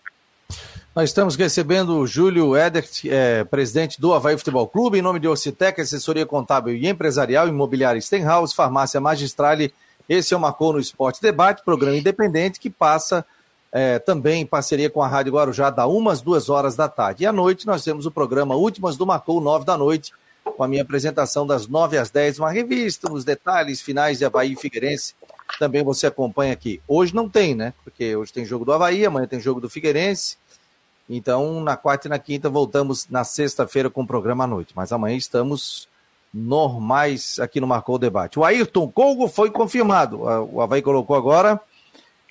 Nós 0.96 1.10
estamos 1.10 1.36
recebendo 1.36 1.98
o 1.98 2.06
Júlio 2.06 2.56
Edert, 2.56 3.04
é, 3.06 3.44
presidente 3.46 4.00
do 4.00 4.14
Havaí 4.14 4.38
Futebol 4.38 4.68
Clube, 4.68 5.00
em 5.00 5.02
nome 5.02 5.20
de 5.20 5.28
Ocitec, 5.28 5.82
assessoria 5.82 6.24
contábil 6.24 6.76
e 6.76 6.88
empresarial, 6.88 7.48
imobiliária 7.48 8.00
Stenhouse, 8.00 8.54
farmácia 8.54 9.02
Magistrale. 9.02 9.74
Esse 10.08 10.36
é 10.36 10.38
o 10.38 10.40
Marcou 10.40 10.74
no 10.74 10.80
Esporte 10.80 11.20
Debate, 11.20 11.64
programa 11.66 11.98
independente 11.98 12.60
que 12.60 12.70
passa 12.70 13.26
é, 13.74 13.98
também 13.98 14.44
em 14.44 14.46
parceria 14.46 14.88
com 14.88 15.02
a 15.02 15.08
Rádio 15.08 15.34
Guarujá, 15.34 15.72
da 15.72 15.88
umas 15.88 16.22
duas 16.22 16.48
horas 16.48 16.76
da 16.76 16.88
tarde. 16.88 17.24
E 17.24 17.26
à 17.26 17.34
noite 17.34 17.66
nós 17.66 17.84
temos 17.84 18.06
o 18.06 18.12
programa 18.12 18.56
Últimas 18.56 18.96
do 18.96 19.06
Marcou, 19.06 19.42
nove 19.42 19.66
da 19.66 19.76
noite, 19.76 20.14
com 20.44 20.64
a 20.64 20.68
minha 20.68 20.84
apresentação 20.84 21.48
das 21.48 21.68
nove 21.68 21.98
às 21.98 22.12
dez, 22.12 22.38
uma 22.38 22.52
revista, 22.52 23.12
os 23.12 23.26
detalhes 23.26 23.82
finais 23.82 24.20
de 24.20 24.26
Havaí 24.26 24.54
e 24.54 24.56
Figueirense. 24.56 25.16
Também 25.58 25.84
você 25.84 26.06
acompanha 26.06 26.54
aqui. 26.54 26.82
Hoje 26.88 27.16
não 27.16 27.28
tem, 27.28 27.56
né? 27.56 27.74
Porque 27.84 28.16
hoje 28.16 28.32
tem 28.32 28.46
jogo 28.46 28.64
do 28.64 28.72
Havaí, 28.72 29.06
amanhã 29.06 29.26
tem 29.26 29.40
jogo 29.40 29.60
do 29.60 29.70
Figueirense. 29.70 30.38
Então, 31.10 31.60
na 31.60 31.76
quarta 31.76 32.08
e 32.08 32.10
na 32.10 32.20
quinta, 32.20 32.50
voltamos 32.50 33.08
na 33.10 33.24
sexta-feira 33.24 33.90
com 33.90 34.04
o 34.04 34.08
programa 34.08 34.44
à 34.44 34.48
noite. 34.48 34.74
Mas 34.76 34.92
amanhã 34.92 35.18
estamos 35.18 35.88
normais 36.32 37.40
aqui 37.40 37.60
no 37.60 37.68
Marcou 37.68 37.96
o 37.96 38.00
Debate. 38.00 38.38
O 38.38 38.44
Ayrton 38.44 38.88
Colgo 38.88 39.28
foi 39.28 39.50
confirmado. 39.50 40.22
O 40.22 40.62
Havaí 40.62 40.82
colocou 40.82 41.16
agora 41.16 41.60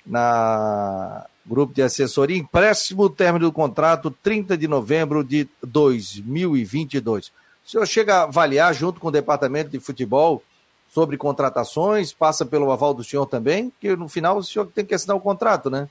na 0.05 1.25
grupo 1.45 1.73
de 1.73 1.81
assessoria 1.81 2.37
empréstimo, 2.37 3.09
término 3.09 3.45
do 3.45 3.51
contrato 3.51 4.09
30 4.09 4.57
de 4.57 4.67
novembro 4.67 5.23
de 5.23 5.47
2022. 5.61 7.27
O 7.65 7.69
senhor 7.69 7.85
chega 7.85 8.15
a 8.15 8.23
avaliar 8.23 8.73
junto 8.73 8.99
com 8.99 9.07
o 9.07 9.11
departamento 9.11 9.69
de 9.69 9.79
futebol 9.79 10.43
sobre 10.89 11.17
contratações, 11.17 12.13
passa 12.13 12.45
pelo 12.45 12.71
aval 12.71 12.93
do 12.93 13.03
senhor 13.03 13.25
também, 13.25 13.71
que 13.81 13.95
no 13.95 14.07
final 14.07 14.37
o 14.37 14.43
senhor 14.43 14.67
tem 14.67 14.85
que 14.85 14.93
assinar 14.93 15.17
o 15.17 15.21
contrato, 15.21 15.69
né? 15.69 15.89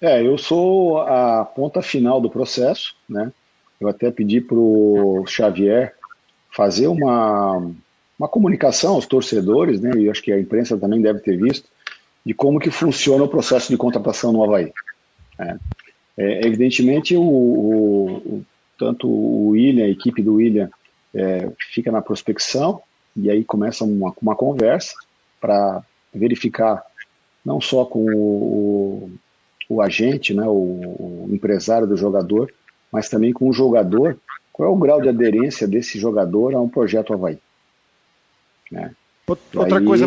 É, 0.00 0.24
eu 0.24 0.36
sou 0.38 1.00
a 1.00 1.44
ponta 1.44 1.82
final 1.82 2.20
do 2.20 2.30
processo, 2.30 2.96
né? 3.08 3.32
Eu 3.80 3.88
até 3.88 4.10
pedi 4.10 4.40
para 4.40 4.56
o 4.56 5.24
Xavier 5.26 5.94
fazer 6.50 6.88
uma, 6.88 7.70
uma 8.18 8.28
comunicação 8.28 8.94
aos 8.94 9.06
torcedores, 9.06 9.80
né? 9.80 9.90
E 9.96 10.10
acho 10.10 10.22
que 10.22 10.32
a 10.32 10.40
imprensa 10.40 10.76
também 10.76 11.00
deve 11.00 11.20
ter 11.20 11.36
visto, 11.36 11.68
de 12.28 12.34
como 12.34 12.60
que 12.60 12.70
funciona 12.70 13.24
o 13.24 13.28
processo 13.28 13.70
de 13.70 13.76
contratação 13.78 14.30
no 14.30 14.44
Havaí. 14.44 14.70
É, 15.38 15.56
é, 16.18 16.46
evidentemente, 16.46 17.16
o, 17.16 17.22
o, 17.22 18.44
tanto 18.78 19.08
o 19.08 19.48
William, 19.52 19.86
a 19.86 19.88
equipe 19.88 20.22
do 20.22 20.34
William, 20.34 20.68
é, 21.14 21.50
fica 21.72 21.90
na 21.90 22.02
prospecção 22.02 22.82
e 23.16 23.30
aí 23.30 23.42
começa 23.42 23.82
uma, 23.82 24.12
uma 24.20 24.36
conversa 24.36 24.94
para 25.40 25.82
verificar 26.12 26.84
não 27.42 27.62
só 27.62 27.86
com 27.86 28.04
o, 28.04 29.10
o 29.66 29.80
agente, 29.80 30.34
né, 30.34 30.44
o, 30.46 31.30
empresário 31.30 31.86
do 31.86 31.96
jogador, 31.96 32.52
mas 32.92 33.08
também 33.08 33.32
com 33.32 33.48
o 33.48 33.54
jogador, 33.54 34.18
qual 34.52 34.68
é 34.68 34.70
o 34.70 34.76
grau 34.76 35.00
de 35.00 35.08
aderência 35.08 35.66
desse 35.66 35.98
jogador 35.98 36.54
a 36.54 36.60
um 36.60 36.68
projeto 36.68 37.14
Havaí. 37.14 37.38
Né? 38.70 38.94
Outra 39.26 39.78
aí, 39.78 39.84
coisa, 39.84 40.06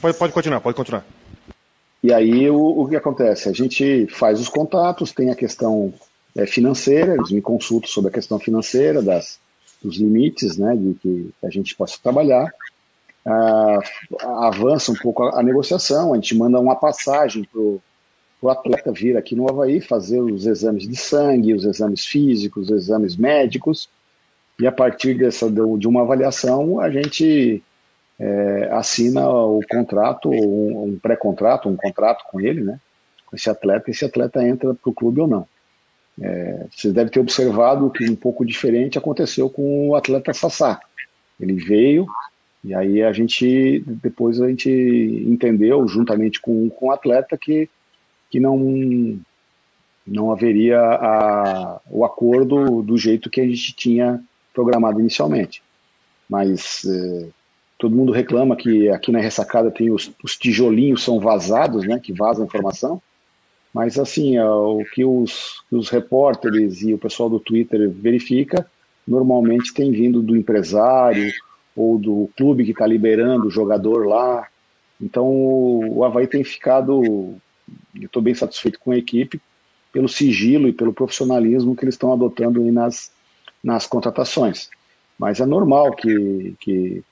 pode, 0.00 0.18
pode 0.18 0.32
continuar, 0.32 0.60
pode 0.60 0.76
continuar. 0.76 1.04
E 2.02 2.12
aí 2.12 2.48
o, 2.48 2.82
o 2.82 2.88
que 2.88 2.96
acontece? 2.96 3.48
A 3.48 3.52
gente 3.52 4.06
faz 4.08 4.40
os 4.40 4.48
contatos, 4.48 5.12
tem 5.12 5.30
a 5.30 5.34
questão 5.34 5.92
é, 6.36 6.46
financeira, 6.46 7.14
eles 7.14 7.30
me 7.30 7.40
consultam 7.40 7.88
sobre 7.88 8.10
a 8.10 8.12
questão 8.12 8.38
financeira, 8.38 9.02
das, 9.02 9.40
dos 9.82 9.96
limites 9.96 10.56
né, 10.56 10.76
de 10.76 10.94
que 10.94 11.30
a 11.42 11.50
gente 11.50 11.74
possa 11.74 11.98
trabalhar. 12.02 12.52
Ah, 13.26 13.80
avança 14.46 14.92
um 14.92 14.94
pouco 14.94 15.24
a, 15.24 15.40
a, 15.40 15.42
negociação, 15.42 16.12
a 16.12 16.16
gente 16.16 16.36
manda 16.36 16.60
uma 16.60 16.76
passagem 16.76 17.42
para 17.42 17.60
o 17.60 18.48
atleta 18.48 18.92
vir 18.92 19.16
aqui 19.16 19.34
no 19.34 19.50
Havaí 19.50 19.80
fazer 19.80 20.20
os 20.20 20.46
exames 20.46 20.86
de 20.86 20.94
sangue, 20.94 21.54
os 21.54 21.64
exames 21.64 22.06
físicos, 22.06 22.70
os 22.70 22.84
exames 22.84 23.16
médicos, 23.16 23.88
e 24.60 24.66
a 24.66 24.70
partir 24.70 25.18
dessa, 25.18 25.50
de 25.50 25.88
uma 25.88 26.02
avaliação 26.02 26.78
a 26.78 26.88
gente 26.88 27.64
é, 28.18 28.68
assina 28.72 29.28
o 29.28 29.60
contrato, 29.68 30.30
um, 30.30 30.84
um 30.84 30.98
pré-contrato, 30.98 31.68
um 31.68 31.76
contrato 31.76 32.24
com 32.30 32.40
ele, 32.40 32.62
né, 32.62 32.80
com 33.26 33.36
esse 33.36 33.50
atleta, 33.50 33.88
e 33.88 33.92
esse 33.92 34.04
atleta 34.04 34.46
entra 34.46 34.74
para 34.74 34.90
o 34.90 34.94
clube 34.94 35.20
ou 35.20 35.26
não. 35.26 35.46
É, 36.18 36.66
devem 36.84 37.12
ter 37.12 37.20
observado 37.20 37.90
que 37.90 38.08
um 38.08 38.16
pouco 38.16 38.44
diferente 38.44 38.96
aconteceu 38.96 39.50
com 39.50 39.90
o 39.90 39.96
atleta 39.96 40.32
Sassá. 40.32 40.80
Ele 41.38 41.54
veio, 41.54 42.06
e 42.64 42.74
aí 42.74 43.02
a 43.02 43.12
gente, 43.12 43.84
depois 43.86 44.40
a 44.40 44.48
gente 44.48 44.70
entendeu, 45.26 45.86
juntamente 45.86 46.40
com, 46.40 46.70
com 46.70 46.86
o 46.86 46.92
atleta, 46.92 47.36
que 47.36 47.68
que 48.30 48.40
não 48.40 49.18
não 50.06 50.30
haveria 50.30 50.78
a, 50.78 51.80
o 51.90 52.04
acordo 52.04 52.80
do 52.80 52.96
jeito 52.96 53.28
que 53.28 53.40
a 53.40 53.44
gente 53.44 53.74
tinha 53.74 54.22
programado 54.54 55.00
inicialmente. 55.00 55.62
Mas 56.30 56.84
eh, 56.84 57.28
todo 57.78 57.94
mundo 57.94 58.12
reclama 58.12 58.56
que 58.56 58.88
aqui 58.88 59.12
na 59.12 59.20
ressacada 59.20 59.70
tem 59.70 59.90
os, 59.90 60.10
os, 60.22 60.36
tijolinhos 60.36 61.02
são 61.02 61.20
vazados, 61.20 61.86
né, 61.86 61.98
que 61.98 62.12
vazam 62.12 62.46
informação. 62.46 63.00
Mas 63.72 63.98
assim, 63.98 64.36
é, 64.36 64.44
o 64.44 64.82
que 64.94 65.04
os, 65.04 65.62
os 65.70 65.88
repórteres 65.90 66.82
e 66.82 66.94
o 66.94 66.98
pessoal 66.98 67.28
do 67.28 67.38
Twitter 67.38 67.90
verifica, 67.90 68.66
normalmente 69.06 69.74
tem 69.74 69.90
vindo 69.92 70.22
do 70.22 70.36
empresário 70.36 71.30
ou 71.76 71.98
do 71.98 72.30
clube 72.36 72.64
que 72.64 72.70
está 72.70 72.86
liberando 72.86 73.46
o 73.46 73.50
jogador 73.50 74.06
lá. 74.06 74.48
Então 75.00 75.26
o 75.26 76.02
Havaí 76.04 76.26
tem 76.26 76.42
ficado 76.42 77.38
eu 77.94 78.06
estou 78.06 78.22
bem 78.22 78.34
satisfeito 78.34 78.78
com 78.78 78.92
a 78.92 78.96
equipe 78.96 79.40
pelo 79.92 80.08
sigilo 80.08 80.68
e 80.68 80.72
pelo 80.72 80.92
profissionalismo 80.92 81.74
que 81.74 81.84
eles 81.84 81.94
estão 81.94 82.12
adotando 82.12 82.60
nas, 82.70 83.10
nas 83.62 83.86
contratações. 83.86 84.68
Mas 85.18 85.40
é 85.40 85.46
normal 85.46 85.92
que, 85.92 86.54
que 86.60 87.02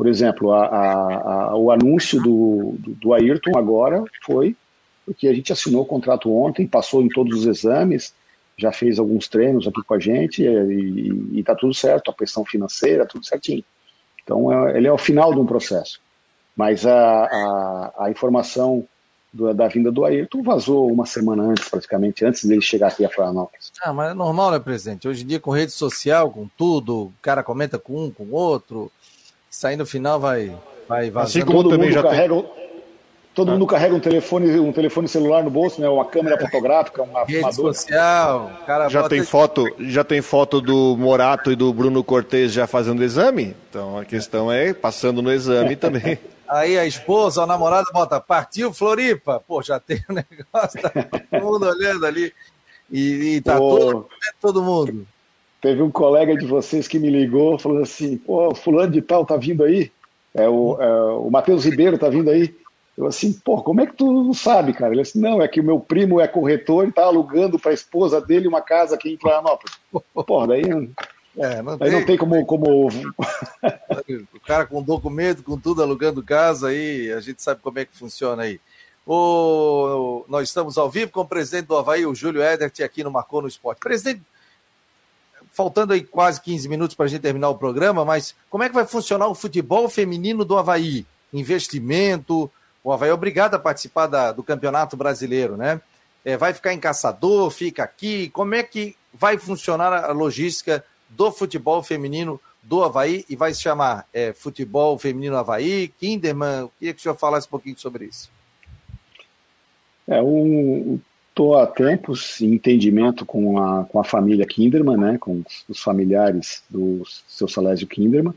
por 0.00 0.08
exemplo, 0.08 0.50
a, 0.54 0.64
a, 0.64 1.50
a, 1.50 1.56
o 1.58 1.70
anúncio 1.70 2.22
do, 2.22 2.74
do, 2.78 2.94
do 2.94 3.12
Ayrton 3.12 3.58
agora 3.58 4.02
foi 4.24 4.56
porque 5.04 5.28
a 5.28 5.34
gente 5.34 5.52
assinou 5.52 5.82
o 5.82 5.86
contrato 5.86 6.34
ontem, 6.34 6.66
passou 6.66 7.02
em 7.02 7.08
todos 7.10 7.40
os 7.40 7.46
exames, 7.46 8.14
já 8.56 8.72
fez 8.72 8.98
alguns 8.98 9.28
treinos 9.28 9.68
aqui 9.68 9.82
com 9.82 9.92
a 9.92 9.98
gente 9.98 10.42
e 10.42 11.38
está 11.38 11.54
tudo 11.54 11.74
certo, 11.74 12.10
a 12.10 12.14
pressão 12.14 12.46
financeira, 12.46 13.04
tudo 13.04 13.26
certinho. 13.26 13.62
Então, 14.22 14.50
é, 14.50 14.78
ele 14.78 14.86
é 14.86 14.92
o 14.92 14.96
final 14.96 15.34
de 15.34 15.40
um 15.40 15.44
processo. 15.44 16.00
Mas 16.56 16.86
a, 16.86 17.24
a, 17.26 17.92
a 18.06 18.10
informação 18.10 18.88
do, 19.30 19.52
da 19.52 19.68
vinda 19.68 19.92
do 19.92 20.06
Ayrton 20.06 20.42
vazou 20.42 20.90
uma 20.90 21.04
semana 21.04 21.42
antes, 21.42 21.68
praticamente, 21.68 22.24
antes 22.24 22.46
dele 22.46 22.62
chegar 22.62 22.88
aqui 22.88 23.04
a 23.04 23.10
Florianópolis. 23.10 23.70
Ah, 23.82 23.92
mas 23.92 24.12
é 24.12 24.14
normal, 24.14 24.52
né, 24.52 24.58
presidente? 24.58 25.06
Hoje 25.06 25.24
em 25.24 25.26
dia, 25.26 25.40
com 25.40 25.50
rede 25.50 25.72
social, 25.72 26.30
com 26.30 26.48
tudo, 26.56 27.02
o 27.02 27.12
cara 27.20 27.42
comenta 27.42 27.78
com 27.78 28.06
um, 28.06 28.10
com 28.10 28.30
outro, 28.30 28.90
saindo 29.50 29.80
no 29.80 29.86
final 29.86 30.20
vai, 30.20 30.56
vai 30.88 31.10
vazando. 31.10 31.28
Assim 31.28 31.44
como 31.44 31.62
todo 31.64 31.78
mundo 31.78 31.90
já 31.90 32.02
carrega, 32.02 32.34
tem... 32.34 32.60
Todo 33.34 33.48
ah. 33.48 33.52
mundo 33.52 33.66
carrega 33.66 33.94
um 33.94 34.00
telefone, 34.00 34.58
um 34.58 34.72
telefone 34.72 35.08
celular 35.08 35.44
no 35.44 35.50
bolso, 35.50 35.80
né? 35.80 35.88
Uma 35.88 36.04
câmera 36.04 36.38
fotográfica, 36.38 37.02
uma 37.02 37.20
Rede 37.20 37.34
filmadora. 37.34 37.74
social, 37.74 38.50
cara 38.66 38.88
já 38.88 39.08
tem 39.08 39.22
foto, 39.22 39.64
já 39.78 40.02
tem 40.02 40.20
foto 40.20 40.60
do 40.60 40.96
Morato 40.96 41.52
e 41.52 41.56
do 41.56 41.72
Bruno 41.72 42.02
Cortez 42.02 42.52
já 42.52 42.66
fazendo 42.66 43.04
exame. 43.04 43.54
Então 43.68 43.98
a 43.98 44.04
questão 44.04 44.50
é 44.50 44.74
passando 44.74 45.22
no 45.22 45.32
exame 45.32 45.76
também. 45.76 46.18
Aí 46.48 46.76
a 46.76 46.84
esposa, 46.84 47.44
a 47.44 47.46
namorada 47.46 47.86
bota, 47.92 48.20
partiu 48.20 48.74
Floripa. 48.74 49.40
Pô, 49.46 49.62
já 49.62 49.78
tem 49.78 50.04
o 50.08 50.12
um 50.12 50.16
negócio, 50.16 50.82
tá 50.82 50.90
todo 50.90 51.44
mundo 51.44 51.66
olhando 51.66 52.04
ali. 52.04 52.32
E, 52.90 53.36
e 53.36 53.40
tá 53.40 53.56
todo, 53.56 54.08
todo 54.40 54.62
mundo. 54.62 55.06
Teve 55.60 55.82
um 55.82 55.90
colega 55.90 56.36
de 56.36 56.46
vocês 56.46 56.88
que 56.88 56.98
me 56.98 57.10
ligou, 57.10 57.58
falou 57.58 57.82
assim, 57.82 58.16
pô, 58.16 58.54
fulano 58.54 58.92
de 58.92 59.02
tal 59.02 59.26
tá 59.26 59.36
vindo 59.36 59.62
aí. 59.62 59.92
É 60.34 60.48
o, 60.48 60.80
é, 60.80 60.92
o 61.14 61.30
Matheus 61.30 61.64
Ribeiro 61.64 61.98
tá 61.98 62.08
vindo 62.08 62.30
aí. 62.30 62.54
Eu 62.96 63.06
assim, 63.06 63.32
pô, 63.32 63.62
como 63.62 63.80
é 63.80 63.86
que 63.86 63.94
tu 63.94 64.10
não 64.10 64.34
sabe, 64.34 64.72
cara? 64.72 64.92
Ele 64.92 65.02
assim, 65.02 65.20
não, 65.20 65.40
é 65.40 65.48
que 65.48 65.60
o 65.60 65.64
meu 65.64 65.80
primo 65.80 66.20
é 66.20 66.28
corretor 66.28 66.86
e 66.86 66.92
tá 66.92 67.04
alugando 67.04 67.58
para 67.58 67.70
a 67.70 67.74
esposa 67.74 68.20
dele 68.20 68.48
uma 68.48 68.60
casa 68.60 68.94
aqui 68.94 69.12
em 69.12 69.16
Florianópolis. 69.16 69.78
Pô, 70.14 70.46
daí 70.46 70.62
é, 71.36 71.62
não 71.62 71.78
tem... 71.78 71.90
não 71.90 72.04
tem 72.04 72.16
como, 72.16 72.44
como. 72.44 72.88
o 74.34 74.40
cara 74.44 74.66
com 74.66 74.82
documento, 74.82 75.42
com 75.42 75.58
tudo, 75.58 75.82
alugando 75.82 76.22
casa, 76.22 76.68
aí 76.68 77.12
a 77.12 77.20
gente 77.20 77.42
sabe 77.42 77.60
como 77.62 77.78
é 77.78 77.84
que 77.84 77.96
funciona 77.96 78.42
aí. 78.42 78.60
O... 79.06 80.24
Nós 80.28 80.48
estamos 80.48 80.76
ao 80.76 80.90
vivo 80.90 81.12
com 81.12 81.20
o 81.20 81.26
presidente 81.26 81.66
do 81.66 81.76
Havaí, 81.76 82.04
o 82.04 82.14
Júlio 82.14 82.42
Edert, 82.42 82.80
aqui 82.80 83.02
no 83.02 83.10
Marcou 83.10 83.40
no 83.40 83.48
Esporte. 83.48 83.78
Presidente, 83.78 84.22
faltando 85.52 85.92
aí 85.92 86.02
quase 86.02 86.40
15 86.40 86.68
minutos 86.68 86.94
para 86.96 87.06
a 87.06 87.08
gente 87.08 87.22
terminar 87.22 87.48
o 87.48 87.58
programa, 87.58 88.04
mas 88.04 88.34
como 88.48 88.64
é 88.64 88.68
que 88.68 88.74
vai 88.74 88.86
funcionar 88.86 89.28
o 89.28 89.34
futebol 89.34 89.88
feminino 89.88 90.44
do 90.44 90.56
Havaí? 90.56 91.06
Investimento, 91.32 92.50
o 92.82 92.92
Havaí 92.92 93.10
é 93.10 93.14
obrigado 93.14 93.54
a 93.54 93.58
participar 93.58 94.06
da, 94.06 94.32
do 94.32 94.42
Campeonato 94.42 94.96
Brasileiro, 94.96 95.56
né? 95.56 95.80
É, 96.24 96.36
vai 96.36 96.52
ficar 96.52 96.74
em 96.74 96.80
Caçador, 96.80 97.50
fica 97.50 97.82
aqui, 97.82 98.28
como 98.30 98.54
é 98.54 98.62
que 98.62 98.94
vai 99.12 99.38
funcionar 99.38 99.92
a 99.92 100.12
logística 100.12 100.84
do 101.08 101.32
futebol 101.32 101.82
feminino 101.82 102.40
do 102.62 102.84
Havaí 102.84 103.24
e 103.28 103.36
vai 103.36 103.54
se 103.54 103.62
chamar 103.62 104.06
é, 104.12 104.32
Futebol 104.32 104.98
Feminino 104.98 105.36
Havaí. 105.36 105.88
Kinderman, 105.88 106.70
queria 106.78 106.94
que 106.94 107.00
o 107.00 107.02
senhor 107.02 107.16
falasse 107.16 107.46
um 107.46 107.50
pouquinho 107.50 107.78
sobre 107.78 108.04
isso. 108.04 108.30
É, 110.06 110.20
um, 110.20 111.00
Estou 111.30 111.56
há 111.56 111.66
tempos 111.66 112.40
em 112.40 112.54
entendimento 112.54 113.24
com 113.24 113.58
a, 113.58 113.84
com 113.84 114.00
a 114.00 114.04
família 114.04 114.44
Kinderman, 114.44 114.96
né, 114.96 115.18
com 115.18 115.42
os 115.68 115.80
familiares 115.80 116.62
do 116.68 117.02
seu 117.26 117.48
Salésio 117.48 117.86
Kinderman, 117.86 118.34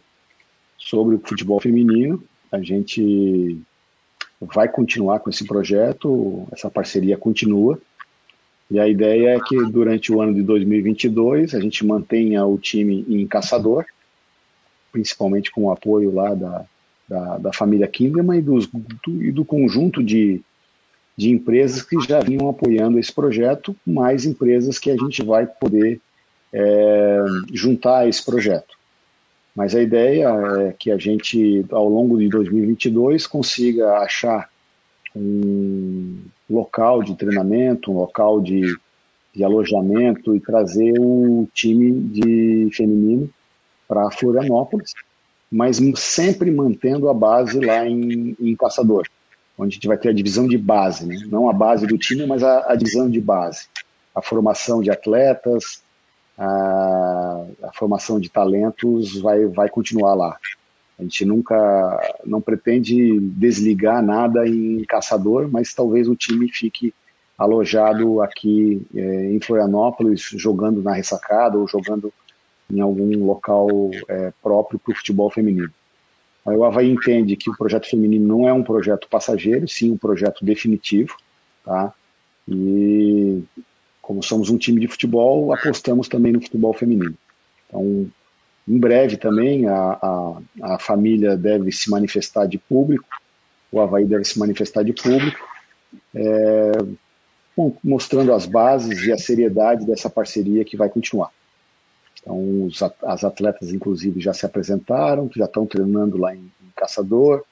sobre 0.78 1.16
o 1.16 1.20
futebol 1.20 1.60
feminino. 1.60 2.24
A 2.52 2.62
gente 2.62 3.60
vai 4.40 4.70
continuar 4.70 5.20
com 5.20 5.30
esse 5.30 5.46
projeto, 5.46 6.48
essa 6.52 6.70
parceria 6.70 7.18
continua. 7.18 7.80
E 8.70 8.80
a 8.80 8.88
ideia 8.88 9.36
é 9.36 9.40
que 9.40 9.56
durante 9.72 10.12
o 10.12 10.22
ano 10.22 10.34
de 10.34 10.44
2022 10.44 11.56
a 11.56 11.60
gente 11.60 11.86
mantenha 11.86 12.46
o 12.46 12.58
time 12.58 13.06
em 13.10 13.26
Caçador, 13.28 13.86
principalmente 14.92 15.52
com 15.52 15.64
o 15.64 15.72
apoio 15.72 16.14
lá 16.14 16.34
da, 16.36 16.66
da, 17.08 17.38
da 17.40 17.54
família 17.54 17.88
Kinderman 17.88 18.40
e, 18.40 18.42
dos, 18.42 18.68
do, 18.68 19.24
e 19.24 19.32
do 19.32 19.44
conjunto 19.44 20.02
de, 20.02 20.42
de 21.16 21.30
empresas 21.30 21.82
que 21.82 22.00
já 22.02 22.20
vinham 22.20 22.50
apoiando 22.50 23.00
esse 23.00 23.12
projeto, 23.12 23.76
mais 23.86 24.26
empresas 24.26 24.80
que 24.80 24.90
a 24.90 24.98
gente 24.98 25.24
vai 25.24 25.46
poder 25.46 26.02
é, 26.52 27.20
juntar 27.52 28.00
a 28.00 28.08
esse 28.08 28.24
projeto. 28.24 28.76
Mas 29.56 29.76
a 29.76 29.82
ideia 29.82 30.30
é 30.68 30.74
que 30.74 30.92
a 30.92 30.98
gente, 30.98 31.64
ao 31.72 31.88
longo 31.88 32.18
de 32.18 32.28
2022, 32.28 33.28
consiga 33.28 33.98
achar 34.00 34.50
um 35.16 36.22
local 36.50 37.04
de 37.04 37.16
treinamento, 37.16 37.92
um 37.92 37.98
local 37.98 38.42
de, 38.42 38.76
de 39.34 39.44
alojamento 39.44 40.36
e 40.36 40.40
trazer 40.40 40.94
o 41.00 41.48
time 41.54 41.92
de 41.92 42.70
feminino 42.74 43.30
para 43.88 44.10
Florianópolis, 44.10 44.94
mas 45.52 45.80
sempre 45.98 46.50
mantendo 46.50 47.08
a 47.08 47.14
base 47.14 47.60
lá 47.60 47.88
em, 47.88 48.36
em 48.40 48.56
Caçador, 48.56 49.08
onde 49.58 49.74
a 49.74 49.76
gente 49.76 49.88
vai 49.88 49.98
ter 49.98 50.10
a 50.10 50.14
divisão 50.14 50.48
de 50.48 50.58
base, 50.58 51.06
né? 51.06 51.16
não 51.28 51.50
a 51.50 51.54
base 51.54 51.86
do 51.86 51.98
time, 51.98 52.26
mas 52.26 52.44
a, 52.44 52.72
a 52.72 52.76
divisão 52.76 53.10
de 53.10 53.22
base. 53.22 53.68
A 54.16 54.22
formação 54.22 54.82
de 54.82 54.92
atletas, 54.92 55.84
a, 56.38 57.46
a, 57.64 57.74
formação 57.74 58.20
de 58.20 58.30
talentos 58.30 59.20
vai, 59.22 59.46
vai 59.46 59.70
continuar 59.70 60.14
lá. 60.14 60.38
A 60.98 61.04
gente 61.04 61.26
nunca 61.26 62.16
não 62.26 62.40
pretende 62.40 63.20
desligar 63.20 64.04
nada 64.04 64.48
em 64.48 64.84
Caçador, 64.86 65.50
mas 65.52 65.74
talvez 65.74 66.08
o 66.08 66.16
time 66.16 66.48
fique 66.50 66.94
alojado 67.38 68.22
aqui 68.22 68.86
é, 68.96 69.32
em 69.32 69.40
Florianópolis, 69.40 70.22
jogando 70.36 70.82
na 70.82 70.94
ressacada 70.94 71.58
ou 71.58 71.68
jogando 71.68 72.14
em 72.72 72.80
algum 72.80 73.26
local 73.26 73.68
é, 74.08 74.32
próprio 74.42 74.80
para 74.80 74.94
o 74.94 74.96
futebol 74.96 75.30
feminino. 75.30 75.72
O 76.46 76.64
Havaí 76.66 76.90
entende 76.90 77.38
que 77.38 77.50
o 77.50 77.56
projeto 77.56 77.90
feminino 77.90 78.28
não 78.28 78.48
é 78.48 78.54
um 78.54 78.64
projeto 78.64 79.08
passageiro, 79.10 79.68
sim 79.68 79.92
um 79.92 79.98
projeto 79.98 80.44
definitivo, 80.44 81.16
tá? 81.64 81.94
E 82.48 83.42
como 84.02 84.22
somos 84.22 84.50
um 84.50 84.58
time 84.58 84.82
de 84.82 84.88
futebol, 84.88 85.54
apostamos 85.54 86.10
também 86.10 86.34
no 86.34 86.42
futebol 86.42 86.74
feminino. 86.74 87.16
Então, 87.68 88.12
em 88.68 88.78
breve 88.78 89.16
também 89.16 89.68
a, 89.68 89.74
a, 90.02 90.42
a 90.62 90.80
família 90.80 91.38
deve 91.38 91.72
se 91.72 91.90
manifestar 91.90 92.46
de 92.46 92.58
público, 92.58 93.06
o 93.72 93.80
Havaí 93.80 94.06
deve 94.06 94.26
se 94.26 94.38
manifestar 94.38 94.84
de 94.84 94.94
público, 94.94 95.40
é, 96.14 96.72
mostrando 97.84 98.34
as 98.34 98.46
bases 98.46 99.06
e 99.06 99.12
a 99.12 99.18
seriedade 99.18 99.86
dessa 99.86 100.10
parceria 100.10 100.66
que 100.66 100.76
vai 100.76 100.90
continuar. 100.90 101.32
Então, 102.24 102.66
os, 102.66 102.82
as 102.82 103.24
atletas, 103.24 103.72
inclusive, 103.72 104.20
já 104.20 104.34
se 104.34 104.46
apresentaram, 104.46 105.30
já 105.36 105.46
estão 105.46 105.66
treinando 105.66 106.18
lá 106.18 106.34
em, 106.34 106.40
em 106.40 106.72
Caçador. 106.76 107.44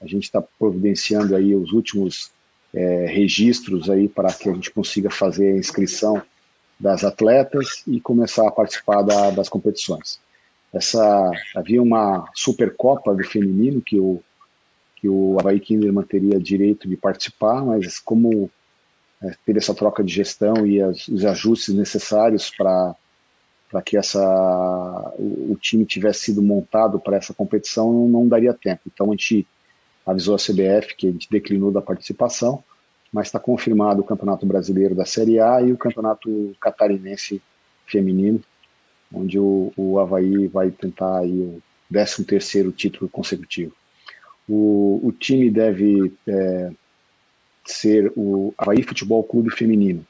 A 0.00 0.06
gente 0.06 0.24
está 0.24 0.40
providenciando 0.40 1.34
aí 1.34 1.54
os 1.54 1.72
últimos 1.72 2.30
é, 2.72 3.06
registros 3.06 3.90
aí 3.90 4.08
para 4.08 4.32
que 4.32 4.48
a 4.48 4.54
gente 4.54 4.70
consiga 4.70 5.10
fazer 5.10 5.52
a 5.52 5.58
inscrição 5.58 6.22
das 6.78 7.04
atletas 7.04 7.82
e 7.86 8.00
começar 8.00 8.48
a 8.48 8.52
participar 8.52 9.02
da, 9.02 9.30
das 9.30 9.48
competições. 9.48 10.20
Essa 10.72 11.30
havia 11.54 11.82
uma 11.82 12.30
Supercopa 12.32 13.12
do 13.14 13.24
feminino 13.24 13.82
que 13.82 13.98
o 13.98 14.22
que 15.00 15.08
o 15.08 15.38
Havaí 15.40 15.58
Kinderman 15.58 16.04
teria 16.04 16.38
direito 16.38 16.86
de 16.86 16.94
participar, 16.94 17.64
mas 17.64 17.98
como 17.98 18.50
é, 19.22 19.32
teve 19.46 19.58
essa 19.58 19.74
troca 19.74 20.04
de 20.04 20.12
gestão 20.12 20.66
e 20.66 20.80
as, 20.80 21.08
os 21.08 21.24
ajustes 21.24 21.74
necessários 21.74 22.50
para 22.50 22.94
para 23.70 23.80
que 23.80 23.96
essa 23.96 25.14
o, 25.16 25.52
o, 25.52 25.56
time 25.56 25.86
tivesse 25.86 26.24
sido 26.24 26.42
montado 26.42 26.98
para 26.98 27.16
essa 27.16 27.32
competição 27.32 28.08
não, 28.08 28.26
daria 28.26 28.52
tempo. 28.52 28.82
Então 28.86 29.06
a 29.06 29.10
gente 29.10 29.46
avisou 30.04 30.34
a 30.34 30.38
CBF 30.38 30.96
que 30.96 31.06
a 31.06 31.12
gente 31.12 31.30
declinou 31.30 31.70
da 31.70 31.80
participação, 31.80 32.64
mas 33.12 33.28
está 33.28 33.38
confirmado 33.38 34.00
o 34.00 34.04
Campeonato 34.04 34.44
Brasileiro 34.44 34.94
da 34.94 35.04
Série 35.04 35.38
A 35.38 35.62
e 35.62 35.72
o 35.72 35.78
Campeonato 35.78 36.54
Catarinense 36.60 37.40
Feminino, 37.86 38.42
onde 39.14 39.38
o, 39.38 39.72
o 39.76 39.98
Havaí 40.00 40.48
vai 40.48 40.70
tentar 40.70 41.20
aí 41.20 41.40
o 41.40 41.62
13 41.92 42.24
terceiro 42.24 42.72
título 42.72 43.08
consecutivo. 43.08 43.72
O, 44.48 45.00
o 45.04 45.12
time 45.12 45.48
deve 45.48 46.12
é, 46.26 46.72
ser 47.64 48.12
o 48.16 48.52
Havaí 48.58 48.82
Futebol 48.82 49.22
Clube 49.22 49.50
Feminino, 49.50 50.04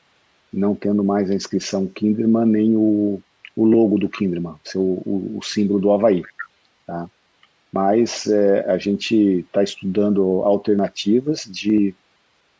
não 0.50 0.74
tendo 0.74 1.04
mais 1.04 1.30
a 1.30 1.34
inscrição 1.34 1.86
Kinderman 1.86 2.46
nem 2.46 2.74
o, 2.74 3.22
o 3.56 3.64
logo 3.64 3.98
do 3.98 4.08
Kinderman, 4.08 4.54
ser 4.64 4.78
o, 4.78 5.02
o, 5.04 5.38
o 5.38 5.42
símbolo 5.42 5.80
do 5.80 5.92
Havaí. 5.92 6.22
Tá? 6.86 7.08
mas 7.72 8.26
é, 8.26 8.70
a 8.70 8.78
gente 8.78 9.40
está 9.40 9.62
estudando 9.62 10.42
alternativas 10.42 11.44
de 11.44 11.94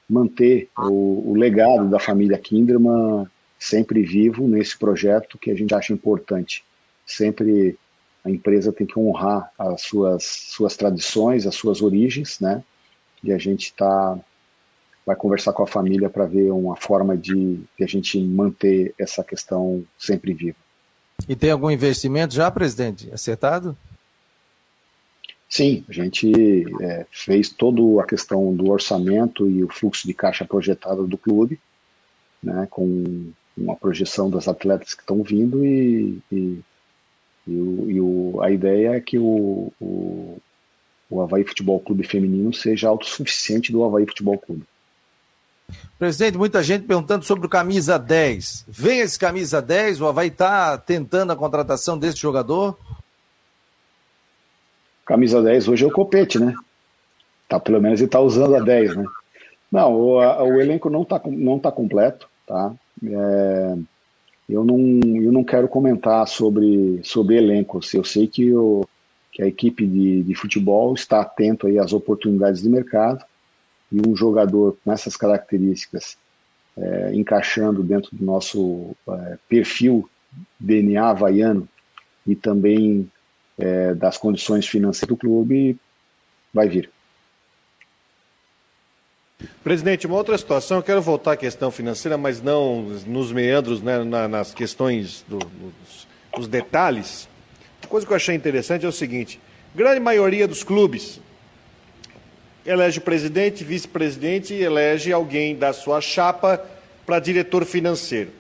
manter 0.08 0.68
o, 0.78 1.30
o, 1.30 1.34
legado 1.34 1.88
da 1.88 1.98
família 1.98 2.38
Kinderman 2.38 3.26
sempre 3.58 4.02
vivo 4.02 4.46
nesse 4.46 4.78
projeto 4.78 5.38
que 5.38 5.50
a 5.50 5.54
gente 5.54 5.74
acha 5.74 5.92
importante. 5.92 6.64
Sempre 7.04 7.76
a 8.24 8.30
empresa 8.30 8.72
tem 8.72 8.86
que 8.86 8.98
honrar 8.98 9.50
as 9.58 9.82
suas, 9.82 10.24
suas 10.24 10.76
tradições, 10.76 11.46
as 11.46 11.54
suas 11.54 11.82
origens, 11.82 12.38
né? 12.40 12.62
E 13.22 13.32
a 13.32 13.38
gente 13.38 13.64
está 13.64 14.18
vai 15.04 15.16
conversar 15.16 15.52
com 15.52 15.62
a 15.62 15.66
família 15.66 16.08
para 16.08 16.26
ver 16.26 16.52
uma 16.52 16.76
forma 16.76 17.16
de, 17.16 17.60
de 17.76 17.82
a 17.82 17.86
gente 17.86 18.20
manter 18.20 18.94
essa 18.98 19.24
questão 19.24 19.82
sempre 19.98 20.32
viva. 20.32 20.58
E 21.28 21.36
tem 21.36 21.50
algum 21.50 21.70
investimento 21.70 22.34
já, 22.34 22.50
presidente, 22.50 23.10
acertado? 23.12 23.76
Sim, 25.48 25.84
a 25.88 25.92
gente 25.92 26.32
é, 26.80 27.06
fez 27.10 27.48
toda 27.48 28.00
a 28.00 28.06
questão 28.06 28.54
do 28.54 28.70
orçamento 28.70 29.50
e 29.50 29.64
o 29.64 29.68
fluxo 29.68 30.06
de 30.06 30.14
caixa 30.14 30.44
projetado 30.44 31.08
do 31.08 31.18
clube, 31.18 31.58
né, 32.40 32.68
com 32.70 33.32
uma 33.56 33.74
projeção 33.74 34.30
das 34.30 34.46
atletas 34.46 34.94
que 34.94 35.02
estão 35.02 35.22
vindo 35.24 35.64
e, 35.64 36.20
e, 36.30 36.60
e, 37.48 37.56
o, 37.56 37.90
e 37.90 38.00
o, 38.00 38.40
a 38.42 38.50
ideia 38.50 38.90
é 38.94 39.00
que 39.00 39.18
o, 39.18 39.72
o, 39.80 40.38
o 41.10 41.20
Havaí 41.20 41.42
Futebol 41.42 41.80
Clube 41.80 42.06
Feminino 42.06 42.54
seja 42.54 42.88
autossuficiente 42.88 43.72
do 43.72 43.82
Havaí 43.82 44.06
Futebol 44.06 44.38
Clube. 44.38 44.62
Presidente, 45.98 46.38
muita 46.38 46.62
gente 46.62 46.86
perguntando 46.86 47.24
sobre 47.24 47.46
o 47.46 47.48
camisa 47.48 47.98
10. 47.98 48.66
Vem 48.68 49.00
esse 49.00 49.18
camisa 49.18 49.60
10, 49.60 50.00
o 50.00 50.06
Havaí 50.06 50.28
está 50.28 50.78
tentando 50.78 51.32
a 51.32 51.36
contratação 51.36 51.98
desse 51.98 52.18
jogador? 52.18 52.76
camisa 55.10 55.42
10 55.42 55.66
hoje 55.66 55.84
é 55.84 55.88
o 55.88 55.90
Copete, 55.90 56.38
né? 56.38 56.54
Tá, 57.48 57.58
pelo 57.58 57.80
menos 57.82 57.98
ele 57.98 58.06
está 58.06 58.20
usando 58.20 58.54
a 58.54 58.60
10, 58.60 58.96
né? 58.96 59.04
Não, 59.70 59.92
o, 59.92 60.18
o 60.18 60.60
elenco 60.60 60.88
não 60.88 61.02
está 61.02 61.20
não 61.26 61.58
tá 61.58 61.72
completo, 61.72 62.28
tá? 62.46 62.72
É, 63.04 63.76
eu, 64.48 64.64
não, 64.64 64.78
eu 65.20 65.32
não 65.32 65.42
quero 65.42 65.66
comentar 65.66 66.28
sobre, 66.28 67.00
sobre 67.02 67.36
elencos. 67.36 67.92
Eu 67.92 68.04
sei 68.04 68.28
que, 68.28 68.54
o, 68.54 68.86
que 69.32 69.42
a 69.42 69.48
equipe 69.48 69.84
de, 69.84 70.22
de 70.22 70.34
futebol 70.36 70.94
está 70.94 71.20
atento 71.22 71.66
aí 71.66 71.76
às 71.76 71.92
oportunidades 71.92 72.62
de 72.62 72.68
mercado 72.68 73.24
e 73.90 74.06
um 74.06 74.14
jogador 74.14 74.76
com 74.84 74.92
essas 74.92 75.16
características 75.16 76.16
é, 76.76 77.12
encaixando 77.14 77.82
dentro 77.82 78.14
do 78.16 78.24
nosso 78.24 78.94
é, 79.08 79.38
perfil 79.48 80.08
DNA 80.58 81.10
havaiano 81.10 81.68
e 82.26 82.34
também 82.34 83.10
é, 83.58 83.94
das 83.94 84.16
condições 84.16 84.66
financeiras 84.66 85.08
do 85.08 85.16
clube 85.16 85.76
vai 86.52 86.68
vir. 86.68 86.90
Presidente, 89.64 90.06
uma 90.06 90.16
outra 90.16 90.36
situação, 90.36 90.78
eu 90.78 90.82
quero 90.82 91.00
voltar 91.00 91.32
à 91.32 91.36
questão 91.36 91.70
financeira, 91.70 92.18
mas 92.18 92.42
não 92.42 92.82
nos 93.06 93.32
meandros, 93.32 93.80
né, 93.80 94.04
nas 94.04 94.52
questões 94.52 95.24
do, 95.26 95.38
dos, 95.38 96.08
dos 96.36 96.48
detalhes. 96.48 97.28
Uma 97.82 97.88
coisa 97.88 98.06
que 98.06 98.12
eu 98.12 98.16
achei 98.16 98.34
interessante 98.34 98.84
é 98.84 98.88
o 98.88 98.92
seguinte: 98.92 99.40
grande 99.74 99.98
maioria 99.98 100.46
dos 100.46 100.62
clubes 100.62 101.20
elege 102.64 103.00
presidente, 103.00 103.64
vice-presidente 103.64 104.54
e 104.54 104.62
elege 104.62 105.12
alguém 105.12 105.56
da 105.56 105.72
sua 105.72 106.00
chapa 106.00 106.64
para 107.06 107.18
diretor 107.18 107.64
financeiro. 107.64 108.30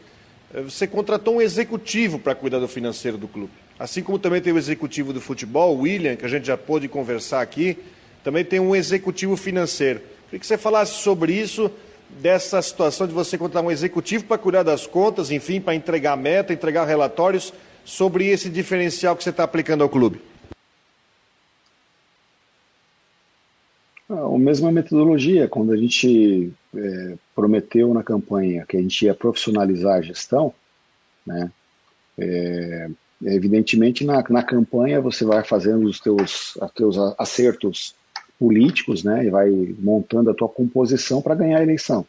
Você 0.64 0.86
contratou 0.86 1.36
um 1.36 1.40
executivo 1.40 2.18
para 2.18 2.34
cuidar 2.34 2.58
do 2.58 2.68
financeiro 2.68 3.16
do 3.16 3.28
clube. 3.28 3.52
Assim 3.78 4.02
como 4.02 4.18
também 4.18 4.40
tem 4.40 4.52
o 4.52 4.58
executivo 4.58 5.12
do 5.12 5.20
futebol, 5.20 5.76
o 5.76 5.80
William, 5.82 6.16
que 6.16 6.24
a 6.24 6.28
gente 6.28 6.46
já 6.46 6.56
pôde 6.56 6.86
conversar 6.88 7.40
aqui, 7.40 7.78
também 8.22 8.44
tem 8.44 8.60
um 8.60 8.74
executivo 8.74 9.36
financeiro. 9.36 10.00
Queria 10.26 10.40
que 10.40 10.46
você 10.46 10.58
falasse 10.58 10.94
sobre 11.02 11.32
isso 11.32 11.70
dessa 12.20 12.60
situação 12.60 13.06
de 13.06 13.14
você 13.14 13.38
contratar 13.38 13.66
um 13.66 13.70
executivo 13.70 14.24
para 14.24 14.36
cuidar 14.36 14.62
das 14.62 14.86
contas, 14.86 15.30
enfim, 15.30 15.60
para 15.60 15.74
entregar 15.74 16.16
meta, 16.16 16.52
entregar 16.52 16.84
relatórios 16.84 17.52
sobre 17.84 18.28
esse 18.28 18.50
diferencial 18.50 19.16
que 19.16 19.24
você 19.24 19.30
está 19.30 19.44
aplicando 19.44 19.82
ao 19.82 19.88
clube? 19.88 20.20
A 24.34 24.38
mesma 24.38 24.70
metodologia, 24.70 25.48
quando 25.48 25.72
a 25.72 25.76
gente 25.76 26.52
é, 26.74 27.14
prometeu 27.34 27.92
na 27.92 28.02
campanha 28.02 28.64
que 28.68 28.76
a 28.76 28.80
gente 28.80 29.04
ia 29.04 29.14
profissionalizar 29.14 29.98
a 29.98 30.02
gestão, 30.02 30.54
né, 31.26 31.50
é, 32.16 32.88
evidentemente 33.24 34.04
na, 34.04 34.22
na 34.28 34.42
campanha 34.42 35.00
você 35.00 35.24
vai 35.24 35.42
fazendo 35.42 35.86
os 35.86 35.98
teus, 35.98 36.56
os 36.56 36.72
teus 36.72 36.96
acertos 37.18 37.94
políticos, 38.38 39.02
né, 39.02 39.26
e 39.26 39.30
vai 39.30 39.50
montando 39.78 40.30
a 40.30 40.34
tua 40.34 40.48
composição 40.48 41.20
para 41.20 41.34
ganhar 41.34 41.58
a 41.58 41.62
eleição. 41.62 42.06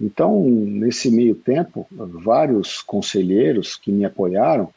Então, 0.00 0.44
nesse 0.44 1.10
meio 1.10 1.34
tempo, 1.34 1.86
vários 1.90 2.82
conselheiros 2.82 3.76
que 3.76 3.90
me 3.90 4.04
apoiaram 4.04 4.72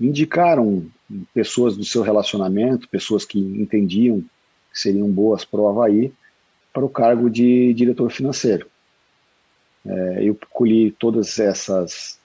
indicaram 0.00 0.86
pessoas 1.32 1.76
do 1.76 1.84
seu 1.84 2.02
relacionamento, 2.02 2.88
pessoas 2.88 3.24
que 3.24 3.38
entendiam 3.38 4.24
que 4.74 4.80
seriam 4.80 5.08
boas 5.08 5.44
para 5.44 5.60
o 5.60 5.68
Havaí, 5.68 6.12
para 6.72 6.84
o 6.84 6.88
cargo 6.88 7.30
de 7.30 7.72
diretor 7.72 8.10
financeiro. 8.10 8.68
É, 9.86 10.28
eu 10.28 10.36
colhi 10.50 10.90
todas 10.90 11.38
essas, 11.38 12.18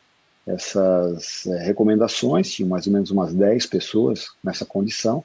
essas 0.48 1.46
é, 1.46 1.64
recomendações, 1.64 2.52
tinha 2.52 2.68
mais 2.68 2.88
ou 2.88 2.94
menos 2.94 3.12
umas 3.12 3.34
10 3.34 3.68
pessoas 3.68 4.30
nessa 4.44 4.66
condição, 4.66 5.24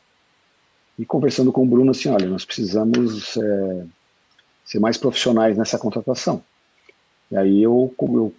e 0.99 1.05
conversando 1.05 1.51
com 1.51 1.65
o 1.65 1.67
Bruno 1.67 1.91
assim, 1.91 2.09
olha, 2.11 2.29
nós 2.29 2.45
precisamos 2.45 3.37
é, 3.37 3.87
ser 4.65 4.79
mais 4.79 4.99
profissionais 4.99 5.57
nessa 5.57 5.79
contratação. 5.79 6.45
E 7.31 7.37
aí 7.37 7.63
eu, 7.63 7.93
eu 8.01 8.35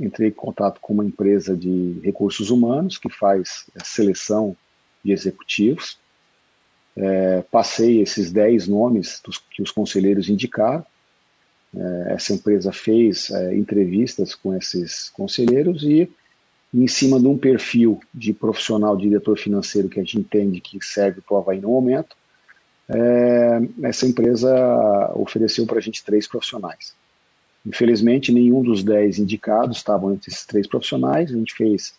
entrei 0.00 0.28
em 0.28 0.32
contato 0.32 0.80
com 0.80 0.94
uma 0.94 1.04
empresa 1.04 1.56
de 1.56 2.00
recursos 2.02 2.50
humanos 2.50 2.96
que 2.96 3.10
faz 3.10 3.66
a 3.78 3.84
seleção 3.84 4.56
de 5.04 5.12
executivos. 5.12 5.98
É, 7.02 7.42
passei 7.50 8.02
esses 8.02 8.30
10 8.30 8.68
nomes 8.68 9.22
dos, 9.24 9.38
que 9.38 9.62
os 9.62 9.70
conselheiros 9.70 10.28
indicaram. 10.28 10.84
É, 11.74 12.12
essa 12.14 12.34
empresa 12.34 12.72
fez 12.72 13.30
é, 13.30 13.56
entrevistas 13.56 14.34
com 14.34 14.54
esses 14.54 15.08
conselheiros 15.08 15.82
e, 15.82 16.10
em 16.74 16.86
cima 16.86 17.18
de 17.18 17.26
um 17.26 17.38
perfil 17.38 18.00
de 18.12 18.34
profissional 18.34 18.96
de 18.96 19.04
diretor 19.04 19.38
financeiro 19.38 19.88
que 19.88 19.98
a 19.98 20.02
gente 20.02 20.18
entende 20.18 20.60
que 20.60 20.78
serve 20.84 21.22
para 21.22 21.34
o 21.34 21.38
Havaí 21.38 21.60
no 21.60 21.70
momento, 21.70 22.14
é, 22.86 23.60
essa 23.84 24.06
empresa 24.06 25.12
ofereceu 25.14 25.64
para 25.66 25.78
a 25.78 25.80
gente 25.80 26.04
três 26.04 26.28
profissionais. 26.28 26.92
Infelizmente, 27.64 28.30
nenhum 28.30 28.62
dos 28.62 28.84
dez 28.84 29.18
indicados 29.18 29.78
estavam 29.78 30.12
entre 30.12 30.30
esses 30.30 30.44
três 30.44 30.66
profissionais. 30.66 31.30
A 31.30 31.36
gente 31.36 31.54
fez 31.54 31.94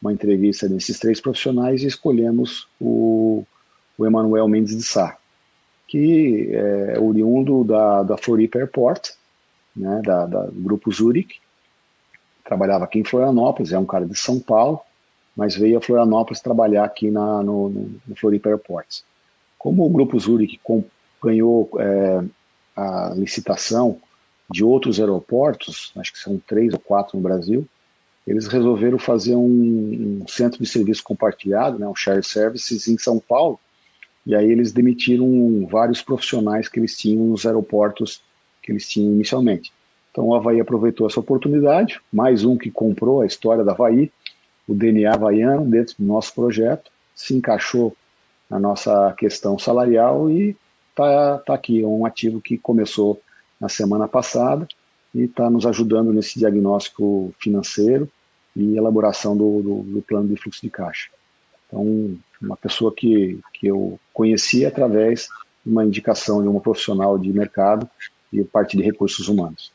uma 0.00 0.12
entrevista 0.12 0.68
nesses 0.68 0.98
três 0.98 1.20
profissionais 1.20 1.82
e 1.82 1.86
escolhemos 1.86 2.66
o, 2.80 3.44
o 3.96 4.06
Emanuel 4.06 4.48
Mendes 4.48 4.76
de 4.76 4.82
Sá, 4.82 5.16
que 5.86 6.50
é 6.52 6.98
oriundo 6.98 7.64
da, 7.64 8.02
da 8.02 8.16
Floripa 8.16 8.58
Airport, 8.58 9.10
né, 9.76 10.00
da, 10.04 10.26
da, 10.26 10.46
do 10.46 10.60
grupo 10.60 10.92
Zurich. 10.92 11.40
Trabalhava 12.44 12.84
aqui 12.84 12.98
em 12.98 13.04
Florianópolis, 13.04 13.72
é 13.72 13.78
um 13.78 13.86
cara 13.86 14.06
de 14.06 14.16
São 14.16 14.38
Paulo, 14.38 14.80
mas 15.36 15.56
veio 15.56 15.78
a 15.78 15.80
Florianópolis 15.80 16.40
trabalhar 16.40 16.84
aqui 16.84 17.10
na, 17.10 17.42
no, 17.42 17.68
no, 17.68 18.16
Floripa 18.16 18.50
Airport. 18.50 19.02
Como 19.58 19.86
o 19.86 19.90
grupo 19.90 20.18
Zurich 20.18 20.60
ganhou 21.22 21.70
é, 21.78 22.24
a 22.76 23.12
licitação 23.14 24.00
de 24.50 24.64
outros 24.64 25.00
aeroportos, 25.00 25.92
acho 25.96 26.12
que 26.12 26.18
são 26.18 26.38
três 26.46 26.74
ou 26.74 26.78
quatro 26.78 27.16
no 27.16 27.22
Brasil, 27.22 27.66
eles 28.26 28.46
resolveram 28.46 28.98
fazer 28.98 29.34
um, 29.34 30.20
um 30.22 30.28
centro 30.28 30.58
de 30.58 30.66
serviço 30.66 31.02
compartilhado, 31.02 31.78
né, 31.78 31.88
um 31.88 31.94
shared 31.94 32.26
services 32.26 32.86
em 32.86 32.98
São 32.98 33.18
Paulo, 33.18 33.58
e 34.26 34.34
aí 34.34 34.50
eles 34.50 34.72
demitiram 34.72 35.66
vários 35.66 36.00
profissionais 36.00 36.68
que 36.68 36.78
eles 36.78 36.96
tinham 36.96 37.26
nos 37.26 37.44
aeroportos 37.44 38.22
que 38.62 38.70
eles 38.70 38.88
tinham 38.88 39.12
inicialmente. 39.12 39.72
Então 40.10 40.26
o 40.26 40.34
Havaí 40.34 40.60
aproveitou 40.60 41.06
essa 41.06 41.18
oportunidade, 41.18 42.00
mais 42.12 42.44
um 42.44 42.56
que 42.56 42.70
comprou 42.70 43.22
a 43.22 43.26
história 43.26 43.64
da 43.64 43.72
Havaí, 43.72 44.12
o 44.68 44.74
DNA 44.74 45.14
havaiano 45.14 45.68
dentro 45.68 45.96
do 45.98 46.04
nosso 46.04 46.34
projeto, 46.34 46.90
se 47.14 47.34
encaixou 47.34 47.96
na 48.48 48.58
nossa 48.58 49.12
questão 49.18 49.58
salarial 49.58 50.30
e 50.30 50.56
está 50.90 51.38
tá 51.38 51.54
aqui, 51.54 51.82
é 51.82 51.86
um 51.86 52.06
ativo 52.06 52.40
que 52.40 52.58
começou 52.58 53.20
na 53.58 53.68
semana 53.68 54.06
passada 54.06 54.68
e 55.14 55.22
está 55.22 55.50
nos 55.50 55.66
ajudando 55.66 56.12
nesse 56.12 56.38
diagnóstico 56.38 57.32
financeiro 57.38 58.08
e 58.54 58.76
elaboração 58.76 59.36
do, 59.36 59.62
do, 59.62 59.82
do, 59.82 60.02
plano 60.02 60.28
de 60.28 60.36
fluxo 60.36 60.60
de 60.60 60.70
caixa. 60.70 61.08
Então, 61.72 62.18
uma 62.40 62.56
pessoa 62.56 62.92
que, 62.94 63.40
que 63.54 63.66
eu 63.66 63.98
conheci 64.12 64.66
através 64.66 65.28
de 65.64 65.72
uma 65.72 65.84
indicação 65.84 66.42
de 66.42 66.48
uma 66.48 66.60
profissional 66.60 67.18
de 67.18 67.32
mercado 67.32 67.88
e 68.30 68.44
parte 68.44 68.76
de 68.76 68.82
recursos 68.82 69.26
humanos. 69.28 69.72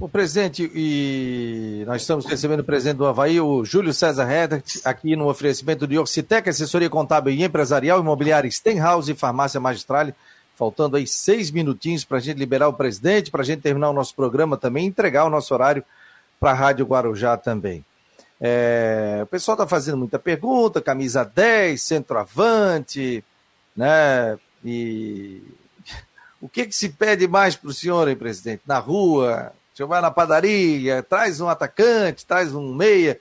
O 0.00 0.08
presidente, 0.08 0.68
e 0.74 1.84
nós 1.86 2.02
estamos 2.02 2.24
recebendo 2.24 2.60
o 2.60 2.64
presidente 2.64 2.96
do 2.96 3.06
Havaí, 3.06 3.40
o 3.40 3.64
Júlio 3.64 3.92
César 3.92 4.24
Redert, 4.24 4.80
aqui 4.84 5.14
no 5.14 5.28
oferecimento 5.28 5.86
de 5.86 5.96
Oxitec, 5.98 6.48
assessoria 6.48 6.90
contábil 6.90 7.32
e 7.32 7.44
empresarial, 7.44 8.00
imobiliária 8.00 8.50
Stenhouse 8.50 9.12
e 9.12 9.14
farmácia 9.14 9.60
Magistrale. 9.60 10.14
Faltando 10.56 10.96
aí 10.96 11.06
seis 11.06 11.50
minutinhos 11.50 12.04
para 12.04 12.18
a 12.18 12.20
gente 12.20 12.36
liberar 12.36 12.68
o 12.68 12.72
presidente, 12.72 13.30
para 13.30 13.42
a 13.42 13.44
gente 13.44 13.62
terminar 13.62 13.90
o 13.90 13.92
nosso 13.92 14.14
programa 14.14 14.56
também, 14.56 14.86
entregar 14.86 15.24
o 15.24 15.30
nosso 15.30 15.54
horário 15.54 15.84
para 16.38 16.50
a 16.50 16.54
Rádio 16.54 16.84
Guarujá 16.84 17.36
também. 17.36 17.84
É, 18.44 19.20
o 19.22 19.26
pessoal 19.26 19.54
está 19.54 19.68
fazendo 19.68 19.98
muita 19.98 20.18
pergunta, 20.18 20.82
camisa 20.82 21.24
10, 21.24 21.80
centroavante, 21.80 23.22
né? 23.76 24.36
E 24.64 25.40
o 26.42 26.48
que, 26.48 26.66
que 26.66 26.74
se 26.74 26.88
pede 26.88 27.28
mais 27.28 27.54
para 27.54 27.70
o 27.70 27.72
senhor, 27.72 28.08
hein, 28.08 28.16
presidente? 28.16 28.62
Na 28.66 28.80
rua, 28.80 29.52
o 29.72 29.76
senhor 29.76 29.86
vai 29.86 30.00
na 30.02 30.10
padaria, 30.10 31.04
traz 31.04 31.40
um 31.40 31.48
atacante, 31.48 32.26
traz 32.26 32.52
um 32.52 32.74
meia. 32.74 33.16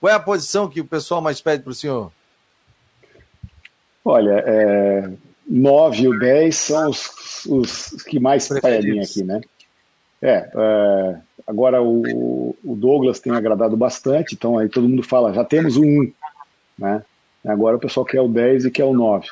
Qual 0.00 0.10
é 0.10 0.16
a 0.16 0.20
posição 0.20 0.70
que 0.70 0.80
o 0.80 0.86
pessoal 0.86 1.20
mais 1.20 1.42
pede 1.42 1.62
para 1.62 1.70
o 1.70 1.74
senhor? 1.74 2.10
Olha, 4.02 4.42
é, 4.46 5.10
9 5.46 6.02
e 6.02 6.08
o 6.08 6.18
10 6.18 6.56
são 6.56 6.88
os, 6.88 7.44
os 7.46 8.02
que 8.04 8.18
mais 8.18 8.48
pedem 8.48 9.00
aqui, 9.00 9.22
né? 9.22 9.38
É, 10.22 10.50
é 10.54 11.16
agora 11.46 11.82
o, 11.82 12.56
o, 12.64 12.76
Douglas 12.76 13.20
tem 13.20 13.32
agradado 13.32 13.76
bastante, 13.76 14.34
então 14.34 14.58
aí 14.58 14.68
todo 14.68 14.88
mundo 14.88 15.02
fala, 15.02 15.32
já 15.32 15.44
temos 15.44 15.76
o 15.76 15.82
1, 15.82 16.12
né? 16.78 17.04
Agora 17.44 17.76
o 17.76 17.80
pessoal 17.80 18.06
quer 18.06 18.20
o 18.20 18.28
10 18.28 18.66
e 18.66 18.70
quer 18.70 18.84
o 18.84 18.94
9. 18.94 19.28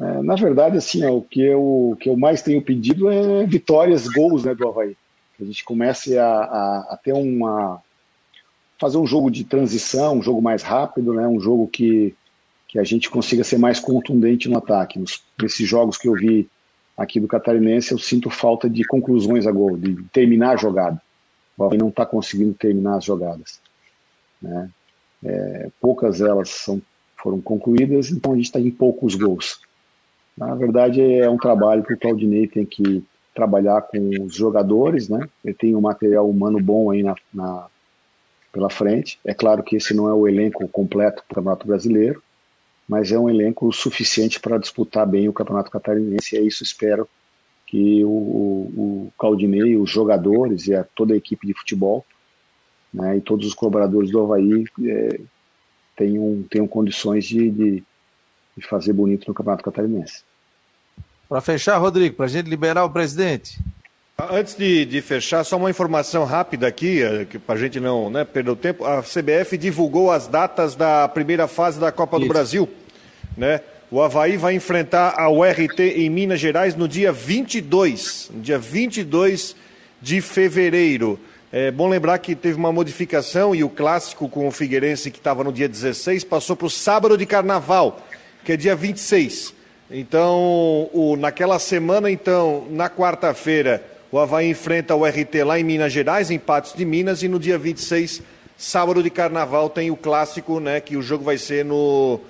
É, 0.00 0.22
na 0.22 0.34
verdade, 0.34 0.76
assim, 0.76 1.04
o, 1.06 1.22
que 1.22 1.42
eu, 1.42 1.60
o 1.60 1.96
que 1.98 2.08
eu 2.08 2.16
mais 2.16 2.42
tenho 2.42 2.62
pedido 2.62 3.10
é 3.10 3.44
vitórias, 3.46 4.08
gols 4.08 4.44
né, 4.44 4.54
do 4.54 4.68
Havaí. 4.68 4.96
Que 5.36 5.44
a 5.44 5.46
gente 5.46 5.64
comece 5.64 6.18
a, 6.18 6.26
a, 6.26 6.88
a 6.90 7.00
ter 7.02 7.12
uma. 7.12 7.80
fazer 8.80 8.98
um 8.98 9.06
jogo 9.06 9.30
de 9.30 9.44
transição, 9.44 10.18
um 10.18 10.22
jogo 10.22 10.42
mais 10.42 10.62
rápido, 10.62 11.14
né? 11.14 11.26
Um 11.28 11.40
jogo 11.40 11.68
que 11.68 12.14
que 12.68 12.78
a 12.78 12.84
gente 12.84 13.08
consiga 13.08 13.42
ser 13.42 13.58
mais 13.58 13.80
contundente 13.80 14.48
no 14.48 14.58
ataque. 14.58 14.98
Nos, 14.98 15.22
nesses 15.40 15.66
jogos 15.66 15.96
que 15.96 16.06
eu 16.06 16.12
vi 16.12 16.46
aqui 16.94 17.18
do 17.18 17.26
Catarinense, 17.26 17.92
eu 17.92 17.98
sinto 17.98 18.28
falta 18.28 18.68
de 18.68 18.84
conclusões 18.84 19.46
a 19.46 19.50
gol, 19.50 19.78
de 19.78 19.96
terminar 20.12 20.52
a 20.52 20.56
jogada. 20.56 21.00
O 21.58 21.64
Havaí 21.64 21.76
não 21.76 21.88
está 21.88 22.06
conseguindo 22.06 22.54
terminar 22.54 22.98
as 22.98 23.04
jogadas. 23.04 23.60
Né? 24.40 24.70
É, 25.24 25.70
poucas 25.80 26.20
elas 26.20 26.50
são, 26.50 26.80
foram 27.16 27.40
concluídas, 27.40 28.10
então 28.10 28.32
a 28.32 28.36
gente 28.36 28.44
está 28.44 28.60
em 28.60 28.70
poucos 28.70 29.16
gols. 29.16 29.60
Na 30.36 30.54
verdade, 30.54 31.02
é 31.02 31.28
um 31.28 31.36
trabalho 31.36 31.82
que 31.82 31.92
o 31.92 31.98
Claudinei 31.98 32.46
tem 32.46 32.64
que 32.64 33.04
trabalhar 33.34 33.82
com 33.82 33.98
os 34.22 34.36
jogadores, 34.36 35.08
né? 35.08 35.28
Ele 35.44 35.54
tem 35.54 35.74
um 35.74 35.80
material 35.80 36.30
humano 36.30 36.60
bom 36.60 36.92
aí 36.92 37.02
na, 37.02 37.16
na, 37.34 37.66
pela 38.52 38.70
frente. 38.70 39.18
É 39.24 39.34
claro 39.34 39.64
que 39.64 39.76
esse 39.76 39.92
não 39.92 40.08
é 40.08 40.14
o 40.14 40.28
elenco 40.28 40.66
completo 40.68 41.24
do 41.28 41.34
Campeonato 41.34 41.66
Brasileiro, 41.66 42.22
mas 42.88 43.10
é 43.10 43.18
um 43.18 43.28
elenco 43.28 43.72
suficiente 43.72 44.38
para 44.38 44.58
disputar 44.58 45.06
bem 45.06 45.28
o 45.28 45.32
Campeonato 45.32 45.72
Catarinense, 45.72 46.36
e 46.36 46.38
é 46.38 46.42
isso 46.42 46.62
espero 46.62 47.08
que 47.68 48.02
o, 48.02 48.08
o, 48.08 49.12
Claudinei, 49.18 49.76
os 49.76 49.90
jogadores 49.90 50.66
e 50.66 50.74
a, 50.74 50.82
toda 50.82 51.12
a 51.12 51.16
equipe 51.16 51.46
de 51.46 51.52
futebol 51.52 52.04
né, 52.92 53.18
e 53.18 53.20
todos 53.20 53.46
os 53.46 53.54
colaboradores 53.54 54.10
do 54.10 54.20
Havaí 54.20 54.64
é, 54.86 55.20
tenham, 55.94 56.42
tenham 56.50 56.66
condições 56.66 57.26
de, 57.26 57.50
de, 57.50 57.84
de 58.56 58.66
fazer 58.66 58.94
bonito 58.94 59.28
no 59.28 59.34
Campeonato 59.34 59.62
Catarinense. 59.62 60.22
Para 61.28 61.42
fechar, 61.42 61.76
Rodrigo, 61.76 62.16
para 62.16 62.24
a 62.24 62.28
gente 62.28 62.48
liberar 62.48 62.86
o 62.86 62.90
presidente. 62.90 63.58
Antes 64.18 64.56
de, 64.56 64.86
de, 64.86 65.02
fechar, 65.02 65.44
só 65.44 65.58
uma 65.58 65.68
informação 65.68 66.24
rápida 66.24 66.66
aqui, 66.66 67.02
eh, 67.02 67.26
para 67.46 67.54
a 67.54 67.58
gente 67.58 67.78
não 67.78 68.08
né, 68.08 68.24
perder 68.24 68.50
o 68.50 68.56
tempo. 68.56 68.84
A 68.84 69.02
CBF 69.02 69.58
divulgou 69.58 70.10
as 70.10 70.26
datas 70.26 70.74
da 70.74 71.06
primeira 71.06 71.46
fase 71.46 71.78
da 71.78 71.92
Copa 71.92 72.16
Isso. 72.16 72.24
do 72.24 72.28
Brasil. 72.28 72.68
Né? 73.36 73.60
O 73.90 74.02
Havaí 74.02 74.36
vai 74.36 74.54
enfrentar 74.54 75.14
a 75.16 75.30
URT 75.30 75.80
em 75.80 76.10
Minas 76.10 76.38
Gerais 76.38 76.76
no 76.76 76.86
dia 76.86 77.10
22, 77.10 78.30
no 78.34 78.42
dia 78.42 78.58
22 78.58 79.56
de 80.02 80.20
fevereiro. 80.20 81.18
É 81.50 81.70
bom 81.70 81.88
lembrar 81.88 82.18
que 82.18 82.34
teve 82.34 82.58
uma 82.58 82.70
modificação 82.70 83.54
e 83.54 83.64
o 83.64 83.70
clássico 83.70 84.28
com 84.28 84.46
o 84.46 84.50
Figueirense, 84.50 85.10
que 85.10 85.16
estava 85.16 85.42
no 85.42 85.50
dia 85.50 85.66
16, 85.66 86.22
passou 86.24 86.54
para 86.54 86.66
o 86.66 86.70
sábado 86.70 87.16
de 87.16 87.24
carnaval, 87.24 88.06
que 88.44 88.52
é 88.52 88.58
dia 88.58 88.76
26. 88.76 89.54
Então, 89.90 90.90
o, 90.92 91.16
naquela 91.18 91.58
semana, 91.58 92.10
então, 92.10 92.66
na 92.68 92.90
quarta-feira, 92.90 93.82
o 94.12 94.18
Havaí 94.18 94.50
enfrenta 94.50 94.94
o 94.94 95.06
RT 95.06 95.42
lá 95.46 95.58
em 95.58 95.64
Minas 95.64 95.94
Gerais, 95.94 96.30
em 96.30 96.38
Patos 96.38 96.74
de 96.74 96.84
Minas, 96.84 97.22
e 97.22 97.28
no 97.28 97.38
dia 97.38 97.56
26, 97.56 98.20
sábado 98.54 99.02
de 99.02 99.08
carnaval, 99.08 99.70
tem 99.70 99.90
o 99.90 99.96
clássico, 99.96 100.60
né? 100.60 100.78
Que 100.78 100.94
o 100.94 101.00
jogo 101.00 101.24
vai 101.24 101.38
ser 101.38 101.64
no, 101.64 102.20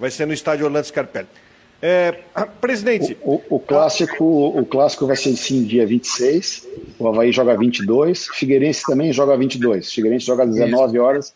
vai 0.00 0.10
ser 0.10 0.26
no 0.26 0.32
estádio 0.32 0.64
Orlando 0.64 0.86
Scarpelli. 0.86 1.28
É, 1.82 2.18
presidente. 2.60 3.16
O, 3.22 3.34
o, 3.34 3.56
o, 3.56 3.60
clássico, 3.60 4.24
o 4.24 4.64
clássico 4.64 5.06
vai 5.06 5.16
ser 5.16 5.36
sim 5.36 5.62
dia 5.62 5.86
26. 5.86 6.66
O 6.98 7.06
Havaí 7.06 7.30
joga 7.30 7.56
22. 7.56 8.28
Figueirense 8.28 8.82
também 8.84 9.12
joga 9.12 9.36
22. 9.36 9.92
Figueirense 9.92 10.26
joga 10.26 10.44
às 10.44 10.50
19 10.50 10.98
horas 10.98 11.34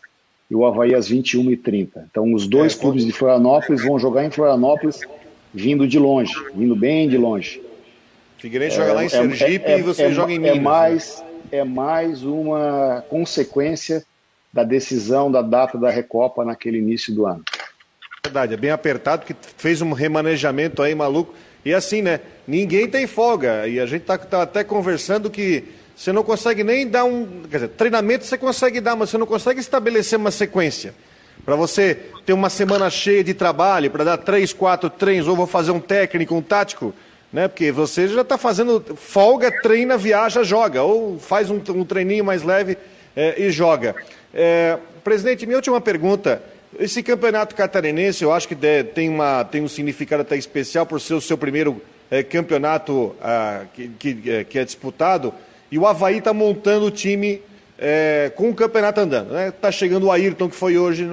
e 0.49 0.55
o 0.55 0.65
Havaí 0.65 0.95
às 0.95 1.09
21h30. 1.09 1.89
Então, 2.09 2.33
os 2.33 2.47
dois 2.47 2.75
é, 2.75 2.79
clubes 2.79 3.05
de 3.05 3.11
Florianópolis 3.11 3.83
vão 3.83 3.99
jogar 3.99 4.25
em 4.25 4.31
Florianópolis, 4.31 4.99
vindo 5.53 5.87
de 5.87 5.97
longe, 5.97 6.33
vindo 6.55 6.75
bem 6.75 7.07
de 7.07 7.17
longe. 7.17 7.61
Figueirense 8.37 8.75
é, 8.75 8.79
joga 8.79 8.93
lá 8.93 9.03
em 9.03 9.07
é, 9.07 9.09
Sergipe 9.09 9.65
é, 9.65 9.79
e 9.79 9.81
você 9.81 10.11
joga 10.11 10.33
em 10.33 10.39
Minas. 10.39 10.57
É 10.57 10.59
mais, 10.59 11.19
né? 11.19 11.57
é 11.59 11.63
mais 11.63 12.23
uma 12.23 13.03
consequência 13.09 14.03
da 14.51 14.63
decisão 14.63 15.31
da 15.31 15.41
data 15.41 15.77
da 15.77 15.89
Recopa 15.89 16.45
naquele 16.45 16.77
início 16.77 17.13
do 17.13 17.25
ano. 17.25 17.43
Verdade, 18.25 18.55
é 18.55 18.57
bem 18.57 18.71
apertado, 18.71 19.23
que 19.23 19.35
fez 19.55 19.83
um 19.83 19.93
remanejamento 19.93 20.81
aí 20.81 20.95
maluco. 20.95 21.33
E 21.63 21.71
assim, 21.71 22.01
né? 22.01 22.19
Ninguém 22.47 22.87
tem 22.87 23.05
folga. 23.05 23.67
E 23.67 23.79
a 23.79 23.85
gente 23.85 24.01
tá, 24.01 24.17
tá 24.17 24.41
até 24.41 24.63
conversando 24.63 25.29
que 25.29 25.63
você 25.95 26.11
não 26.11 26.23
consegue 26.23 26.63
nem 26.63 26.87
dar 26.87 27.05
um. 27.05 27.43
Quer 27.49 27.57
dizer, 27.57 27.67
treinamento 27.69 28.25
você 28.25 28.35
consegue 28.35 28.81
dar, 28.81 28.95
mas 28.95 29.11
você 29.11 29.17
não 29.19 29.27
consegue 29.27 29.59
estabelecer 29.59 30.17
uma 30.17 30.31
sequência. 30.31 30.95
Para 31.45 31.55
você 31.55 31.99
ter 32.25 32.33
uma 32.33 32.49
semana 32.49 32.89
cheia 32.89 33.23
de 33.23 33.35
trabalho, 33.35 33.91
para 33.91 34.03
dar 34.03 34.17
três, 34.17 34.51
quatro 34.51 34.89
treinos, 34.89 35.27
ou 35.27 35.35
vou 35.35 35.45
fazer 35.45 35.69
um 35.69 35.79
técnico, 35.79 36.33
um 36.33 36.41
tático, 36.41 36.95
né? 37.31 37.47
Porque 37.47 37.71
você 37.71 38.07
já 38.07 38.21
está 38.21 38.39
fazendo 38.39 38.83
folga, 38.95 39.51
treina, 39.61 39.97
viaja, 39.97 40.43
joga. 40.43 40.81
Ou 40.81 41.19
faz 41.19 41.51
um, 41.51 41.61
um 41.69 41.85
treininho 41.85 42.25
mais 42.25 42.41
leve 42.41 42.75
é, 43.15 43.39
e 43.39 43.51
joga. 43.51 43.95
É, 44.33 44.79
presidente, 45.03 45.45
minha 45.45 45.57
última 45.57 45.79
pergunta. 45.79 46.41
Esse 46.77 47.01
campeonato 47.01 47.55
catarinense, 47.55 48.23
eu 48.23 48.33
acho 48.33 48.47
que 48.47 48.55
tem, 48.93 49.09
uma, 49.09 49.43
tem 49.45 49.61
um 49.61 49.67
significado 49.67 50.21
até 50.21 50.35
especial 50.35 50.85
por 50.85 50.99
ser 50.99 51.13
o 51.13 51.21
seu 51.21 51.37
primeiro 51.37 51.81
é, 52.11 52.21
campeonato 52.21 53.15
ah, 53.21 53.63
que, 53.73 53.87
que, 53.87 54.29
é, 54.29 54.43
que, 54.43 54.59
é 54.59 54.65
disputado. 54.65 55.33
E 55.71 55.77
o 55.77 55.87
Havaí 55.87 56.17
está 56.17 56.33
montando 56.33 56.85
o 56.85 56.91
time 56.91 57.41
é, 57.77 58.31
com 58.35 58.49
o 58.49 58.55
campeonato 58.55 58.99
andando. 58.99 59.27
Está 59.27 59.37
né? 59.37 59.51
Tá 59.51 59.71
chegando 59.71 60.07
o 60.07 60.11
Ayrton, 60.11 60.49
que 60.49 60.55
foi 60.55 60.77
hoje 60.77 61.07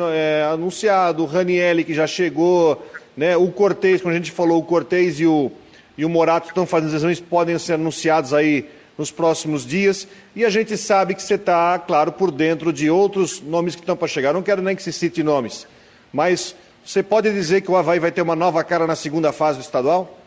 anunciado, 0.53 1.23
o 1.23 1.27
Ranielli, 1.27 1.85
que 1.85 1.95
já 1.95 2.07
chegou, 2.07 2.85
né? 3.17 3.37
o 3.37 3.49
Cortez, 3.49 4.03
quando 4.03 4.15
a 4.15 4.19
gente 4.19 4.33
falou, 4.33 4.59
o 4.59 4.65
Cortez 4.65 5.21
e 5.21 5.27
o, 5.27 5.51
e 5.97 6.05
o 6.05 6.09
Morato 6.09 6.49
estão 6.49 6.67
fazendo 6.67 6.95
exames, 6.95 7.21
podem 7.21 7.59
ser 7.59 7.75
anunciados 7.75 8.35
aí 8.35 8.69
nos 8.97 9.11
próximos 9.11 9.67
dias. 9.67 10.07
E 10.35 10.45
a 10.45 10.51
gente 10.51 10.77
sabe 10.77 11.15
que 11.15 11.23
você 11.23 11.35
está, 11.35 11.79
claro, 11.79 12.13
por 12.13 12.31
dentro 12.31 12.73
de 12.73 12.91
outros 12.91 13.41
nomes 13.41 13.75
que 13.75 13.83
estão 13.83 13.97
para 13.97 14.09
chegar. 14.09 14.33
Não 14.33 14.43
quero 14.43 14.63
nem 14.63 14.77
que 14.77 14.83
se 14.83 14.93
cite 14.93 15.23
nomes, 15.23 15.67
mas 16.13 16.55
você 16.85 17.03
pode 17.03 17.31
dizer 17.33 17.61
que 17.61 17.71
o 17.71 17.77
Havaí 17.77 17.99
vai 17.99 18.11
ter 18.11 18.23
uma 18.23 18.37
nova 18.37 18.63
cara 18.65 18.87
na 18.87 18.97
segunda 18.97 19.33
fase 19.33 19.59
do 19.59 19.63
estadual? 19.63 20.19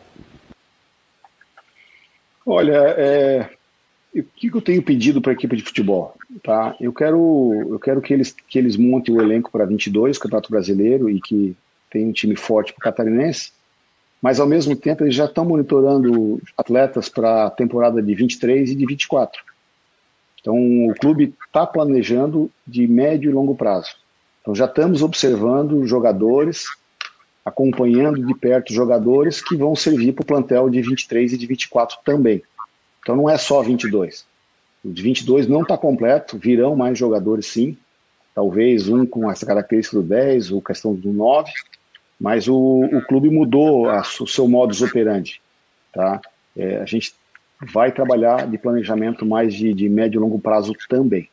Olha, 2.44 2.94
é... 2.96 3.50
o 4.14 4.22
que 4.22 4.48
eu 4.48 4.62
tenho 4.62 4.82
pedido 4.82 5.20
para 5.20 5.32
a 5.32 5.34
equipe 5.34 5.56
de 5.56 5.62
futebol? 5.62 6.16
Tá? 6.42 6.76
Eu 6.80 6.92
quero, 6.92 7.66
eu 7.70 7.78
quero 7.78 8.00
que, 8.00 8.14
eles, 8.14 8.32
que 8.32 8.58
eles 8.58 8.76
montem 8.76 9.14
o 9.14 9.20
elenco 9.20 9.50
para 9.50 9.66
22, 9.66 10.18
Campeonato 10.18 10.50
Brasileiro, 10.50 11.10
e 11.10 11.20
que 11.20 11.56
tenha 11.90 12.06
um 12.06 12.12
time 12.12 12.36
forte 12.36 12.72
para 12.72 12.80
o 12.80 12.84
Catarinense 12.84 13.55
mas 14.20 14.40
ao 14.40 14.46
mesmo 14.46 14.74
tempo 14.74 15.04
eles 15.04 15.14
já 15.14 15.26
estão 15.26 15.44
monitorando 15.44 16.40
atletas 16.56 17.08
para 17.08 17.46
a 17.46 17.50
temporada 17.50 18.02
de 18.02 18.14
23 18.14 18.70
e 18.70 18.74
de 18.74 18.86
24. 18.86 19.42
Então 20.40 20.54
o 20.88 20.94
clube 20.94 21.34
está 21.46 21.66
planejando 21.66 22.50
de 22.66 22.86
médio 22.86 23.30
e 23.30 23.34
longo 23.34 23.54
prazo. 23.54 23.90
Então 24.40 24.54
já 24.54 24.66
estamos 24.66 25.02
observando 25.02 25.86
jogadores, 25.86 26.66
acompanhando 27.44 28.24
de 28.24 28.34
perto 28.34 28.72
jogadores 28.72 29.40
que 29.40 29.56
vão 29.56 29.74
servir 29.74 30.12
para 30.12 30.22
o 30.22 30.26
plantel 30.26 30.70
de 30.70 30.80
23 30.82 31.32
e 31.32 31.38
de 31.38 31.46
24 31.46 31.98
também. 32.04 32.42
Então 33.02 33.16
não 33.16 33.28
é 33.28 33.36
só 33.36 33.60
22. 33.62 34.24
O 34.84 34.92
de 34.92 35.02
22 35.02 35.48
não 35.48 35.62
está 35.62 35.76
completo, 35.76 36.38
virão 36.38 36.76
mais 36.76 36.96
jogadores 36.96 37.46
sim, 37.46 37.76
talvez 38.32 38.88
um 38.88 39.04
com 39.04 39.30
essa 39.30 39.44
característica 39.44 39.96
do 39.96 40.02
10, 40.02 40.52
ou 40.52 40.62
questão 40.62 40.94
do 40.94 41.12
9, 41.12 41.50
mas 42.20 42.48
o, 42.48 42.56
o 42.56 43.02
clube 43.06 43.28
mudou 43.28 43.88
a, 43.88 44.02
o 44.20 44.26
seu 44.26 44.48
modus 44.48 44.82
operandi. 44.82 45.40
Tá? 45.92 46.20
É, 46.56 46.78
a 46.78 46.86
gente 46.86 47.14
vai 47.72 47.92
trabalhar 47.92 48.46
de 48.46 48.58
planejamento 48.58 49.24
mais 49.24 49.54
de, 49.54 49.72
de 49.72 49.88
médio 49.88 50.18
e 50.18 50.20
longo 50.20 50.38
prazo 50.38 50.72
também. 50.88 51.28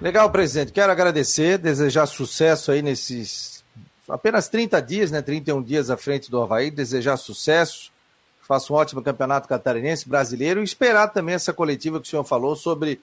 Legal, 0.00 0.28
presidente. 0.30 0.72
Quero 0.72 0.90
agradecer, 0.90 1.58
desejar 1.58 2.06
sucesso 2.06 2.72
aí 2.72 2.82
nesses 2.82 3.64
apenas 4.08 4.48
30 4.48 4.82
dias, 4.82 5.10
né? 5.12 5.22
31 5.22 5.62
dias 5.62 5.90
à 5.90 5.96
frente 5.96 6.28
do 6.28 6.42
Havaí, 6.42 6.72
desejar 6.72 7.16
sucesso. 7.16 7.92
Faça 8.40 8.72
um 8.72 8.76
ótimo 8.76 9.00
campeonato 9.00 9.48
catarinense 9.48 10.08
brasileiro 10.08 10.60
e 10.60 10.64
esperar 10.64 11.08
também 11.08 11.36
essa 11.36 11.52
coletiva 11.52 12.00
que 12.00 12.06
o 12.06 12.10
senhor 12.10 12.24
falou 12.24 12.56
sobre 12.56 13.00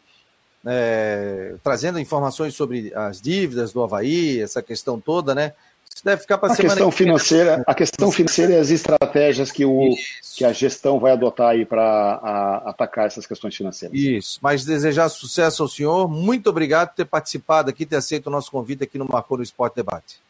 é, 0.66 1.56
trazendo 1.64 2.00
informações 2.00 2.54
sobre 2.54 2.94
as 2.94 3.22
dívidas 3.22 3.72
do 3.72 3.84
Havaí, 3.84 4.42
essa 4.42 4.62
questão 4.62 5.00
toda, 5.00 5.34
né? 5.34 5.54
Isso 5.94 6.06
deve 6.06 6.22
ficar 6.22 6.38
para 6.38 6.54
a 6.54 6.56
semana 6.56 6.76
questão 6.76 6.92
financeira, 6.92 7.64
A 7.68 7.74
questão 7.74 8.12
financeira 8.12 8.54
e 8.54 8.58
as 8.58 8.70
estratégias 8.70 9.52
que, 9.52 9.66
o, 9.66 9.96
que 10.36 10.46
a 10.46 10.54
gestão 10.54 11.00
vai 11.00 11.12
adotar 11.12 11.50
aí 11.50 11.66
para 11.66 12.62
atacar 12.66 13.08
essas 13.08 13.26
questões 13.26 13.56
financeiras. 13.56 13.98
Isso, 13.98 14.40
mas 14.42 14.64
desejar 14.64 15.10
sucesso 15.10 15.64
ao 15.64 15.68
senhor. 15.68 16.08
Muito 16.08 16.50
obrigado 16.50 16.90
por 16.90 16.96
ter 16.96 17.06
participado 17.06 17.70
aqui, 17.70 17.86
ter 17.86 17.98
aceito 17.98 18.28
o 18.28 18.30
nosso 18.30 18.50
convite 18.50 18.84
aqui 18.84 18.98
no 18.98 19.06
Marcou 19.06 19.38
no 19.38 19.44
Esporte 19.44 19.76
Debate. 19.76 20.22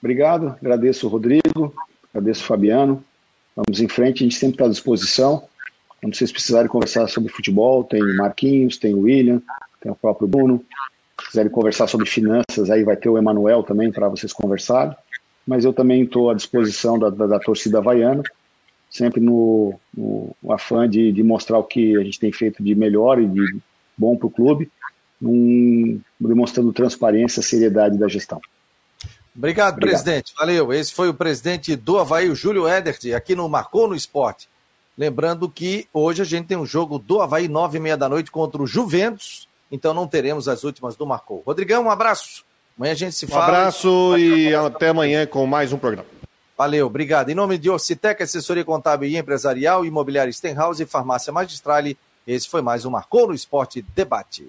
Obrigado, 0.00 0.54
agradeço 0.60 1.06
o 1.06 1.10
Rodrigo, 1.10 1.74
agradeço 2.14 2.44
o 2.44 2.46
Fabiano. 2.46 3.02
Vamos 3.56 3.80
em 3.80 3.88
frente, 3.88 4.22
a 4.22 4.24
gente 4.24 4.36
sempre 4.36 4.54
está 4.54 4.66
à 4.66 4.68
disposição. 4.68 5.48
Quando 6.00 6.14
vocês 6.14 6.30
precisarem 6.30 6.68
conversar 6.68 7.08
sobre 7.08 7.32
futebol, 7.32 7.82
tem 7.82 8.02
Marquinhos, 8.16 8.76
tem 8.76 8.94
o 8.94 9.00
William, 9.00 9.42
tem 9.80 9.90
o 9.90 9.94
próprio 9.94 10.28
Bruno. 10.28 10.64
Se 11.20 11.28
quiserem 11.28 11.50
conversar 11.50 11.86
sobre 11.86 12.06
finanças, 12.06 12.70
aí 12.70 12.84
vai 12.84 12.96
ter 12.96 13.08
o 13.08 13.16
Emanuel 13.16 13.62
também 13.62 13.90
para 13.90 14.08
vocês 14.08 14.32
conversarem. 14.32 14.94
Mas 15.46 15.64
eu 15.64 15.72
também 15.72 16.02
estou 16.02 16.30
à 16.30 16.34
disposição 16.34 16.98
da, 16.98 17.08
da, 17.08 17.26
da, 17.26 17.38
torcida 17.38 17.78
havaiana, 17.78 18.22
sempre 18.90 19.20
no, 19.20 19.78
no 19.96 20.34
afã 20.50 20.88
de, 20.88 21.12
de, 21.12 21.22
mostrar 21.22 21.58
o 21.58 21.64
que 21.64 21.96
a 21.96 22.02
gente 22.02 22.18
tem 22.18 22.32
feito 22.32 22.62
de 22.62 22.74
melhor 22.74 23.20
e 23.20 23.26
de 23.26 23.58
bom 23.96 24.16
para 24.16 24.26
o 24.26 24.30
clube, 24.30 24.70
num, 25.20 26.00
demonstrando 26.20 26.72
transparência 26.72 27.40
e 27.40 27.44
seriedade 27.44 27.96
da 27.96 28.08
gestão. 28.08 28.40
Obrigado, 29.36 29.74
Obrigado, 29.74 30.02
presidente. 30.02 30.32
Valeu. 30.36 30.72
Esse 30.72 30.92
foi 30.92 31.08
o 31.08 31.14
presidente 31.14 31.76
do 31.76 31.98
Havaí, 31.98 32.28
o 32.28 32.34
Júlio 32.34 32.68
Edert, 32.68 33.00
aqui 33.14 33.34
no 33.34 33.48
Marcou 33.48 33.86
no 33.86 33.94
Esporte. 33.94 34.48
Lembrando 34.96 35.48
que 35.48 35.86
hoje 35.92 36.22
a 36.22 36.24
gente 36.24 36.46
tem 36.46 36.56
um 36.56 36.64
jogo 36.64 36.98
do 36.98 37.20
Havaí, 37.20 37.48
nove 37.48 37.78
e 37.78 37.80
meia 37.80 37.96
da 37.96 38.08
noite, 38.08 38.30
contra 38.30 38.62
o 38.62 38.66
Juventus. 38.66 39.46
Então 39.70 39.92
não 39.92 40.06
teremos 40.06 40.48
as 40.48 40.64
últimas 40.64 40.96
do 40.96 41.04
Marcou. 41.04 41.42
Rodrigão, 41.44 41.84
um 41.84 41.90
abraço. 41.90 42.44
Amanhã 42.78 42.92
a 42.92 42.96
gente 42.96 43.14
se 43.14 43.26
fala. 43.26 43.40
Um 43.40 43.48
abraço 43.48 44.18
e, 44.18 44.48
e 44.48 44.54
até 44.54 44.88
amanhã 44.88 45.26
com 45.26 45.46
mais 45.46 45.72
um 45.72 45.78
programa. 45.78 46.08
Valeu, 46.56 46.86
obrigado. 46.86 47.28
Em 47.28 47.34
nome 47.34 47.58
de 47.58 47.68
Orcitec, 47.68 48.22
assessoria 48.22 48.64
contábil 48.64 49.08
e 49.08 49.18
empresarial, 49.18 49.84
imobiliária 49.84 50.32
Stenhouse 50.32 50.82
e 50.82 50.86
farmácia 50.86 51.32
Magistrale, 51.32 51.98
esse 52.26 52.48
foi 52.48 52.62
mais 52.62 52.84
um 52.86 52.90
Marcou 52.90 53.28
no 53.28 53.34
Esporte 53.34 53.82
Debate. 53.94 54.48